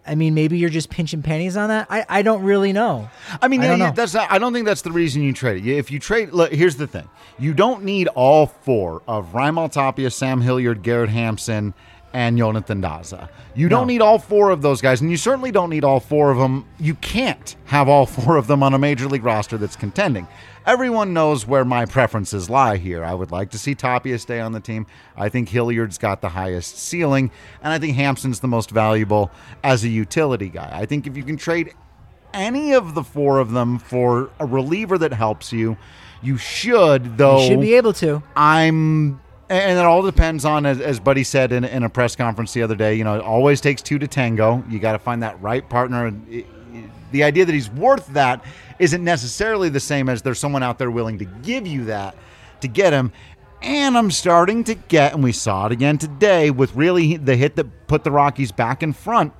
I 0.08 0.14
mean, 0.14 0.34
maybe 0.34 0.58
you're 0.58 0.70
just 0.70 0.90
pinching 0.90 1.22
pennies 1.22 1.56
on 1.56 1.68
that. 1.68 1.86
I, 1.90 2.04
I 2.08 2.22
don't 2.22 2.42
really 2.42 2.72
know. 2.72 3.10
I 3.42 3.48
mean, 3.48 3.60
I 3.60 3.64
yeah, 3.64 3.70
don't 3.70 3.78
know. 3.78 3.92
that's 3.92 4.14
not, 4.14 4.30
I 4.30 4.38
don't 4.38 4.52
think 4.52 4.66
that's 4.66 4.82
the 4.82 4.92
reason 4.92 5.22
you 5.22 5.32
trade 5.32 5.66
it. 5.66 5.76
If 5.76 5.90
you 5.90 5.98
trade, 5.98 6.32
look, 6.32 6.52
here's 6.52 6.76
the 6.76 6.86
thing: 6.86 7.08
you 7.38 7.54
don't 7.54 7.84
need 7.84 8.08
all 8.08 8.46
four 8.46 9.02
of 9.06 9.32
Raimel 9.32 9.70
Tapia, 9.70 10.10
Sam 10.10 10.40
Hilliard, 10.40 10.82
Garrett 10.82 11.10
Hampson, 11.10 11.74
and 12.12 12.38
Yonathan 12.38 12.82
Daza. 12.82 13.28
You 13.54 13.68
don't 13.68 13.86
need 13.86 14.00
all 14.00 14.18
four 14.18 14.50
of 14.50 14.62
those 14.62 14.80
guys, 14.80 15.00
and 15.00 15.10
you 15.10 15.16
certainly 15.16 15.50
don't 15.50 15.70
need 15.70 15.84
all 15.84 16.00
four 16.00 16.30
of 16.30 16.38
them. 16.38 16.64
You 16.78 16.94
can't 16.94 17.56
have 17.66 17.88
all 17.88 18.06
four 18.06 18.36
of 18.36 18.46
them 18.46 18.62
on 18.62 18.74
a 18.74 18.78
major 18.78 19.06
league 19.06 19.24
roster 19.24 19.58
that's 19.58 19.76
contending. 19.76 20.26
Everyone 20.66 21.14
knows 21.14 21.46
where 21.46 21.64
my 21.64 21.86
preferences 21.86 22.50
lie 22.50 22.76
here. 22.76 23.02
I 23.02 23.14
would 23.14 23.30
like 23.30 23.50
to 23.50 23.58
see 23.58 23.74
Tapia 23.74 24.18
stay 24.18 24.40
on 24.40 24.52
the 24.52 24.60
team. 24.60 24.86
I 25.16 25.28
think 25.28 25.48
Hilliard's 25.48 25.96
got 25.96 26.20
the 26.20 26.28
highest 26.28 26.78
ceiling, 26.78 27.30
and 27.62 27.72
I 27.72 27.78
think 27.78 27.96
Hampson's 27.96 28.40
the 28.40 28.48
most 28.48 28.70
valuable 28.70 29.30
as 29.64 29.84
a 29.84 29.88
utility 29.88 30.48
guy. 30.48 30.68
I 30.72 30.84
think 30.86 31.06
if 31.06 31.16
you 31.16 31.22
can 31.22 31.36
trade 31.36 31.72
any 32.34 32.74
of 32.74 32.94
the 32.94 33.02
four 33.02 33.38
of 33.38 33.52
them 33.52 33.78
for 33.78 34.30
a 34.38 34.46
reliever 34.46 34.98
that 34.98 35.12
helps 35.12 35.52
you, 35.52 35.76
you 36.22 36.36
should, 36.36 37.16
though. 37.16 37.40
You 37.40 37.48
should 37.48 37.60
be 37.60 37.74
able 37.74 37.92
to. 37.94 38.22
I'm, 38.36 39.20
and 39.50 39.78
it 39.78 39.84
all 39.84 40.02
depends 40.02 40.44
on, 40.44 40.66
as, 40.66 41.00
Buddy 41.00 41.24
said 41.24 41.52
in, 41.52 41.64
in 41.64 41.82
a 41.82 41.88
press 41.88 42.14
conference 42.14 42.52
the 42.52 42.62
other 42.62 42.74
day, 42.74 42.94
you 42.94 43.04
know, 43.04 43.16
it 43.16 43.22
always 43.22 43.60
takes 43.60 43.80
two 43.80 43.98
to 43.98 44.06
tango. 44.06 44.62
You 44.68 44.78
got 44.78 44.92
to 44.92 44.98
find 44.98 45.22
that 45.22 45.40
right 45.40 45.68
partner. 45.68 46.12
The 47.12 47.22
idea 47.22 47.44
that 47.44 47.52
he's 47.52 47.70
worth 47.70 48.06
that 48.08 48.44
isn't 48.78 49.02
necessarily 49.02 49.68
the 49.68 49.80
same 49.80 50.08
as 50.08 50.22
there's 50.22 50.38
someone 50.38 50.62
out 50.62 50.78
there 50.78 50.90
willing 50.90 51.18
to 51.18 51.24
give 51.24 51.66
you 51.66 51.86
that 51.86 52.14
to 52.60 52.68
get 52.68 52.92
him. 52.92 53.12
And 53.62 53.98
I'm 53.98 54.10
starting 54.10 54.62
to 54.64 54.74
get, 54.74 55.14
and 55.14 55.24
we 55.24 55.32
saw 55.32 55.66
it 55.66 55.72
again 55.72 55.98
today 55.98 56.50
with 56.50 56.74
really 56.76 57.16
the 57.16 57.34
hit 57.34 57.56
that 57.56 57.88
put 57.88 58.04
the 58.04 58.10
Rockies 58.10 58.52
back 58.52 58.82
in 58.82 58.92
front 58.92 59.32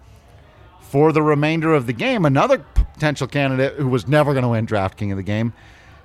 for 0.80 1.12
the 1.12 1.22
remainder 1.22 1.74
of 1.74 1.86
the 1.86 1.92
game. 1.92 2.24
Another 2.24 2.58
potential 2.58 3.28
candidate 3.28 3.74
who 3.74 3.88
was 3.88 4.08
never 4.08 4.32
going 4.32 4.42
to 4.42 4.48
win 4.48 4.64
Draft 4.64 4.96
King 4.96 5.12
of 5.12 5.18
the 5.18 5.22
game, 5.22 5.52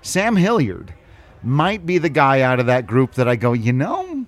Sam 0.03 0.35
Hilliard, 0.35 0.93
might 1.43 1.85
be 1.85 1.97
the 1.97 2.09
guy 2.09 2.41
out 2.41 2.59
of 2.59 2.67
that 2.67 2.87
group 2.87 3.13
that 3.15 3.27
I 3.27 3.35
go, 3.35 3.53
you 3.53 3.73
know, 3.73 4.25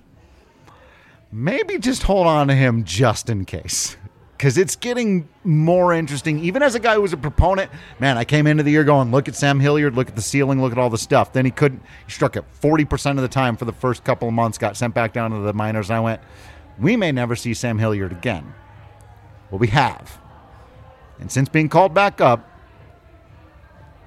maybe 1.32 1.78
just 1.78 2.02
hold 2.02 2.26
on 2.26 2.48
to 2.48 2.54
him 2.54 2.84
just 2.84 3.28
in 3.28 3.44
case. 3.44 3.96
Because 4.36 4.58
it's 4.58 4.76
getting 4.76 5.28
more 5.44 5.94
interesting. 5.94 6.40
Even 6.40 6.62
as 6.62 6.74
a 6.74 6.80
guy 6.80 6.94
who 6.94 7.00
was 7.00 7.14
a 7.14 7.16
proponent, 7.16 7.70
man, 7.98 8.18
I 8.18 8.24
came 8.24 8.46
into 8.46 8.62
the 8.62 8.70
year 8.70 8.84
going, 8.84 9.10
look 9.10 9.28
at 9.28 9.34
Sam 9.34 9.60
Hilliard, 9.60 9.94
look 9.94 10.08
at 10.08 10.16
the 10.16 10.20
ceiling, 10.20 10.60
look 10.60 10.72
at 10.72 10.78
all 10.78 10.90
the 10.90 10.98
stuff. 10.98 11.32
Then 11.32 11.46
he 11.46 11.50
couldn't, 11.50 11.82
he 12.04 12.12
struck 12.12 12.36
it 12.36 12.44
40% 12.60 13.12
of 13.12 13.16
the 13.18 13.28
time 13.28 13.56
for 13.56 13.64
the 13.64 13.72
first 13.72 14.04
couple 14.04 14.28
of 14.28 14.34
months, 14.34 14.58
got 14.58 14.76
sent 14.76 14.92
back 14.92 15.14
down 15.14 15.30
to 15.30 15.38
the 15.38 15.54
minors. 15.54 15.88
And 15.88 15.96
I 15.96 16.00
went, 16.00 16.20
we 16.78 16.96
may 16.96 17.12
never 17.12 17.34
see 17.34 17.54
Sam 17.54 17.78
Hilliard 17.78 18.12
again. 18.12 18.52
Well, 19.50 19.58
we 19.58 19.68
have. 19.68 20.20
And 21.18 21.32
since 21.32 21.48
being 21.48 21.70
called 21.70 21.94
back 21.94 22.20
up, 22.20 22.46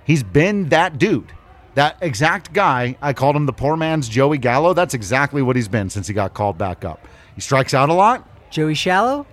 he's 0.04 0.22
been 0.22 0.70
that 0.70 1.00
dude. 1.00 1.32
That 1.76 1.98
exact 2.02 2.52
guy, 2.54 2.96
I 3.02 3.14
called 3.14 3.36
him 3.36 3.46
the 3.46 3.54
poor 3.54 3.78
man's 3.78 4.10
Joey 4.10 4.38
Gallo. 4.38 4.74
That's 4.74 4.94
exactly 4.94 5.42
what 5.42 5.56
he's 5.56 5.68
been 5.68 5.90
since 5.90 6.08
he 6.08 6.14
got 6.14 6.34
called 6.34 6.58
back 6.58 6.84
up. 6.84 7.08
He 7.36 7.42
strikes 7.42 7.74
out 7.74 7.90
a 7.90 7.94
lot. 7.94 8.28
Joey 8.50 8.74
Shallow? 8.74 9.26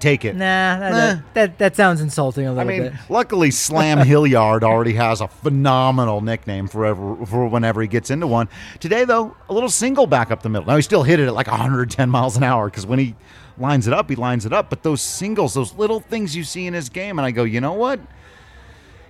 Take 0.00 0.24
it. 0.24 0.34
Nah, 0.34 0.78
that, 0.78 0.90
Nah. 1.16 1.22
That, 1.34 1.58
that 1.58 1.76
sounds 1.76 2.00
insulting 2.00 2.46
a 2.46 2.52
little 2.52 2.60
I 2.60 2.64
mean, 2.72 2.82
bit. 2.90 2.92
luckily, 3.08 3.50
Slam 3.50 3.98
Hilliard 4.06 4.62
already 4.62 4.92
has 4.92 5.20
a 5.20 5.26
phenomenal 5.26 6.20
nickname 6.20 6.68
for, 6.68 6.86
ever, 6.86 7.26
for 7.26 7.48
whenever 7.48 7.82
he 7.82 7.88
gets 7.88 8.10
into 8.10 8.26
one. 8.26 8.48
Today, 8.78 9.04
though, 9.04 9.36
a 9.48 9.52
little 9.52 9.68
single 9.68 10.06
back 10.06 10.30
up 10.30 10.42
the 10.42 10.48
middle. 10.48 10.66
Now, 10.68 10.76
he 10.76 10.82
still 10.82 11.02
hit 11.02 11.18
it 11.18 11.26
at 11.26 11.34
like 11.34 11.48
110 11.48 12.10
miles 12.10 12.36
an 12.36 12.44
hour 12.44 12.66
because 12.70 12.86
when 12.86 13.00
he 13.00 13.16
lines 13.58 13.88
it 13.88 13.92
up, 13.92 14.08
he 14.08 14.14
lines 14.14 14.46
it 14.46 14.52
up. 14.52 14.70
But 14.70 14.84
those 14.84 15.00
singles, 15.00 15.54
those 15.54 15.74
little 15.74 15.98
things 16.00 16.36
you 16.36 16.44
see 16.44 16.66
in 16.68 16.74
his 16.74 16.88
game, 16.88 17.18
and 17.18 17.26
I 17.26 17.32
go, 17.32 17.42
you 17.42 17.60
know 17.60 17.72
what? 17.72 17.98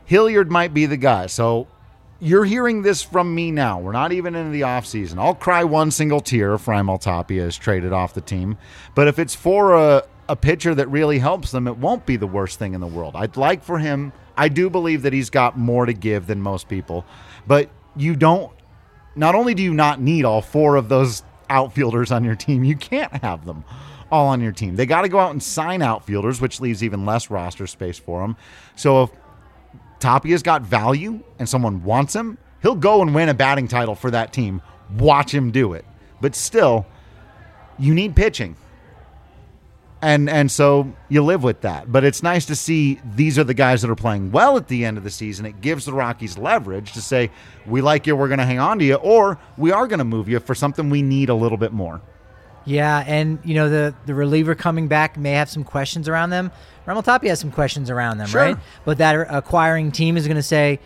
Hilliard 0.07 0.51
might 0.51 0.73
be 0.73 0.87
the 0.87 0.97
guy. 0.97 1.27
So 1.27 1.67
you're 2.21 2.45
hearing 2.45 2.83
this 2.83 3.03
from 3.03 3.35
me 3.35 3.51
now. 3.51 3.79
We're 3.79 3.93
not 3.93 4.13
even 4.13 4.35
into 4.35 4.51
the 4.51 4.63
offseason. 4.63 5.19
I'll 5.19 5.35
cry 5.35 5.65
one 5.65 5.91
single 5.91 6.21
tear 6.21 6.55
if 6.55 6.67
Raimel 6.67 7.01
Tapia 7.01 7.47
is 7.47 7.57
traded 7.57 7.93
off 7.93 8.15
the 8.15 8.21
team. 8.21 8.59
But 8.95 9.07
if 9.07 9.19
it's 9.19 9.35
for 9.35 9.75
a, 9.75 10.03
a 10.29 10.35
pitcher 10.35 10.75
that 10.75 10.89
really 10.89 11.19
helps 11.19 11.53
them, 11.53 11.69
it 11.69 11.77
won't 11.77 12.07
be 12.07 12.17
the 12.17 12.27
worst 12.27 12.59
thing 12.59 12.75
in 12.75 12.81
the 12.81 12.87
world. 12.87 13.15
I'd 13.15 13.37
like 13.37 13.63
for 13.63 13.79
him, 13.79 14.13
I 14.37 14.49
do 14.49 14.69
believe 14.69 15.03
that 15.03 15.13
he's 15.13 15.31
got 15.31 15.57
more 15.57 15.87
to 15.87 15.93
give 15.93 16.27
than 16.27 16.41
most 16.41 16.69
people. 16.69 17.05
But 17.47 17.71
you 17.95 18.17
don't, 18.17 18.53
not 19.15 19.35
only 19.35 19.55
do 19.55 19.63
you 19.63 19.75
not 19.75 20.01
need 20.01 20.25
all 20.25 20.43
four 20.43 20.77
of 20.77 20.89
those 20.89 21.23
outfielders 21.49 22.11
on 22.11 22.25
your 22.25 22.37
team, 22.37 22.65
you 22.65 22.77
can't 22.77 23.13
have 23.23 23.45
them 23.45 23.65
all 24.11 24.29
on 24.29 24.41
your 24.41 24.53
team. 24.53 24.77
They 24.77 24.87
got 24.87 25.03
to 25.03 25.09
go 25.09 25.19
out 25.19 25.31
and 25.33 25.43
sign 25.43 25.83
outfielders, 25.83 26.41
which 26.41 26.61
leaves 26.61 26.83
even 26.83 27.05
less 27.05 27.31
roster 27.31 27.67
space 27.67 27.99
for 27.99 28.23
them. 28.23 28.37
So 28.75 29.05
if 29.05 29.11
Tapia's 30.01 30.43
got 30.43 30.63
value 30.63 31.21
and 31.39 31.49
someone 31.49 31.83
wants 31.85 32.15
him, 32.15 32.39
he'll 32.63 32.75
go 32.75 33.03
and 33.03 33.15
win 33.15 33.29
a 33.29 33.35
batting 33.35 33.69
title 33.69 33.95
for 33.95 34.11
that 34.11 34.33
team. 34.33 34.63
Watch 34.97 35.33
him 35.35 35.51
do 35.51 35.73
it. 35.75 35.85
But 36.21 36.35
still, 36.35 36.87
you 37.79 37.95
need 37.95 38.17
pitching. 38.17 38.57
And 40.01 40.31
and 40.31 40.51
so 40.51 40.93
you 41.09 41.25
live 41.25 41.43
with 41.43 41.63
that. 41.63 41.91
But 41.91 42.05
it's 42.05 42.23
nice 42.23 42.47
to 42.47 42.55
see 42.55 43.01
these 43.17 43.37
are 43.37 43.45
the 43.45 43.55
guys 43.55 43.83
that 43.83 43.91
are 43.91 43.97
playing 43.97 44.31
well 44.31 44.57
at 44.57 44.69
the 44.69 44.85
end 44.85 44.97
of 44.97 45.03
the 45.03 45.11
season. 45.11 45.45
It 45.45 45.61
gives 45.61 45.85
the 45.87 45.93
Rockies 45.93 46.39
leverage 46.39 46.93
to 46.93 47.03
say, 47.03 47.31
we 47.67 47.81
like 47.81 48.07
you, 48.07 48.15
we're 48.15 48.29
going 48.29 48.39
to 48.39 48.45
hang 48.45 48.61
on 48.61 48.79
to 48.79 48.85
you, 48.85 48.95
or 48.95 49.41
we 49.57 49.73
are 49.73 49.89
going 49.89 49.99
to 49.99 50.05
move 50.05 50.29
you 50.29 50.39
for 50.39 50.55
something 50.55 50.89
we 50.89 51.03
need 51.03 51.31
a 51.31 51.35
little 51.35 51.59
bit 51.59 51.73
more. 51.73 52.01
Yeah, 52.69 53.03
and 53.07 53.39
you 53.45 53.55
know 53.55 53.69
the 53.71 53.95
the 54.07 54.15
reliever 54.15 54.55
coming 54.55 54.89
back 54.89 55.17
may 55.17 55.33
have 55.33 55.49
some 55.49 55.65
questions 55.65 56.09
around 56.09 56.31
them. 56.31 56.51
Raimel 56.87 57.03
Tapia 57.05 57.31
has 57.31 57.41
some 57.41 57.51
questions 57.51 57.89
around 57.91 58.19
them, 58.19 58.29
Sure. 58.29 58.41
right? 58.43 58.57
But 58.85 58.99
that 58.99 59.15
acquiring 59.31 59.91
team 59.93 60.17
is 60.17 60.27
going 60.27 60.37
to 60.37 60.43
say, 60.43 60.79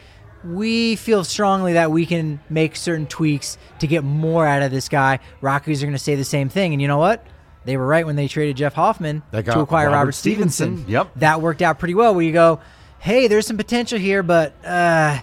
we 0.45 0.97
feel 0.97 1.23
strongly 1.25 1.73
that 1.75 1.91
we 1.91 2.07
can 2.07 2.41
make 2.51 2.75
certain 2.77 3.07
tweaks 3.07 3.59
to 3.81 3.87
get 3.87 4.03
more 4.05 4.47
out 4.47 4.63
of 4.63 4.71
this 4.71 4.89
guy. 4.89 5.19
Rockies 5.41 5.83
are 5.83 5.87
going 5.87 5.93
to 5.97 6.03
say 6.03 6.15
the 6.15 6.25
same 6.25 6.49
thing, 6.49 6.73
and 6.73 6.81
you 6.83 6.89
know 6.89 6.99
what? 6.99 7.25
They 7.65 7.77
were 7.77 7.87
right 7.87 8.05
when 8.05 8.17
they 8.17 8.27
traded 8.29 8.57
Jeff 8.57 8.75
Hoffman 8.75 9.23
to 9.33 9.39
acquire 9.61 9.87
Robert 9.87 9.97
Robert, 9.99 10.13
Stephenson. 10.13 10.69
Stephenson. 10.79 10.91
Yep. 10.93 11.11
that 11.17 11.41
worked 11.41 11.63
out 11.63 11.79
pretty 11.79 11.95
well. 11.95 12.15
Where 12.15 12.25
you 12.25 12.33
go, 12.33 12.61
hey, 12.99 13.29
there's 13.29 13.47
some 13.47 13.57
potential 13.57 13.99
here, 13.99 14.23
but 14.25 14.53
uh, 14.65 15.21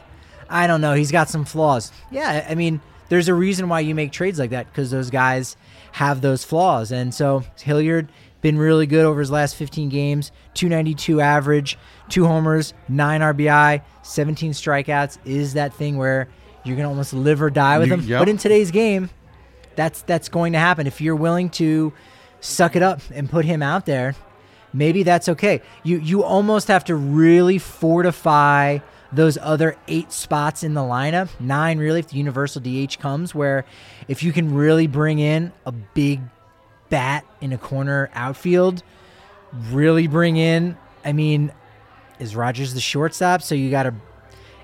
I 0.49 0.67
don't 0.67 0.79
know. 0.81 0.93
He's 0.93 1.11
got 1.11 1.29
some 1.29 1.43
flaws. 1.43 1.91
Yeah, 2.11 2.45
I 2.49 2.55
mean, 2.55 2.79
there's 3.09 3.27
a 3.27 3.33
reason 3.33 3.67
why 3.67 3.81
you 3.81 3.93
make 3.95 4.13
trades 4.13 4.39
like 4.39 4.51
that 4.51 4.67
because 4.67 4.89
those 4.91 5.09
guys 5.09 5.57
have 5.93 6.21
those 6.21 6.43
flaws. 6.43 6.91
And 6.91 7.13
so 7.13 7.43
Hilliard 7.61 8.09
been 8.41 8.57
really 8.57 8.85
good 8.87 9.05
over 9.05 9.19
his 9.19 9.31
last 9.31 9.55
15 9.55 9.89
games, 9.89 10.31
292 10.53 11.19
average, 11.21 11.77
two 12.09 12.25
homers, 12.25 12.73
nine 12.87 13.21
RBI, 13.21 13.81
17 14.03 14.51
strikeouts. 14.53 15.17
Is 15.25 15.53
that 15.53 15.73
thing 15.73 15.97
where 15.97 16.29
you're 16.63 16.77
gonna 16.77 16.89
almost 16.89 17.13
live 17.13 17.41
or 17.41 17.49
die 17.49 17.79
with 17.79 17.87
You- 17.89 17.93
him? 17.95 18.01
yep. 18.01 18.19
But 18.19 18.29
in 18.29 18.37
today's 18.37 18.71
game, 18.71 19.09
that's 19.75 20.01
that's 20.03 20.29
going 20.29 20.53
to 20.53 20.59
happen 20.59 20.87
if 20.87 20.99
you're 21.01 21.15
willing 21.15 21.49
to 21.51 21.93
suck 22.41 22.75
it 22.75 22.81
up 22.83 23.01
and 23.13 23.29
put 23.29 23.43
him 23.45 23.61
out 23.61 23.85
there 23.85 24.15
maybe 24.73 25.03
that's 25.03 25.27
okay 25.29 25.61
you 25.83 25.97
you 25.99 26.23
almost 26.23 26.67
have 26.69 26.83
to 26.85 26.95
really 26.95 27.57
fortify 27.57 28.77
those 29.11 29.37
other 29.41 29.75
eight 29.87 30.11
spots 30.11 30.63
in 30.63 30.73
the 30.73 30.81
lineup. 30.81 31.29
Nine 31.39 31.79
really 31.79 31.99
if 31.99 32.09
the 32.09 32.17
universal 32.17 32.61
dh 32.61 32.99
comes 32.99 33.33
where 33.33 33.65
if 34.07 34.23
you 34.23 34.31
can 34.31 34.53
really 34.53 34.87
bring 34.87 35.19
in 35.19 35.51
a 35.65 35.71
big 35.71 36.21
bat 36.89 37.25
in 37.41 37.53
a 37.53 37.57
corner 37.57 38.09
outfield 38.13 38.81
really 39.69 40.07
bring 40.07 40.37
in 40.37 40.75
i 41.05 41.13
mean 41.13 41.51
is 42.19 42.35
rodgers 42.35 42.73
the 42.73 42.81
shortstop? 42.81 43.41
So 43.41 43.55
you 43.55 43.71
gotta 43.71 43.93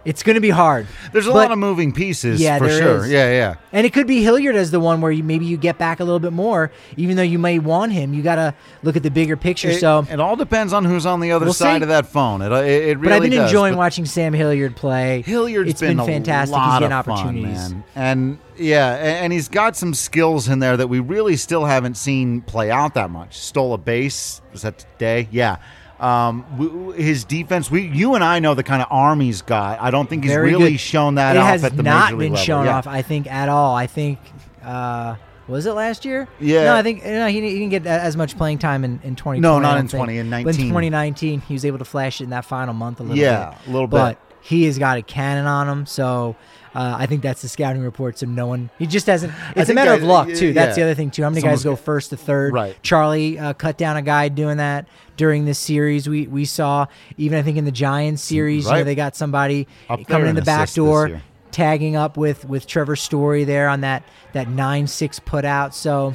it's 0.06 0.24
gonna 0.24 0.40
be 0.40 0.50
hard 0.52 0.88
There's 1.12 1.26
a 1.28 1.32
But- 1.32 1.36
lot 1.36 1.52
of 1.52 1.58
moving 1.58 1.92
pieces 1.92 2.40
Yeah, 2.40 2.58
for 2.60 2.70
sure. 2.70 3.06
is. 3.06 3.12
Yeah, 3.12 3.30
yeah. 3.32 3.56
and 3.74 3.86
it 3.86 3.92
could 3.94 4.08
be 4.08 4.22
Hilliard 4.24 4.56
as 4.56 4.72
the 4.72 4.80
one 4.80 5.02
where 5.02 5.12
you 5.12 5.24
maybe 5.24 5.46
you 5.46 5.58
get 5.58 5.78
back 5.78 6.00
a 6.00 6.04
little 6.04 6.20
bit 6.20 6.34
more, 6.34 6.72
even 6.98 7.16
though 7.18 7.24
you 7.24 7.40
may 7.40 7.60
want 7.60 7.92
him. 7.92 8.14
You 8.14 8.22
got 8.24 8.36
to 8.36 8.54
look 8.84 8.96
at 8.96 9.04
the 9.04 9.12
bigger 9.12 9.36
picture. 9.36 9.70
It, 9.70 9.80
so, 9.80 10.06
it 10.10 10.20
all 10.20 10.36
depends 10.36 10.72
on 10.74 10.86
who's 10.86 11.06
on 11.06 11.20
the 11.20 11.32
other 11.32 11.46
We'll 11.46 11.54
side 11.54 11.80
see. 11.80 11.84
of 11.84 11.90
that 11.90 12.06
phone. 12.08 12.42
It, 12.42 12.52
it, 12.52 12.90
it 12.90 12.98
really 12.98 12.98
but 12.98 13.12
I've 13.14 13.22
been 13.24 13.32
does. 13.32 13.50
enjoying 13.52 13.76
watching 13.76 14.06
Sam 14.06 14.34
Hilliard 14.34 14.76
play. 14.76 15.22
Hilliard's 15.26 15.72
It's 15.72 15.80
been, 15.82 15.98
been, 15.98 16.00
a 16.00 16.06
fantastic. 16.06 16.56
lot 16.56 16.72
He's 16.72 16.80
getting 16.82 16.94
of 16.98 17.06
fun, 17.06 17.14
opportunities. 17.18 17.72
man. 17.72 17.84
And 17.96 18.38
yeah, 18.58 18.94
and 19.24 19.34
he's 19.34 19.50
got 19.50 19.76
some 19.76 19.94
skills 19.94 20.48
in 20.48 20.60
there 20.60 20.78
that 20.78 20.88
we 20.88 21.00
really 21.00 21.36
still 21.36 21.66
haven't 21.66 21.96
seen 21.96 22.42
play 22.42 22.72
out 22.72 22.94
that 22.94 23.10
much. 23.10 23.38
Stole 23.38 23.74
a 23.74 23.78
base. 23.78 24.42
Was 24.54 24.62
that 24.62 24.80
today? 24.80 25.28
Yeah. 25.32 25.58
Um, 26.00 26.94
his 26.98 27.24
defense. 27.24 27.72
We, 27.72 27.84
you 27.88 28.16
and 28.16 28.24
I 28.24 28.40
know 28.40 28.54
the 28.54 28.64
kind 28.64 28.82
of 28.82 28.88
arm 28.92 29.20
he's 29.22 29.42
got. 29.42 29.80
I 29.80 29.92
don't 29.92 30.10
think 30.10 30.24
he's 30.24 30.34
Very 30.34 30.52
really 30.52 30.72
good. 30.72 30.80
shown 30.80 31.16
that 31.16 31.36
it 31.36 31.40
off 31.40 31.48
has 31.48 31.64
at 31.64 31.78
the 31.78 31.84
not 31.84 32.08
major 32.12 32.18
been 32.18 32.32
level. 32.34 32.46
shown 32.46 32.66
Yeah. 32.66 32.78
off. 32.78 32.88
I 32.88 33.02
think 33.02 33.32
at 33.32 33.48
all. 33.50 33.76
I 33.76 33.88
think 33.88 34.20
uh, 34.64 35.16
was 35.48 35.66
it 35.66 35.72
last 35.74 36.04
year? 36.06 36.28
Yeah. 36.40 36.66
No, 36.66 36.76
I 36.76 36.82
think 36.84 37.06
no, 37.06 37.28
he, 37.28 37.34
didn't- 37.40 37.50
he 37.52 37.60
didn't 37.60 37.70
get 37.70 37.84
that- 37.84 38.02
as 38.02 38.18
much 38.18 38.36
playing 38.38 38.58
time 38.58 38.84
in, 38.84 39.00
in 39.04 39.16
2020. 39.16 39.40
No, 39.40 39.60
not 39.60 39.78
in. 39.78 39.88
20, 39.88 40.18
in 40.18 40.30
But 40.30 40.40
in 40.60 40.68
2019, 40.68 41.42
he 41.42 41.54
was 41.54 41.64
able 41.64 41.78
to 41.78 41.86
flash 41.86 42.20
it 42.20 42.26
in 42.26 42.30
that 42.32 42.44
final 42.46 42.74
month 42.74 43.00
a 43.00 43.04
little 43.04 43.18
Yeah, 43.18 43.52
bit. 43.52 43.68
a 43.68 43.72
little 43.72 43.88
bit. 43.88 43.96
But 43.96 44.18
he 44.42 44.66
has 44.66 44.78
got 44.78 44.98
a 44.98 45.02
cannon 45.02 45.46
on 45.46 45.70
him. 45.70 45.86
So 45.86 46.36
uh, 46.76 46.96
I 47.00 47.06
think 47.06 47.22
that's 47.22 47.42
the 47.42 47.48
scouting 47.48 47.82
report. 47.82 48.18
So 48.20 48.26
no 48.28 48.48
one, 48.48 48.70
he 48.78 48.86
just 48.86 49.08
hasn't. 49.08 49.34
It's 49.56 49.70
a 49.70 49.74
matter 49.74 49.92
I- 49.92 49.96
of 49.96 50.04
luck 50.04 50.28
too. 50.34 50.54
That's 50.54 50.76
the 50.76 50.84
other 50.84 50.94
thing 50.94 51.10
too. 51.12 51.24
How 51.24 51.30
many 51.30 51.42
Someone's 51.42 51.60
guys 51.62 51.64
go 51.64 51.76
first 51.76 52.10
to 52.12 52.18
third? 52.18 52.54
Right. 52.54 52.76
Charlie 52.84 53.40
uh, 53.40 53.54
cut 53.54 53.78
down 53.78 53.98
a 53.98 54.02
guy 54.02 54.28
doing 54.30 54.58
that 54.58 54.88
during 55.18 55.46
this 55.46 55.58
series. 55.60 56.08
We 56.10 56.28
we 56.28 56.46
saw 56.46 56.88
even 57.18 57.38
I 57.40 57.42
think 57.42 57.58
in 57.58 57.66
the 57.66 57.72
Giants 57.72 58.22
series, 58.22 58.66
you 58.66 58.72
know, 58.74 58.84
they 58.84 58.96
got 58.96 59.16
somebody 59.16 59.68
Up 59.90 60.06
coming 60.06 60.24
in 60.26 60.30
in 60.32 60.36
the 60.36 60.42
back 60.42 60.72
door, 60.74 61.22
tagging 61.52 61.96
up 61.96 62.18
with 62.18 62.44
with 62.46 62.68
Trevor 62.68 62.96
Story 62.96 63.44
there 63.46 63.70
on 63.70 63.82
that 63.82 64.04
that 64.34 64.50
nine 64.50 64.88
six 64.88 65.20
put 65.20 65.46
out. 65.46 65.74
So 65.74 66.14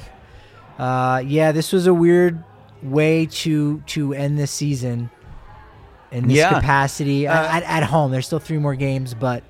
uh, 0.79 1.23
yeah, 1.27 1.53
this 1.53 1.73
was 1.73 1.87
a 1.87 1.95
weird 1.95 2.43
way 2.83 3.27
to 3.27 3.81
to 3.87 4.13
end 4.15 4.39
the 4.39 4.47
season 4.47 5.11
in 6.11 6.27
this 6.27 6.39
Yeah. 6.39 6.55
capacity 6.55 7.29
Uh, 7.29 7.35
at, 7.57 7.63
at 7.63 7.83
home. 7.85 8.11
There's 8.11 8.27
still 8.27 8.39
three 8.39 8.59
more 8.59 8.75
games, 8.75 9.15
but 9.15 9.45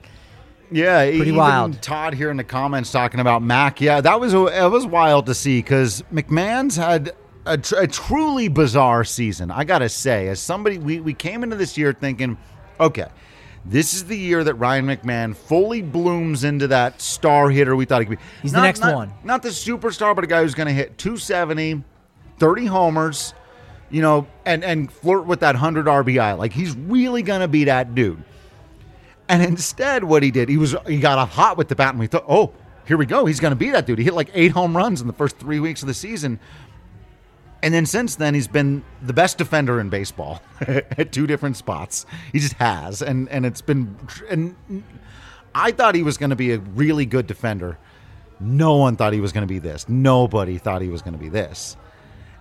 Yeah, 0.71 1.05
Pretty 1.05 1.19
even 1.19 1.37
wild. 1.37 1.83
Todd 1.83 2.15
here 2.15 2.31
in 2.31 2.37
the 2.37 2.45
comments 2.45 2.93
talking 2.93 3.21
about 3.21 3.43
Mac. 3.43 3.81
Yeah, 3.81 4.01
that 4.01 4.21
was 4.21 4.33
it 4.35 4.71
was 4.71 4.87
wild 4.87 5.27
to 5.27 5.35
see 5.35 5.59
because 5.59 6.03
McMahon's 6.13 6.77
had 6.77 7.13
a, 7.47 7.59
tr- 7.59 7.77
a 7.77 7.87
truly 7.87 8.49
bizarre 8.49 9.05
season. 9.05 9.51
I 9.51 9.65
gotta 9.65 9.89
say, 9.89 10.29
as 10.29 10.41
somebody, 10.41 10.79
we 10.79 11.01
we 11.01 11.15
came 11.15 11.43
into 11.43 11.57
this 11.57 11.77
year 11.77 11.93
thinking, 11.93 12.39
okay, 12.79 13.09
this 13.65 13.95
is 13.95 14.05
the 14.05 14.17
year 14.17 14.45
that 14.45 14.55
Ryan 14.55 14.87
McMahon 14.87 15.35
fully 15.37 15.83
blooms 15.83 16.45
into 16.45 16.69
that 16.69 17.01
star 17.01 17.51
hitter 17.51 17.77
we 17.77 17.85
thought 17.85 18.01
he 18.01 18.07
could 18.07 18.19
be. 18.19 18.25
He's 18.43 18.53
the 18.53 18.63
next 18.63 18.81
not- 18.81 18.95
one. 18.95 19.13
Not 19.25 19.43
the 19.43 19.51
superstar, 19.51 20.15
but 20.15 20.25
a 20.25 20.27
guy 20.27 20.43
who's 20.43 20.55
going 20.55 20.69
to 20.69 20.73
hit 20.75 20.97
270, 20.99 21.83
30 22.39 22.67
homers, 22.67 23.35
you 23.91 24.03
know, 24.03 24.27
and 24.47 24.65
and 24.65 24.91
flirt 24.91 25.27
with 25.27 25.41
that 25.41 25.55
100 25.55 25.87
RBI. 25.87 26.39
Like 26.39 26.53
he's 26.53 26.75
really 26.77 27.23
going 27.23 27.41
to 27.41 27.49
be 27.49 27.65
that 27.65 27.95
dude. 27.95 28.23
And 29.31 29.45
instead, 29.45 30.03
what 30.03 30.25
he 30.25 30.33
did, 30.33 30.49
he 30.49 30.57
was 30.57 30.75
he 30.89 30.99
got 30.99 31.17
off 31.17 31.31
hot 31.31 31.57
with 31.57 31.69
the 31.69 31.77
bat, 31.77 31.91
and 31.91 32.01
we 32.01 32.09
thought, 32.09 32.25
oh, 32.29 32.53
here 32.85 32.97
we 32.97 33.07
go. 33.07 33.27
He's 33.27 33.39
going 33.39 33.53
to 33.53 33.57
be 33.57 33.71
that 33.71 33.87
dude. 33.87 33.99
He 33.99 34.05
hit 34.05 34.15
like 34.15 34.29
eight 34.35 34.51
home 34.51 34.77
runs 34.77 35.01
in 35.01 35.07
the 35.07 35.13
first 35.13 35.39
three 35.39 35.61
weeks 35.61 35.83
of 35.83 35.87
the 35.87 35.95
season, 35.95 36.41
and 37.63 37.73
then 37.73 37.87
since 37.87 38.17
then, 38.17 38.35
he's 38.35 38.49
been 38.49 38.83
the 39.01 39.13
best 39.13 39.39
defender 39.39 39.79
in 39.79 39.89
baseball 39.89 40.43
at 40.61 41.13
two 41.13 41.29
different 41.29 41.57
spots. 41.57 42.07
He 42.33 42.41
just 42.41 42.55
has, 42.55 43.03
and 43.03 43.29
and 43.29 43.47
it's 43.47 43.61
been. 43.61 43.97
And 44.29 44.83
I 45.55 45.71
thought 45.71 45.95
he 45.95 46.03
was 46.03 46.19
going 46.19 46.31
to 46.31 46.37
be 46.37 46.51
a 46.51 46.59
really 46.59 47.07
good 47.07 47.29
defender. 47.29 47.79
No 48.41 48.79
one 48.79 48.97
thought 48.97 49.13
he 49.13 49.21
was 49.21 49.31
going 49.31 49.47
to 49.47 49.53
be 49.53 49.61
this. 49.61 49.89
Nobody 49.89 50.59
thought 50.59 50.83
he 50.83 50.89
was 50.89 51.03
going 51.03 51.15
to 51.15 51.21
be 51.21 51.29
this. 51.29 51.77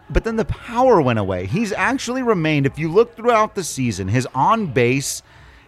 But 0.09 0.23
then 0.23 0.37
the 0.37 0.45
power 0.45 0.99
went 1.03 1.19
away. 1.19 1.45
He's 1.45 1.71
actually 1.71 2.23
remained, 2.23 2.65
if 2.65 2.79
you 2.79 2.91
look 2.91 3.15
throughout 3.15 3.53
the 3.53 3.63
season, 3.63 4.07
his 4.07 4.27
on 4.33 4.67
base 4.67 5.21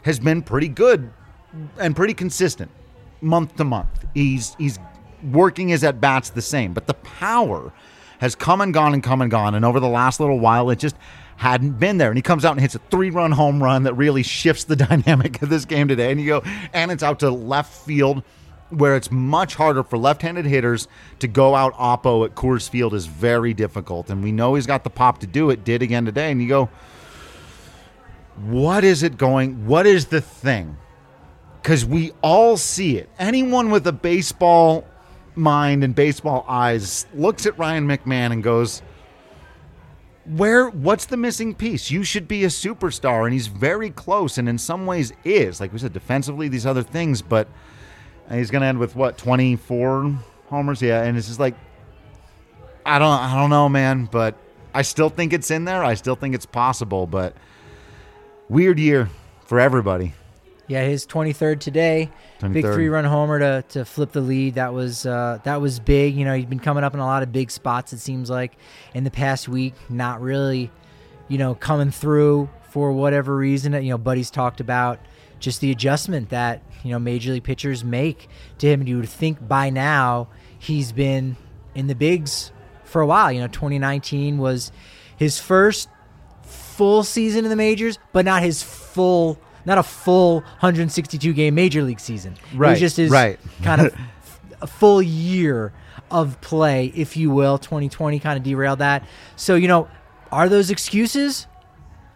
has 0.03 0.19
been 0.19 0.41
pretty 0.41 0.67
good 0.67 1.11
and 1.77 1.95
pretty 1.95 2.13
consistent 2.13 2.71
month 3.21 3.55
to 3.57 3.63
month. 3.63 4.05
He's 4.13 4.55
he's 4.55 4.79
working 5.31 5.69
his 5.69 5.83
at 5.83 6.01
bats 6.01 6.31
the 6.31 6.41
same, 6.41 6.73
but 6.73 6.87
the 6.87 6.93
power 6.95 7.71
has 8.19 8.35
come 8.35 8.61
and 8.61 8.73
gone 8.73 8.93
and 8.93 9.03
come 9.03 9.21
and 9.21 9.31
gone. 9.31 9.55
And 9.55 9.65
over 9.65 9.79
the 9.79 9.87
last 9.87 10.19
little 10.19 10.39
while, 10.39 10.69
it 10.69 10.79
just 10.79 10.95
hadn't 11.37 11.79
been 11.79 11.97
there. 11.97 12.09
And 12.09 12.17
he 12.17 12.21
comes 12.21 12.45
out 12.45 12.51
and 12.51 12.61
hits 12.61 12.75
a 12.75 12.79
three 12.91 13.09
run 13.09 13.31
home 13.31 13.61
run 13.61 13.83
that 13.83 13.95
really 13.95 14.23
shifts 14.23 14.63
the 14.63 14.75
dynamic 14.87 15.41
of 15.41 15.49
this 15.49 15.65
game 15.65 15.87
today. 15.87 16.11
And 16.11 16.21
you 16.21 16.27
go, 16.27 16.43
and 16.73 16.91
it's 16.91 17.03
out 17.03 17.19
to 17.19 17.31
left 17.31 17.85
field 17.85 18.23
where 18.69 18.95
it's 18.95 19.11
much 19.11 19.55
harder 19.55 19.83
for 19.83 19.97
left-handed 19.97 20.45
hitters 20.45 20.87
to 21.19 21.27
go 21.27 21.55
out 21.55 21.73
oppo 21.73 22.25
at 22.25 22.35
Coors 22.35 22.69
Field 22.69 22.93
is 22.93 23.05
very 23.05 23.53
difficult, 23.53 24.09
and 24.09 24.23
we 24.23 24.31
know 24.31 24.55
he's 24.55 24.65
got 24.65 24.85
the 24.85 24.89
pop 24.89 25.19
to 25.19 25.27
do 25.27 25.49
it. 25.49 25.65
Did 25.65 25.81
again 25.81 26.05
today, 26.05 26.31
and 26.31 26.41
you 26.41 26.47
go, 26.47 26.69
what 28.45 28.83
is 28.83 29.03
it 29.03 29.17
going? 29.17 29.67
What 29.67 29.85
is 29.85 30.07
the 30.07 30.21
thing? 30.21 30.77
Because 31.61 31.85
we 31.85 32.11
all 32.21 32.57
see 32.57 32.97
it. 32.97 33.09
Anyone 33.19 33.69
with 33.69 33.85
a 33.87 33.91
baseball 33.91 34.85
mind 35.35 35.83
and 35.83 35.93
baseball 35.93 36.45
eyes 36.47 37.05
looks 37.13 37.45
at 37.45 37.57
Ryan 37.57 37.87
McMahon 37.87 38.31
and 38.31 38.43
goes, 38.43 38.81
where 40.25 40.69
what's 40.69 41.05
the 41.07 41.17
missing 41.17 41.55
piece 41.55 41.89
you 41.89 42.03
should 42.03 42.27
be 42.27 42.43
a 42.43 42.47
superstar 42.47 43.23
and 43.23 43.33
he's 43.33 43.47
very 43.47 43.89
close 43.89 44.37
and 44.37 44.47
in 44.47 44.57
some 44.57 44.85
ways 44.85 45.11
is 45.23 45.59
like 45.59 45.73
we 45.73 45.79
said 45.79 45.91
defensively 45.93 46.47
these 46.47 46.65
other 46.65 46.83
things 46.83 47.23
but 47.23 47.47
he's 48.31 48.51
going 48.51 48.61
to 48.61 48.67
end 48.67 48.77
with 48.77 48.95
what 48.95 49.17
24 49.17 50.15
homers 50.47 50.81
yeah 50.81 51.03
and 51.03 51.17
it's 51.17 51.27
just 51.27 51.39
like 51.39 51.55
i 52.85 52.99
don't 52.99 53.19
i 53.19 53.33
don't 53.35 53.49
know 53.49 53.67
man 53.67 54.07
but 54.11 54.35
i 54.75 54.83
still 54.83 55.09
think 55.09 55.33
it's 55.33 55.49
in 55.49 55.65
there 55.65 55.83
i 55.83 55.95
still 55.95 56.15
think 56.15 56.35
it's 56.35 56.45
possible 56.45 57.07
but 57.07 57.35
weird 58.51 58.79
year 58.79 59.09
for 59.45 59.59
everybody 59.59 60.13
Yeah, 60.67 60.85
his 60.85 61.05
23rd 61.05 61.59
today. 61.59 62.09
Big 62.39 62.63
three-run 62.63 63.05
homer 63.05 63.39
to, 63.39 63.63
to 63.69 63.85
flip 63.85 64.11
the 64.11 64.21
lead. 64.21 64.55
That 64.55 64.73
was 64.73 65.05
uh, 65.05 65.39
that 65.43 65.59
was 65.59 65.79
big. 65.79 66.15
You 66.15 66.25
know, 66.25 66.35
he's 66.35 66.45
been 66.45 66.59
coming 66.59 66.83
up 66.83 66.93
in 66.93 66.99
a 66.99 67.05
lot 67.05 67.23
of 67.23 67.31
big 67.31 67.51
spots. 67.51 67.93
It 67.93 67.99
seems 67.99 68.29
like 68.29 68.57
in 68.93 69.03
the 69.03 69.11
past 69.11 69.49
week, 69.49 69.73
not 69.89 70.21
really, 70.21 70.71
you 71.27 71.37
know, 71.37 71.55
coming 71.55 71.91
through 71.91 72.49
for 72.69 72.91
whatever 72.93 73.35
reason. 73.35 73.73
You 73.73 73.91
know, 73.91 73.97
Buddy's 73.97 74.31
talked 74.31 74.59
about 74.59 74.99
just 75.39 75.61
the 75.61 75.71
adjustment 75.71 76.29
that 76.29 76.61
you 76.83 76.91
know 76.91 76.99
major 76.99 77.33
league 77.33 77.43
pitchers 77.43 77.83
make 77.83 78.29
to 78.59 78.67
him. 78.67 78.81
And 78.81 78.89
you 78.89 78.97
would 78.97 79.09
think 79.09 79.45
by 79.45 79.69
now 79.69 80.29
he's 80.57 80.91
been 80.91 81.35
in 81.75 81.87
the 81.87 81.95
bigs 81.95 82.51
for 82.85 83.01
a 83.01 83.05
while. 83.05 83.31
You 83.31 83.41
know, 83.41 83.47
2019 83.47 84.37
was 84.37 84.71
his 85.17 85.37
first 85.39 85.89
full 86.81 87.03
season 87.03 87.45
in 87.45 87.51
the 87.51 87.55
majors, 87.55 87.99
but 88.11 88.25
not 88.25 88.41
his 88.41 88.63
full, 88.63 89.37
not 89.65 89.77
a 89.77 89.83
full 89.83 90.41
162 90.41 91.31
game 91.31 91.53
major 91.53 91.83
league 91.83 91.99
season. 91.99 92.33
It 92.33 92.57
Right, 92.57 92.71
was 92.71 92.79
just 92.79 92.97
his 92.97 93.11
right. 93.11 93.39
kind 93.61 93.81
of 93.81 93.95
a 94.61 94.65
full 94.65 94.99
year 94.99 95.73
of 96.09 96.41
play, 96.41 96.91
if 96.95 97.15
you 97.15 97.29
will. 97.29 97.59
2020 97.59 98.19
kind 98.19 98.35
of 98.35 98.41
derailed 98.43 98.79
that. 98.79 99.03
So, 99.35 99.53
you 99.53 99.67
know, 99.67 99.89
are 100.31 100.49
those 100.49 100.71
excuses? 100.71 101.45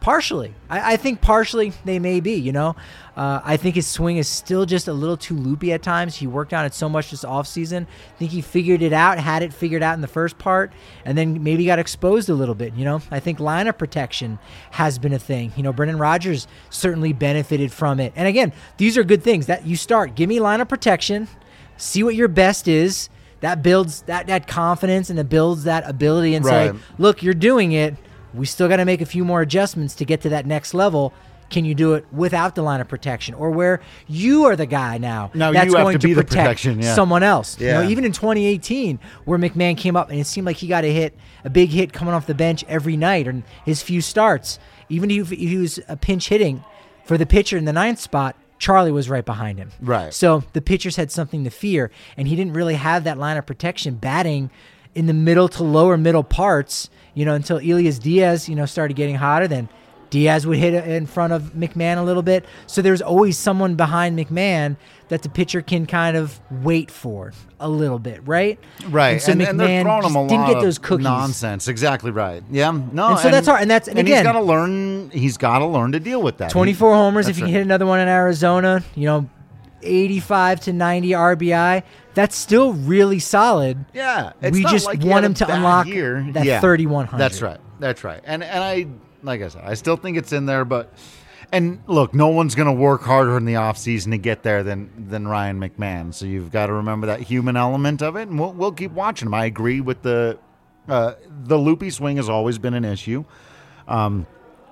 Partially. 0.05 0.53
I, 0.69 0.93
I 0.93 0.97
think 0.97 1.19
partially 1.19 1.73
they 1.83 1.97
may 1.97 2.19
be, 2.19 2.35
you 2.35 2.51
know. 2.51 2.75
Uh, 3.17 3.41
I 3.43 3.57
think 3.57 3.73
his 3.73 3.87
swing 3.87 4.17
is 4.17 4.27
still 4.27 4.67
just 4.67 4.87
a 4.87 4.93
little 4.93 5.17
too 5.17 5.35
loopy 5.35 5.73
at 5.73 5.81
times. 5.81 6.15
He 6.15 6.27
worked 6.27 6.53
on 6.53 6.63
it 6.63 6.75
so 6.75 6.87
much 6.87 7.09
this 7.09 7.25
offseason. 7.25 7.87
I 7.87 8.17
think 8.19 8.29
he 8.29 8.41
figured 8.41 8.83
it 8.83 8.93
out, 8.93 9.17
had 9.17 9.41
it 9.41 9.51
figured 9.51 9.81
out 9.81 9.95
in 9.95 10.01
the 10.01 10.07
first 10.07 10.37
part, 10.37 10.71
and 11.05 11.17
then 11.17 11.41
maybe 11.41 11.65
got 11.65 11.79
exposed 11.79 12.29
a 12.29 12.35
little 12.35 12.53
bit, 12.53 12.75
you 12.75 12.85
know. 12.85 13.01
I 13.09 13.19
think 13.19 13.39
lineup 13.39 13.79
protection 13.79 14.37
has 14.69 14.99
been 14.99 15.11
a 15.11 15.17
thing. 15.17 15.51
You 15.55 15.63
know, 15.63 15.73
Brendan 15.73 15.97
Rodgers 15.97 16.47
certainly 16.69 17.11
benefited 17.11 17.71
from 17.71 17.99
it. 17.99 18.13
And 18.15 18.27
again, 18.27 18.53
these 18.77 18.99
are 18.99 19.03
good 19.03 19.23
things 19.23 19.47
that 19.47 19.65
you 19.65 19.75
start. 19.75 20.13
Give 20.13 20.29
me 20.29 20.37
lineup 20.37 20.69
protection, 20.69 21.27
see 21.77 22.03
what 22.03 22.13
your 22.13 22.27
best 22.27 22.67
is. 22.67 23.09
That 23.39 23.63
builds 23.63 24.03
that, 24.03 24.27
that 24.27 24.45
confidence 24.47 25.09
and 25.09 25.17
it 25.17 25.29
builds 25.29 25.63
that 25.63 25.89
ability 25.89 26.35
and 26.35 26.45
say, 26.45 26.67
look, 26.99 27.23
you're 27.23 27.33
doing 27.33 27.71
it. 27.71 27.95
We 28.35 28.45
still 28.45 28.67
got 28.67 28.77
to 28.77 28.85
make 28.85 29.01
a 29.01 29.05
few 29.05 29.25
more 29.25 29.41
adjustments 29.41 29.95
to 29.95 30.05
get 30.05 30.21
to 30.21 30.29
that 30.29 30.45
next 30.45 30.73
level. 30.73 31.13
Can 31.49 31.63
you 31.63 31.75
do 31.75 31.93
it 31.93 32.05
without 32.11 32.55
the 32.55 32.63
line 32.63 32.81
of 32.81 32.87
protection, 32.87 33.35
or 33.35 33.51
where 33.51 33.79
you 34.07 34.45
are 34.45 34.55
the 34.55 34.65
guy 34.65 34.97
now 34.97 35.29
Now 35.35 35.51
that's 35.51 35.67
you 35.67 35.75
have 35.75 35.85
going 35.85 35.99
to 35.99 36.07
be 36.07 36.13
the 36.13 36.23
protect 36.23 36.43
protection, 36.43 36.81
yeah. 36.81 36.95
someone 36.95 37.21
else? 37.21 37.59
You 37.59 37.67
know, 37.67 37.87
even 37.87 38.03
in 38.03 38.13
2018, 38.13 38.99
where 39.25 39.37
McMahon 39.37 39.77
came 39.77 39.95
up 39.95 40.09
and 40.09 40.19
it 40.19 40.25
seemed 40.25 40.47
like 40.47 40.57
he 40.57 40.67
got 40.67 40.83
a 40.83 40.91
hit, 40.91 41.15
a 41.43 41.49
big 41.51 41.69
hit 41.69 41.93
coming 41.93 42.15
off 42.15 42.25
the 42.25 42.33
bench 42.33 42.63
every 42.67 42.97
night, 42.97 43.27
and 43.27 43.43
his 43.63 43.83
few 43.83 44.01
starts, 44.01 44.57
even 44.89 45.11
if 45.11 45.31
if 45.31 45.37
he 45.37 45.57
was 45.57 45.79
a 45.87 45.95
pinch 45.95 46.29
hitting 46.29 46.63
for 47.05 47.15
the 47.15 47.27
pitcher 47.27 47.57
in 47.57 47.65
the 47.65 47.73
ninth 47.73 47.99
spot, 47.99 48.35
Charlie 48.57 48.91
was 48.91 49.09
right 49.09 49.25
behind 49.25 49.59
him. 49.59 49.71
Right. 49.79 50.13
So 50.13 50.43
the 50.53 50.61
pitchers 50.61 50.95
had 50.95 51.11
something 51.11 51.43
to 51.43 51.51
fear, 51.51 51.91
and 52.17 52.27
he 52.27 52.35
didn't 52.35 52.53
really 52.53 52.75
have 52.75 53.03
that 53.03 53.17
line 53.17 53.37
of 53.37 53.45
protection 53.45 53.95
batting 53.95 54.49
in 54.95 55.05
the 55.07 55.13
middle 55.13 55.47
to 55.49 55.63
lower 55.63 55.97
middle 55.97 56.23
parts, 56.23 56.89
you 57.13 57.25
know, 57.25 57.35
until 57.35 57.57
Elias 57.57 57.99
Diaz, 57.99 58.49
you 58.49 58.55
know, 58.55 58.65
started 58.65 58.95
getting 58.95 59.15
hotter. 59.15 59.47
Then 59.47 59.69
Diaz 60.09 60.47
would 60.47 60.57
hit 60.57 60.73
in 60.87 61.05
front 61.05 61.33
of 61.33 61.53
McMahon 61.53 61.97
a 61.97 62.03
little 62.03 62.21
bit. 62.23 62.45
So 62.67 62.81
there's 62.81 63.01
always 63.01 63.37
someone 63.37 63.75
behind 63.75 64.17
McMahon 64.17 64.77
that 65.09 65.21
the 65.21 65.29
pitcher 65.29 65.61
can 65.61 65.85
kind 65.85 66.15
of 66.17 66.39
wait 66.49 66.89
for 66.89 67.33
a 67.59 67.67
little 67.69 67.99
bit, 67.99 68.25
right? 68.25 68.57
Right, 68.89 69.11
And 69.13 69.21
so 69.21 69.31
and, 69.33 69.41
McMahon 69.41 69.67
and 69.69 69.85
throwing 69.85 70.03
him 70.03 70.15
a 70.15 70.27
didn't 70.27 70.47
get 70.47 70.61
those 70.61 70.77
cookies. 70.79 71.03
Nonsense, 71.03 71.67
exactly 71.67 72.11
right. 72.11 72.41
Yeah, 72.49 72.71
no, 72.91 73.09
And 73.09 73.19
so 73.19 73.29
that's 73.29 73.47
hard, 73.47 73.61
and 73.61 73.69
that's- 73.69 73.87
and 73.87 73.97
he's 73.99 74.07
again- 74.07 74.23
got 74.23 74.31
to 74.33 74.41
learn. 74.41 75.09
He's 75.11 75.37
got 75.37 75.59
to 75.59 75.65
learn 75.65 75.91
to 75.91 75.99
deal 75.99 76.21
with 76.21 76.37
that. 76.37 76.49
24 76.49 76.91
He- 76.93 76.95
homers. 76.97 77.27
If 77.27 77.37
you 77.37 77.43
right. 77.45 77.51
hit 77.53 77.61
another 77.63 77.85
one 77.85 77.99
in 77.99 78.07
Arizona, 78.07 78.83
you 78.95 79.05
know, 79.05 79.29
85 79.81 80.61
to 80.61 80.73
90 80.73 81.09
RBI, 81.09 81.83
that's 82.13 82.35
still 82.35 82.73
really 82.73 83.19
solid. 83.19 83.85
Yeah, 83.93 84.33
it's 84.41 84.55
we 84.55 84.63
not 84.63 84.71
just 84.71 84.85
like 84.85 85.03
want 85.03 85.25
him 85.25 85.33
to 85.35 85.53
unlock 85.53 85.87
year. 85.87 86.25
that 86.33 86.45
Yeah, 86.45 86.61
3100. 86.61 87.19
That's 87.19 87.41
right. 87.41 87.59
That's 87.79 88.03
right. 88.03 88.21
And 88.23 88.43
and 88.43 88.63
I 88.63 88.87
like 89.23 89.41
I 89.41 89.47
said, 89.49 89.63
I 89.65 89.73
still 89.73 89.97
think 89.97 90.17
it's 90.17 90.31
in 90.31 90.45
there, 90.45 90.65
but 90.65 90.93
and 91.51 91.81
look, 91.87 92.13
no 92.13 92.29
one's 92.29 92.55
going 92.55 92.67
to 92.67 92.73
work 92.73 93.01
harder 93.01 93.37
in 93.37 93.45
the 93.45 93.53
offseason 93.55 94.11
to 94.11 94.17
get 94.17 94.43
there 94.43 94.63
than 94.63 95.07
than 95.09 95.27
Ryan 95.27 95.59
McMahon. 95.59 96.13
So 96.13 96.25
you've 96.25 96.51
got 96.51 96.67
to 96.67 96.73
remember 96.73 97.07
that 97.07 97.21
human 97.21 97.57
element 97.57 98.01
of 98.01 98.15
it, 98.15 98.27
and 98.29 98.39
we'll 98.39 98.53
we'll 98.53 98.71
keep 98.71 98.91
watching 98.91 99.27
him. 99.27 99.33
I 99.33 99.45
agree 99.45 99.81
with 99.81 100.01
the 100.01 100.39
uh, 100.87 101.13
the 101.29 101.57
loopy 101.57 101.89
swing 101.89 102.17
has 102.17 102.29
always 102.29 102.57
been 102.57 102.73
an 102.73 102.85
issue. 102.85 103.25
Um, 103.87 104.25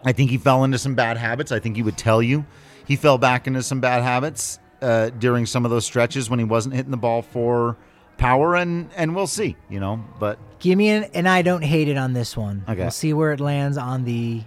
I 0.05 0.11
think 0.11 0.29
he 0.31 0.37
fell 0.37 0.63
into 0.63 0.77
some 0.77 0.95
bad 0.95 1.17
habits. 1.17 1.51
I 1.51 1.59
think 1.59 1.75
he 1.75 1.81
would 1.81 1.97
tell 1.97 2.21
you 2.21 2.45
he 2.85 2.95
fell 2.95 3.17
back 3.17 3.47
into 3.47 3.63
some 3.63 3.79
bad 3.79 4.03
habits 4.03 4.59
uh, 4.83 5.09
during 5.11 5.45
some 5.45 5.65
of 5.65 5.71
those 5.71 5.85
stretches 5.85 6.29
when 6.29 6.37
he 6.39 6.45
wasn't 6.45 6.75
hitting 6.75 6.91
the 6.91 6.97
ball 6.97 7.21
for 7.21 7.77
power, 8.17 8.55
and 8.55 8.89
and 8.95 9.15
we'll 9.15 9.25
see, 9.27 9.55
you 9.69 9.79
know. 9.79 10.03
But 10.19 10.37
Give 10.59 10.77
me 10.77 10.89
an, 10.89 11.05
and 11.13 11.27
I 11.27 11.41
don't 11.41 11.63
hate 11.63 11.87
it 11.87 11.97
on 11.97 12.13
this 12.13 12.37
one. 12.37 12.63
Okay. 12.69 12.79
We'll 12.81 12.91
see 12.91 13.13
where 13.13 13.31
it 13.33 13.39
lands 13.39 13.77
on 13.77 14.03
the 14.05 14.43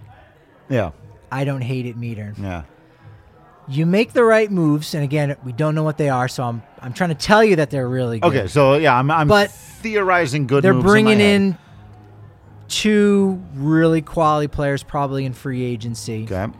yeah, 0.69 0.91
I 1.31 1.43
don't 1.43 1.61
hate 1.61 1.85
it 1.85 1.97
meter. 1.97 2.33
yeah, 2.39 2.63
You 3.67 3.85
make 3.85 4.13
the 4.13 4.23
right 4.23 4.49
moves, 4.51 4.93
and 4.95 5.03
again, 5.03 5.35
we 5.43 5.51
don't 5.51 5.75
know 5.75 5.83
what 5.83 5.97
they 5.97 6.09
are, 6.09 6.27
so 6.27 6.43
I'm 6.43 6.61
I'm 6.81 6.93
trying 6.93 7.09
to 7.09 7.15
tell 7.15 7.43
you 7.43 7.57
that 7.57 7.69
they're 7.69 7.87
really 7.89 8.19
good. 8.19 8.27
okay. 8.35 8.47
So 8.47 8.75
yeah, 8.77 8.95
I'm 8.97 9.09
I'm 9.11 9.27
But 9.27 9.51
theorizing 9.51 10.47
good. 10.47 10.63
They're 10.63 10.73
bringing 10.73 11.19
head. 11.19 11.35
in 11.35 11.57
two 12.67 13.41
really 13.55 14.01
quality 14.01 14.47
players, 14.47 14.83
probably 14.83 15.25
in 15.25 15.33
free 15.33 15.63
agency. 15.63 16.23
Okay. 16.29 16.51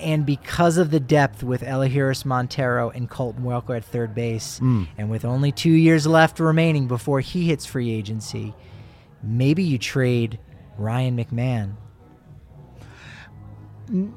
And 0.00 0.26
because 0.26 0.76
of 0.76 0.90
the 0.90 1.00
depth 1.00 1.42
with 1.42 1.62
Elehuris 1.62 2.24
Montero 2.24 2.90
and 2.90 3.08
Colton 3.08 3.44
Welker 3.44 3.76
at 3.76 3.84
third 3.84 4.14
base, 4.14 4.58
Hmm. 4.58 4.84
and 4.98 5.08
with 5.10 5.24
only 5.24 5.52
two 5.52 5.70
years 5.70 6.06
left 6.06 6.40
remaining 6.40 6.86
before 6.88 7.20
he 7.20 7.46
hits 7.46 7.64
free 7.64 7.90
agency, 7.90 8.54
maybe 9.22 9.62
you 9.62 9.78
trade 9.78 10.38
Ryan 10.78 11.16
McMahon. 11.16 11.74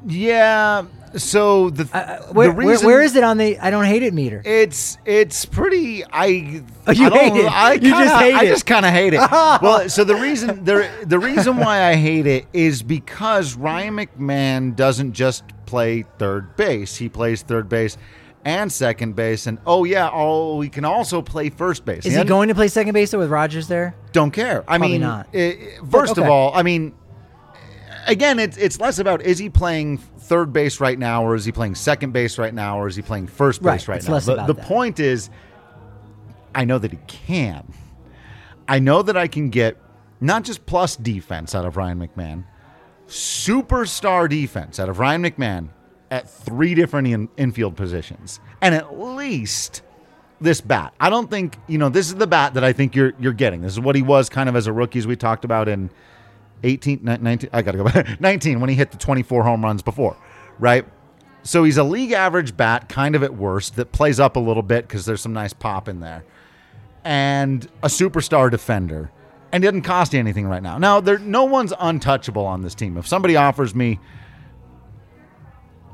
Yeah. 0.07 0.85
So 1.15 1.69
the, 1.69 1.87
Uh, 1.93 2.21
where, 2.33 2.47
the 2.49 2.53
where- 2.53 2.67
reason 2.67 2.87
where 2.87 3.01
is 3.01 3.15
it 3.15 3.23
on 3.23 3.37
the 3.37 3.57
I 3.59 3.69
don't 3.69 3.85
hate 3.85 4.03
it 4.03 4.13
meter? 4.13 4.41
It's 4.45 4.97
it's 5.05 5.45
pretty. 5.45 6.03
I 6.05 6.61
Oh, 6.87 6.91
you 6.91 7.05
I 7.05 7.09
don't, 7.09 7.19
hate 7.35 7.43
it. 7.45 7.51
I 7.51 7.73
You 7.73 7.79
kinda, 7.79 7.97
just 8.05 8.15
hate 8.15 8.29
it. 8.29 8.35
I 8.35 8.43
it. 8.43 8.47
just 8.49 8.65
kind 8.65 8.85
of 8.85 8.91
hate 8.91 9.13
it. 9.13 9.19
well, 9.31 9.87
so 9.89 10.03
the 10.03 10.15
reason 10.15 10.63
the 10.65 10.87
the 11.05 11.19
reason 11.19 11.57
why 11.57 11.83
I 11.83 11.95
hate 11.95 12.27
it 12.27 12.45
is 12.53 12.83
because 12.83 13.55
Ryan 13.55 13.95
McMahon 13.97 14.75
doesn't 14.75 15.13
just 15.13 15.43
play 15.65 16.03
third 16.17 16.55
base. 16.55 16.95
He 16.97 17.09
plays 17.09 17.41
third 17.41 17.67
base 17.69 17.97
and 18.45 18.71
second 18.71 19.15
base, 19.15 19.47
and 19.47 19.57
oh 19.65 19.83
yeah, 19.83 20.09
oh 20.13 20.61
he 20.61 20.69
can 20.69 20.85
also 20.85 21.21
play 21.21 21.49
first 21.49 21.83
base. 21.85 22.05
Is 22.05 22.13
he 22.13 22.19
And 22.19 22.27
going 22.29 22.47
to 22.49 22.55
play 22.55 22.67
second 22.69 22.93
base 22.93 23.11
though 23.11 23.19
with 23.19 23.29
Rodgers 23.29 23.67
there? 23.67 23.95
Don't 24.13 24.31
care. 24.31 24.61
I 24.67 24.77
Probably 24.77 24.93
mean, 24.93 25.01
not. 25.01 25.27
i- 25.33 25.37
i- 25.37 25.57
first 25.91 26.13
of 26.13 26.19
okay. 26.19 26.27
all, 26.29 26.53
I 26.55 26.63
mean, 26.63 26.93
again, 28.07 28.39
it's 28.39 28.57
it's 28.57 28.79
less 28.79 28.97
about 28.99 29.21
is 29.21 29.37
he 29.37 29.49
playing 29.49 29.97
third 29.99 30.51
base 30.51 30.79
right 30.79 30.97
now, 30.97 31.23
or 31.23 31.35
is 31.35 31.45
he 31.45 31.51
playing 31.51 31.75
second 31.75 32.11
base 32.13 32.37
right 32.37 32.53
now, 32.53 32.79
or 32.79 32.87
is 32.87 32.95
he 32.95 33.01
playing 33.01 33.27
first 33.27 33.61
Right, 33.61 33.75
base 33.75 33.87
right 33.87 33.97
it's 33.97 34.07
now? 34.07 34.13
less 34.13 34.25
the 34.25 34.33
about 34.33 34.47
the 34.47 34.53
that. 34.53 34.65
point 34.65 34.99
is, 34.99 35.29
I 36.55 36.65
know 36.65 36.79
that 36.79 36.91
he 36.91 36.99
can. 37.07 37.71
I 38.67 38.79
know 38.79 39.01
that 39.01 39.15
I 39.15 39.27
can 39.27 39.49
get 39.49 39.77
not 40.19 40.43
just 40.43 40.65
plus 40.65 40.95
defense 40.95 41.53
out 41.53 41.65
of 41.65 41.77
Ryan 41.77 41.99
McMahon, 41.99 42.43
superstar 43.07 44.29
defense 44.29 44.79
out 44.79 44.89
of 44.89 44.99
Ryan 44.99 45.23
McMahon 45.23 45.69
at 46.09 46.29
three 46.29 46.73
different 46.73 47.07
in, 47.07 47.29
infield 47.37 47.75
positions, 47.75 48.39
and 48.61 48.73
at 48.73 48.97
least 48.99 49.81
this 50.39 50.61
bat. 50.61 50.93
I 50.99 51.09
don't 51.09 51.29
think 51.29 51.57
you 51.67 51.77
know 51.77 51.89
this 51.89 52.07
is 52.07 52.15
the 52.15 52.27
bat 52.27 52.53
that 52.55 52.63
I 52.63 52.73
think 52.73 52.95
you're 52.95 53.13
you're 53.19 53.33
getting. 53.33 53.61
This 53.61 53.73
is 53.73 53.79
what 53.79 53.95
he 53.95 54.01
was 54.01 54.29
kind 54.29 54.49
of 54.49 54.55
as 54.55 54.67
a 54.67 54.73
rookie, 54.73 54.99
as 54.99 55.07
we 55.07 55.15
talked 55.15 55.45
about 55.45 55.67
in 55.67 55.89
18, 56.63 56.99
ni- 57.03 57.17
19. 57.17 57.49
I 57.53 57.61
gotta 57.61 57.77
go 57.77 57.83
back 57.85 58.19
19 58.21 58.59
when 58.59 58.69
he 58.69 58.75
hit 58.75 58.91
the 58.91 58.97
24 58.97 59.43
home 59.43 59.63
runs 59.63 59.81
before, 59.81 60.17
right? 60.59 60.85
So 61.43 61.63
he's 61.63 61.77
a 61.77 61.83
league 61.83 62.11
average 62.11 62.57
bat, 62.57 62.89
kind 62.89 63.15
of 63.15 63.23
at 63.23 63.33
worst, 63.35 63.75
that 63.77 63.91
plays 63.91 64.19
up 64.19 64.35
a 64.35 64.39
little 64.39 64.63
bit 64.63 64.87
because 64.87 65.05
there's 65.05 65.21
some 65.21 65.33
nice 65.33 65.53
pop 65.53 65.87
in 65.87 65.99
there, 66.01 66.25
and 67.05 67.65
a 67.83 67.87
superstar 67.87 68.51
defender, 68.51 69.11
and 69.51 69.63
doesn't 69.63 69.83
cost 69.83 70.13
you 70.13 70.19
anything 70.19 70.47
right 70.47 70.61
now. 70.63 70.77
Now 70.77 70.99
there, 70.99 71.19
no 71.19 71.45
one's 71.45 71.73
untouchable 71.79 72.45
on 72.45 72.63
this 72.63 72.75
team. 72.75 72.97
If 72.97 73.07
somebody 73.07 73.35
offers 73.37 73.73
me 73.73 73.99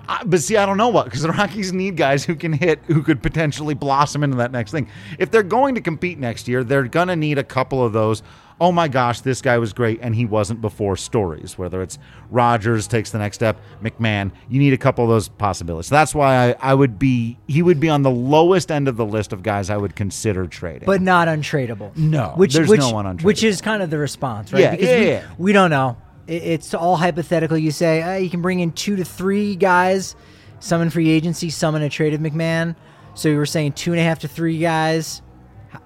I- 0.08 0.24
but 0.26 0.42
see, 0.42 0.58
I 0.58 0.66
don't 0.66 0.78
know 0.78 0.90
what 0.90 1.06
because 1.06 1.22
the 1.22 1.30
Rockies 1.32 1.72
need 1.72 1.96
guys 1.96 2.26
who 2.26 2.36
can 2.36 2.52
hit, 2.52 2.80
who 2.88 3.02
could 3.04 3.22
potentially 3.24 3.74
blossom 3.74 4.24
into 4.24 4.38
that 4.38 4.52
next 4.52 4.72
thing. 4.72 4.90
If 5.18 5.32
they're 5.32 5.44
going 5.44 5.76
to 5.76 5.82
compete 5.82 6.20
next 6.20 6.48
year, 6.48 6.64
they're 6.64 6.84
gonna 6.88 7.16
need 7.16 7.38
a 7.38 7.44
couple 7.44 7.84
of 7.86 7.94
those. 7.94 8.22
Oh 8.62 8.72
my 8.72 8.88
gosh, 8.88 9.22
this 9.22 9.42
guy 9.42 9.58
was 9.58 9.74
great 9.74 10.00
and 10.02 10.16
he 10.16 10.26
wasn't 10.26 10.62
before 10.62 10.96
stories. 10.96 11.58
Whether 11.58 11.82
it's 11.82 11.98
Rodgers 12.30 12.88
takes 12.88 13.12
the 13.12 13.18
next 13.18 13.38
step, 13.38 13.60
McMahon, 13.82 14.32
you 14.50 14.60
need 14.60 14.74
a 14.74 14.78
couple 14.78 15.04
of 15.04 15.10
those 15.10 15.28
possibilities. 15.28 15.88
So 15.88 15.96
that's 15.96 16.16
why 16.16 16.50
I, 16.50 16.56
I 16.60 16.74
would 16.74 16.98
be 17.00 17.38
he 17.48 17.62
would 17.62 17.80
be 17.80 17.90
on 17.90 18.04
the 18.04 18.12
lowest 18.12 18.72
end 18.72 18.88
of 18.88 18.98
the 18.98 19.06
list 19.06 19.34
of 19.34 19.44
guys 19.44 19.70
I 19.70 19.78
would 19.78 19.96
consider 19.96 20.48
trading. 20.48 20.86
but 20.86 21.02
not 21.02 21.28
untradeable. 21.28 21.96
No, 21.98 22.34
which 22.36 22.54
there's 22.54 22.70
which, 22.70 22.80
no 22.80 22.92
one 22.92 23.06
untradeable. 23.06 23.24
Which 23.24 23.44
is 23.44 23.62
kind 23.62 23.84
of 23.84 23.90
the 23.90 23.98
response, 23.98 24.54
right? 24.54 24.62
Yeah, 24.62 24.74
yeah, 24.74 25.00
we, 25.00 25.08
yeah. 25.08 25.28
we 25.38 25.54
don't 25.54 25.70
know. 25.70 25.98
It's 26.26 26.74
all 26.74 26.96
hypothetical. 26.96 27.58
You 27.58 27.72
say 27.72 28.02
uh, 28.02 28.16
you 28.16 28.30
can 28.30 28.42
bring 28.42 28.62
in 28.62 28.72
two 28.72 28.96
to 28.96 29.04
three 29.04 29.56
guys, 29.58 30.16
some 30.60 30.82
in 30.82 30.90
free 30.90 31.10
agency, 31.10 31.50
some 31.50 31.76
in 31.76 31.82
a 31.82 31.90
trade 31.90 32.14
of 32.14 32.22
McMahon. 32.22 32.76
So 33.14 33.30
you 33.30 33.38
were 33.38 33.46
saying 33.46 33.74
two 33.74 33.92
and 33.92 34.00
a 34.00 34.04
half 34.04 34.20
to 34.20 34.28
three 34.28 34.58
guys. 34.58 35.22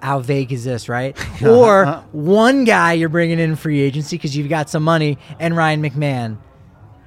How 0.00 0.20
vague 0.20 0.52
is 0.52 0.64
this, 0.64 0.88
right? 0.88 1.16
or 1.42 1.86
one 2.12 2.64
guy 2.64 2.92
you're 2.94 3.08
bringing 3.08 3.38
in 3.38 3.56
free 3.56 3.80
agency 3.80 4.16
because 4.16 4.36
you've 4.36 4.48
got 4.48 4.68
some 4.70 4.82
money 4.84 5.18
and 5.40 5.56
Ryan 5.56 5.82
McMahon. 5.82 6.38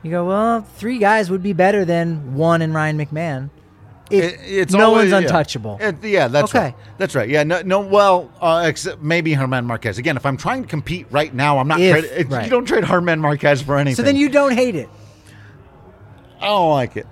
You 0.03 0.11
go, 0.11 0.25
well, 0.25 0.61
three 0.61 0.97
guys 0.97 1.29
would 1.29 1.43
be 1.43 1.53
better 1.53 1.85
than 1.85 2.33
one 2.35 2.61
and 2.61 2.73
Ryan 2.73 2.97
McMahon. 2.97 3.49
It- 4.09 4.39
it's 4.43 4.73
no 4.73 4.87
always- 4.87 5.11
one's 5.11 5.23
yeah. 5.23 5.27
untouchable. 5.29 5.77
It- 5.79 6.03
yeah, 6.03 6.27
that's 6.27 6.51
Okay. 6.53 6.59
right. 6.65 6.75
That's 6.97 7.15
right. 7.15 7.29
Yeah, 7.29 7.43
no, 7.43 7.61
no. 7.61 7.79
Well, 7.79 8.29
uh, 8.41 8.63
except 8.65 9.01
maybe 9.01 9.33
German 9.35 9.63
Marquez. 9.65 9.97
Again, 9.99 10.17
if 10.17 10.25
I'm 10.25 10.35
trying 10.37 10.63
to 10.63 10.67
compete 10.67 11.05
right 11.11 11.33
now, 11.33 11.59
I'm 11.59 11.67
not. 11.67 11.79
If- 11.79 11.91
trade- 11.91 12.11
it- 12.17 12.29
right. 12.29 12.43
You 12.43 12.49
don't 12.49 12.65
trade 12.65 12.83
German 12.85 13.19
Marquez 13.21 13.61
for 13.61 13.77
anything. 13.77 13.95
so 13.95 14.01
then 14.01 14.17
you 14.17 14.27
don't 14.27 14.51
hate 14.53 14.75
it. 14.75 14.89
I 16.41 16.47
don't 16.47 16.71
like 16.71 16.97
it. 16.97 17.05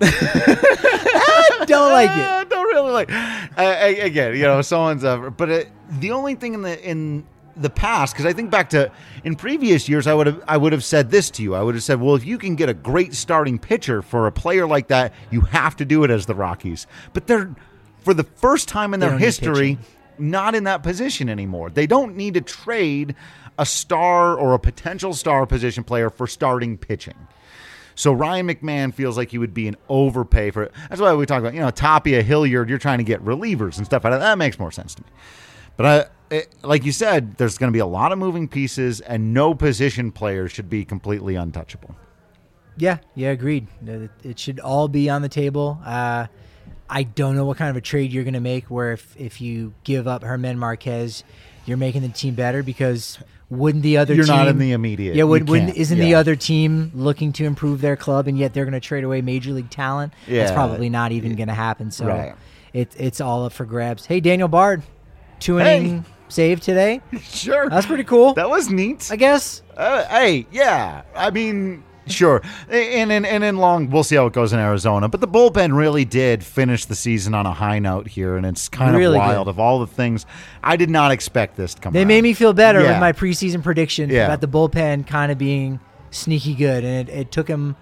Don't 1.66 1.92
like 1.92 2.10
it. 2.10 2.26
I 2.26 2.44
don't 2.48 2.66
really 2.66 2.90
like. 2.90 3.10
I, 3.10 3.48
I, 3.56 3.86
again, 4.04 4.34
you 4.34 4.42
know, 4.42 4.62
someone's. 4.62 5.04
Uh, 5.04 5.30
but 5.30 5.48
it, 5.48 5.68
the 6.00 6.12
only 6.12 6.34
thing 6.34 6.54
in 6.54 6.62
the 6.62 6.88
in 6.88 7.26
the 7.56 7.70
past, 7.70 8.14
because 8.14 8.26
I 8.26 8.32
think 8.32 8.50
back 8.50 8.70
to 8.70 8.90
in 9.24 9.36
previous 9.36 9.88
years, 9.88 10.06
I 10.06 10.14
would 10.14 10.26
have 10.26 10.42
I 10.48 10.56
would 10.56 10.72
have 10.72 10.84
said 10.84 11.10
this 11.10 11.30
to 11.32 11.42
you. 11.42 11.54
I 11.54 11.62
would 11.62 11.74
have 11.74 11.84
said, 11.84 12.00
well, 12.00 12.14
if 12.14 12.24
you 12.24 12.38
can 12.38 12.56
get 12.56 12.68
a 12.68 12.74
great 12.74 13.14
starting 13.14 13.58
pitcher 13.58 14.02
for 14.02 14.26
a 14.26 14.32
player 14.32 14.66
like 14.66 14.88
that, 14.88 15.12
you 15.30 15.42
have 15.42 15.76
to 15.76 15.84
do 15.84 16.04
it 16.04 16.10
as 16.10 16.26
the 16.26 16.34
Rockies. 16.34 16.86
But 17.12 17.26
they're 17.26 17.54
for 18.00 18.14
the 18.14 18.24
first 18.24 18.68
time 18.68 18.94
in 18.94 19.00
They 19.00 19.08
their 19.08 19.18
history, 19.18 19.78
not 20.18 20.54
in 20.54 20.64
that 20.64 20.82
position 20.82 21.28
anymore. 21.28 21.70
They 21.70 21.86
don't 21.86 22.16
need 22.16 22.34
to 22.34 22.40
trade 22.40 23.14
a 23.58 23.66
star 23.66 24.36
or 24.36 24.54
a 24.54 24.58
potential 24.58 25.12
star 25.12 25.44
position 25.46 25.84
player 25.84 26.08
for 26.08 26.26
starting 26.26 26.78
pitching. 26.78 27.28
So 28.00 28.12
Ryan 28.12 28.48
McMahon 28.48 28.94
feels 28.94 29.18
like 29.18 29.30
he 29.30 29.36
would 29.36 29.52
be 29.52 29.68
an 29.68 29.76
overpay 29.90 30.52
for 30.52 30.62
it. 30.62 30.72
That's 30.88 31.02
why 31.02 31.12
we 31.12 31.26
talk 31.26 31.40
about, 31.40 31.52
you 31.52 31.60
know, 31.60 31.70
Tapia, 31.70 32.22
Hilliard, 32.22 32.70
you're 32.70 32.78
trying 32.78 32.96
to 32.96 33.04
get 33.04 33.22
relievers 33.22 33.76
and 33.76 33.84
stuff. 33.84 34.06
Out 34.06 34.14
of 34.14 34.20
that 34.20 34.38
makes 34.38 34.58
more 34.58 34.72
sense 34.72 34.94
to 34.94 35.02
me. 35.02 35.08
But 35.76 35.86
I, 36.30 36.34
it, 36.34 36.54
like 36.62 36.86
you 36.86 36.92
said, 36.92 37.36
there's 37.36 37.58
going 37.58 37.68
to 37.68 37.76
be 37.76 37.80
a 37.80 37.86
lot 37.86 38.10
of 38.10 38.18
moving 38.18 38.48
pieces, 38.48 39.02
and 39.02 39.34
no 39.34 39.54
position 39.54 40.12
player 40.12 40.48
should 40.48 40.70
be 40.70 40.84
completely 40.84 41.34
untouchable. 41.34 41.94
Yeah, 42.78 42.98
yeah, 43.14 43.30
agreed. 43.30 43.66
It, 44.24 44.38
should 44.38 44.60
all 44.60 44.88
be 44.88 45.10
on 45.10 45.20
the 45.20 45.28
table. 45.28 45.78
Uh, 45.84 46.28
I 46.88 47.02
don't 47.02 47.36
know 47.36 47.44
what 47.44 47.58
kind 47.58 47.68
of 47.68 47.76
a 47.76 47.82
trade 47.82 48.12
you're 48.12 48.24
going 48.24 48.32
to 48.32 48.40
make 48.40 48.70
where 48.70 48.92
if, 48.92 49.14
if 49.18 49.42
you 49.42 49.74
give 49.84 50.08
up 50.08 50.22
German 50.22 50.58
Marquez, 50.58 51.22
you're 51.66 51.76
making 51.76 52.00
the 52.00 52.08
team 52.08 52.34
better 52.34 52.62
because 52.62 53.18
wouldn't 53.50 53.82
the 53.82 53.96
other 53.98 54.14
You're 54.14 54.24
team, 54.24 54.36
not 54.36 54.48
in 54.48 54.58
the 54.58 54.72
immediate. 54.72 55.16
Yeah, 55.16 55.24
would, 55.24 55.48
wouldn't, 55.48 55.70
can't. 55.70 55.78
isn't 55.78 55.98
the 55.98 56.14
other 56.14 56.36
team 56.36 56.92
looking 56.94 57.32
to 57.34 57.44
improve 57.44 57.80
their 57.80 57.96
club 57.96 58.28
and 58.28 58.38
yet 58.38 58.54
they're 58.54 58.64
going 58.64 58.72
to 58.74 58.80
trade 58.80 59.04
away 59.04 59.20
major 59.22 59.52
league 59.52 59.70
talent? 59.70 60.12
That's 60.26 60.50
Yeah. 60.50 60.54
probably 60.54 60.88
not 60.88 61.12
even 61.12 61.34
going 61.34 61.48
to 61.48 61.54
happen. 61.54 61.90
So 61.90 62.06
Right. 62.06 62.34
it, 62.72 62.94
it's 62.96 63.20
all 63.20 63.44
up 63.44 63.52
for 63.52 63.64
grabs. 63.64 64.06
Hey, 64.06 64.20
Daniel 64.20 64.48
Bard, 64.48 64.82
two 65.40 65.56
Hey. 65.56 65.78
inning 65.78 66.04
save 66.28 66.60
today. 66.60 67.00
Sure. 67.22 67.68
That's 67.68 67.86
pretty 67.86 68.04
cool. 68.04 68.34
That 68.34 68.48
was 68.48 68.70
neat. 68.70 69.08
I 69.10 69.16
guess. 69.16 69.62
Uh, 69.76 70.04
hey, 70.04 70.46
yeah. 70.52 71.02
I 71.16 71.30
mean, 71.30 71.82
sure. 72.10 72.42
And 72.68 73.10
in 73.12 73.24
and 73.24 73.42
in 73.44 73.56
long, 73.58 73.90
we'll 73.90 74.02
see 74.04 74.16
how 74.16 74.26
it 74.26 74.32
goes 74.32 74.52
in 74.52 74.58
Arizona. 74.58 75.08
But 75.08 75.20
the 75.20 75.28
bullpen 75.28 75.76
really 75.76 76.04
did 76.04 76.42
finish 76.44 76.84
the 76.84 76.94
season 76.94 77.34
on 77.34 77.46
a 77.46 77.52
high 77.52 77.78
note 77.78 78.08
here, 78.08 78.36
and 78.36 78.44
it's 78.46 78.68
kind 78.68 78.96
Really 78.96 79.16
of 79.16 79.20
wild. 79.22 79.44
good. 79.46 79.50
Of 79.50 79.58
all 79.60 79.80
the 79.80 79.86
things, 79.86 80.26
I 80.62 80.76
did 80.76 80.90
not 80.90 81.10
expect 81.12 81.56
this 81.56 81.74
to 81.74 81.80
come. 81.80 81.92
They 81.92 82.00
around. 82.00 82.08
made 82.08 82.22
me 82.22 82.34
feel 82.34 82.52
better 82.52 82.80
Yeah. 82.82 82.90
with 82.92 83.00
my 83.00 83.12
preseason 83.12 83.62
prediction 83.62 84.10
Yeah. 84.10 84.26
about 84.26 84.40
the 84.40 84.48
bullpen 84.48 85.06
kind 85.06 85.30
of 85.32 85.38
being 85.38 85.80
sneaky 86.10 86.54
good, 86.54 86.84
and 86.84 87.08
it, 87.08 87.12
it 87.12 87.32
took 87.32 87.48
him 87.48 87.76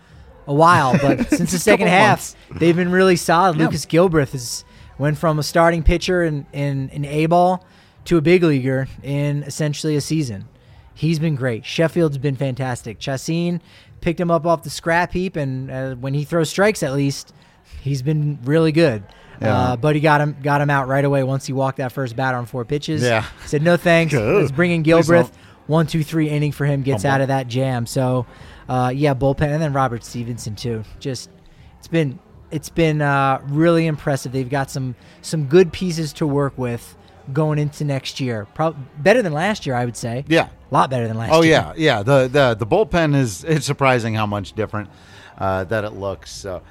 a 0.47 0.55
while, 0.55 0.97
but 0.99 1.29
since 1.31 1.53
the 1.53 1.59
second 1.59 1.89
half, 1.89 2.19
months. 2.19 2.37
they've 2.61 2.77
been 2.77 2.91
really 2.93 3.17
solid. 3.17 3.57
Yeah. 3.57 3.65
Lucas 3.65 3.85
Gilbreath 3.87 4.33
has 4.33 4.65
went 4.99 5.17
from 5.19 5.39
a 5.39 5.43
starting 5.43 5.83
pitcher 5.83 6.25
in 6.25 6.47
in, 6.53 6.89
in 6.91 7.05
A 7.05 7.27
ball 7.27 7.65
to 8.07 8.17
a 8.17 8.21
big 8.23 8.43
leaguer 8.43 8.89
in 9.03 9.43
essentially 9.43 9.95
a 9.97 10.01
season. 10.01 10.47
He's 10.95 11.19
been 11.19 11.37
great. 11.37 11.65
Sheffield's 11.65 12.19
been 12.19 12.35
fantastic. 12.35 12.99
Chacin 12.99 13.61
picked 14.01 14.21
him 14.21 14.31
up 14.31 14.47
off 14.47 14.63
the 14.63 14.71
scrap 14.71 15.13
heap, 15.13 15.37
and 15.37 15.71
uh, 15.71 15.95
when 15.97 16.15
he 16.15 16.25
throws 16.25 16.51
strikes, 16.51 16.83
at 16.83 16.93
least 16.93 17.33
he's 17.81 18.03
been 18.03 18.39
really 18.45 18.73
good. 18.73 19.05
Yeah. 19.41 19.57
Uh, 19.57 19.77
but 19.77 19.95
he 19.95 20.01
got 20.01 20.21
him 20.21 20.37
got 20.43 20.61
him 20.61 20.71
out 20.71 20.89
right 20.89 21.05
away 21.05 21.23
once 21.23 21.47
he 21.47 21.53
walked 21.53 21.79
that 21.79 21.93
first 21.93 22.17
batter 22.17 22.37
on 22.37 22.47
four 22.47 22.65
pitches. 22.65 23.03
Yeah. 23.03 23.25
said 23.47 23.63
no 23.63 23.77
thanks. 23.77 24.13
Let's 24.13 24.51
bring 24.51 24.73
in 24.73 24.83
Gilbreath. 24.83 25.31
One, 25.67 25.87
two, 25.87 26.03
three 26.03 26.31
inning 26.31 26.53
for 26.53 26.65
him 26.65 26.83
gets 26.83 27.03
Humble. 27.03 27.15
out 27.15 27.21
of 27.21 27.29
that 27.29 27.47
jam. 27.47 27.85
So, 27.87 28.27
uh, 28.71 28.91
yeah, 28.95 29.13
bullpen, 29.13 29.43
and 29.43 29.61
then 29.63 29.75
Robert 29.75 30.03
Stephenson 30.03 30.57
too. 30.57 30.83
Just 30.99 31.31
it's 31.79 31.89
been 31.89 32.19
it's 32.51 32.71
been 32.71 33.03
uh, 33.03 33.41
really 33.45 33.87
impressive. 33.87 34.33
They've 34.33 34.49
got 34.49 34.71
some 34.71 34.97
some 35.23 35.45
good 35.45 35.73
pieces 35.73 36.13
to 36.15 36.27
work 36.27 36.57
with 36.57 36.97
going 37.33 37.59
into 37.59 37.85
next 37.85 38.21
year. 38.21 38.47
Probably 38.55 38.81
better 38.99 39.23
than 39.23 39.33
last 39.33 39.67
year, 39.67 39.75
I 39.75 39.85
would 39.85 39.97
say. 39.97 40.25
Yeah. 40.29 40.49
a 40.71 40.75
lot 40.75 40.91
better 40.91 41.07
than 41.09 41.17
last 41.19 41.33
Oh 41.33 41.43
year. 41.43 41.53
yeah, 41.53 41.73
yeah. 41.77 42.03
The 42.03 42.29
the 42.29 42.55
the 42.59 42.67
bullpen 42.67 43.15
is 43.15 43.45
it's 43.45 43.67
surprising 43.67 44.15
how 44.15 44.27
much 44.27 44.53
different 44.55 44.91
uh, 45.39 45.65
that 45.65 45.85
it 45.85 45.93
looks. 45.95 46.31
So, 46.31 46.63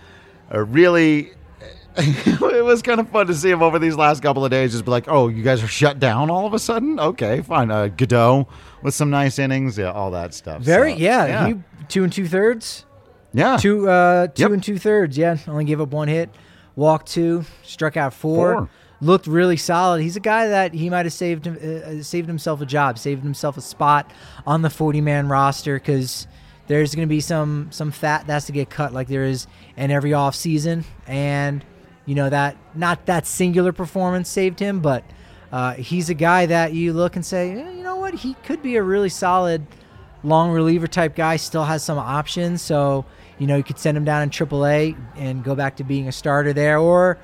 uh, 0.54 0.60
really, 0.66 1.32
it 1.98 2.64
was 2.64 2.82
kind 2.82 3.00
of 3.00 3.10
fun 3.10 3.28
to 3.28 3.34
see 3.34 3.50
him 3.50 3.62
over 3.64 3.80
these 3.80 3.96
last 3.96 4.22
couple 4.22 4.44
of 4.46 4.52
days. 4.52 4.72
Just 4.72 4.86
be 4.86 4.92
like, 4.92 5.08
oh, 5.08 5.28
you 5.30 5.44
guys 5.44 5.64
are 5.64 5.68
shut 5.68 6.00
down 6.00 6.30
all 6.30 6.46
of 6.46 6.54
a 6.54 6.60
sudden. 6.60 7.00
Okay, 7.00 7.42
fine. 7.42 7.72
Uh, 7.72 7.88
Goudeau 7.88 8.48
with 8.84 8.94
some 8.94 9.10
nice 9.10 9.40
innings, 9.40 9.78
yeah, 9.78 9.92
all 9.92 10.12
that 10.12 10.34
stuff. 10.34 10.62
Very 10.62 10.94
So, 10.94 10.98
yeah. 11.00 11.26
yeah, 11.26 11.48
He, 11.48 11.56
two 11.88 12.04
and 12.04 12.14
two 12.14 12.28
thirds. 12.28 12.86
yeah. 13.34 13.58
Two 13.58 13.90
uh 13.90 14.28
two 14.28 14.44
Yep. 14.44 14.52
and 14.52 14.64
two 14.64 14.78
thirds. 14.78 15.18
Yeah, 15.18 15.38
only 15.48 15.66
gave 15.66 15.82
up 15.82 15.90
one 15.90 16.08
hit, 16.08 16.30
walked 16.76 17.08
two, 17.08 17.46
struck 17.64 17.98
out 17.98 18.14
four. 18.14 18.54
Four. 18.54 18.70
Looked 19.00 19.28
really 19.28 19.58
solid. 19.58 20.02
He's 20.02 20.16
a 20.16 20.22
guy 20.22 20.48
that 20.48 20.74
he 20.74 20.90
might 20.90 21.06
have 21.06 21.14
saved 21.14 21.48
uh, 21.48 22.02
saved 22.02 22.28
himself 22.28 22.62
a 22.62 22.66
job, 22.66 22.98
saved 22.98 23.24
himself 23.24 23.58
a 23.58 23.62
spot 23.62 24.12
on 24.46 24.64
the 24.64 24.70
forty 24.70 25.02
man 25.02 25.28
roster 25.28 25.76
because 25.76 26.28
there's 26.66 26.96
going 26.96 27.08
to 27.08 27.10
be 27.10 27.22
some 27.22 27.68
some 27.72 27.92
fat 27.92 28.26
that 28.28 28.34
has 28.34 28.46
to 28.46 28.52
get 28.52 28.70
cut 28.70 28.94
like 28.94 29.08
there 29.08 29.24
is 29.24 29.46
in 29.76 29.92
every 29.92 30.14
off 30.14 30.34
season, 30.36 30.84
and 31.06 31.64
you 32.06 32.16
know 32.16 32.30
that 32.30 32.58
not 32.74 33.06
that 33.06 33.28
singular 33.28 33.72
performance 33.72 34.30
saved 34.30 34.60
him, 34.60 34.80
but 34.80 35.04
uh, 35.52 35.74
he's 35.74 36.10
a 36.10 36.14
guy 36.14 36.46
that 36.46 36.74
you 36.74 36.94
look 36.94 37.16
and 37.16 37.26
say, 37.26 37.52
eh, 37.52 37.72
you 37.72 37.84
know 37.84 37.96
what, 37.96 38.14
he 38.14 38.34
could 38.44 38.62
be 38.62 38.76
a 38.76 38.84
really 38.84 39.10
solid 39.10 39.66
long 40.24 40.52
reliever 40.52 40.88
type 40.88 41.16
guy 41.16 41.38
still 41.38 41.64
has 41.64 41.84
some 41.84 41.98
options. 41.98 42.62
So, 42.62 43.06
you 43.38 43.48
know, 43.48 43.56
you 43.56 43.64
could 43.64 43.80
send 43.80 43.96
him 43.96 44.04
down 44.04 44.24
in 44.24 44.30
AAA 44.30 44.98
and 45.16 45.44
go 45.44 45.56
back 45.56 45.78
to 45.78 45.84
being 45.84 46.08
a 46.08 46.12
starter 46.12 46.54
there, 46.54 46.80
or 46.80 47.18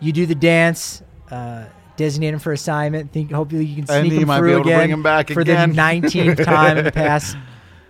you 0.00 0.12
do 0.12 0.26
the 0.26 0.34
dance, 0.34 1.02
uh, 1.30 1.64
designate 1.96 2.34
him 2.34 2.38
for 2.38 2.52
assignment. 2.52 3.12
Think 3.12 3.30
hopefully 3.32 3.64
you 3.64 3.82
can 3.84 3.94
And 3.94 4.06
sneak 4.06 4.12
you 4.14 4.20
him 4.20 4.28
might 4.28 4.36
be 4.36 4.40
through 4.48 4.60
again 4.62 4.78
bring 4.78 4.90
him 4.90 5.02
back 5.02 5.30
for 5.30 5.40
again. 5.40 5.70
the 5.70 5.76
nineteenth 5.76 6.42
time 6.44 6.78
in 6.78 6.84
the 6.86 6.92
past 6.92 7.36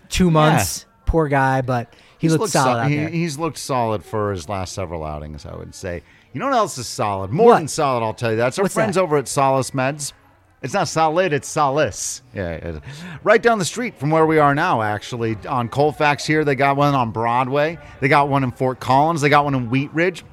two 0.08 0.30
months. 0.30 0.86
Poor 1.06 1.28
guy, 1.28 1.62
but 1.62 1.92
he 2.18 2.26
He's 2.26 2.32
looked 2.32 2.40
looked 2.42 2.52
solid 2.52 2.82
so- 2.84 2.88
he-. 2.88 3.06
He's 3.18 3.38
looked 3.38 3.58
solid 3.58 4.04
for 4.04 4.30
his 4.32 4.48
last 4.48 4.74
several 4.74 5.04
outings, 5.04 5.46
I 5.46 5.56
would 5.56 5.74
say. 5.74 6.02
You 6.34 6.40
know 6.40 6.46
what 6.46 6.56
else 6.56 6.76
is 6.76 6.86
solid? 6.86 7.30
More 7.30 7.46
What? 7.52 7.58
than 7.58 7.68
solid, 7.68 8.04
I'll 8.04 8.12
tell 8.12 8.30
you 8.30 8.36
that. 8.36 8.48
It's 8.48 8.58
our 8.58 8.64
What's 8.64 8.74
friends 8.74 8.96
that? 8.96 9.02
over 9.02 9.16
at 9.16 9.26
Solace 9.28 9.70
Meds. 9.70 10.12
It's 10.60 10.74
not 10.74 10.88
solid, 10.88 11.32
it's 11.32 11.46
solace. 11.48 12.20
Yeah, 12.34 12.50
it- 12.50 12.82
right 13.22 13.40
down 13.40 13.58
the 13.58 13.64
street 13.64 13.96
from 13.98 14.10
where 14.10 14.26
we 14.26 14.38
are 14.38 14.54
now, 14.54 14.82
actually. 14.82 15.36
On 15.48 15.68
Colfax 15.68 16.26
here, 16.26 16.44
they 16.44 16.54
got 16.56 16.76
one 16.76 16.94
on 16.94 17.12
Broadway. 17.12 17.78
They 18.00 18.08
got 18.08 18.28
one 18.28 18.42
in 18.44 18.50
Fort 18.50 18.80
Collins. 18.80 19.20
They 19.22 19.28
got 19.30 19.44
one 19.44 19.54
in 19.54 19.70
Wheat 19.70 19.90
Ridge. 19.94 20.24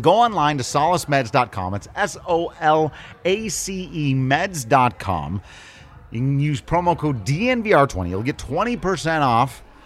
Go 0.00 0.12
online 0.12 0.58
to 0.58 0.62
solacemeds.com. 0.62 1.74
It's 1.74 1.88
S 1.96 2.16
O 2.26 2.52
L 2.60 2.92
A 3.24 3.48
C 3.48 3.90
E 3.92 4.14
meds.com. 4.14 5.42
You 6.10 6.20
can 6.20 6.40
use 6.40 6.60
promo 6.60 6.96
code 6.96 7.24
DNVR20. 7.24 8.08
You'll 8.08 8.22
get 8.22 8.36
20% 8.36 9.20
off 9.20 9.62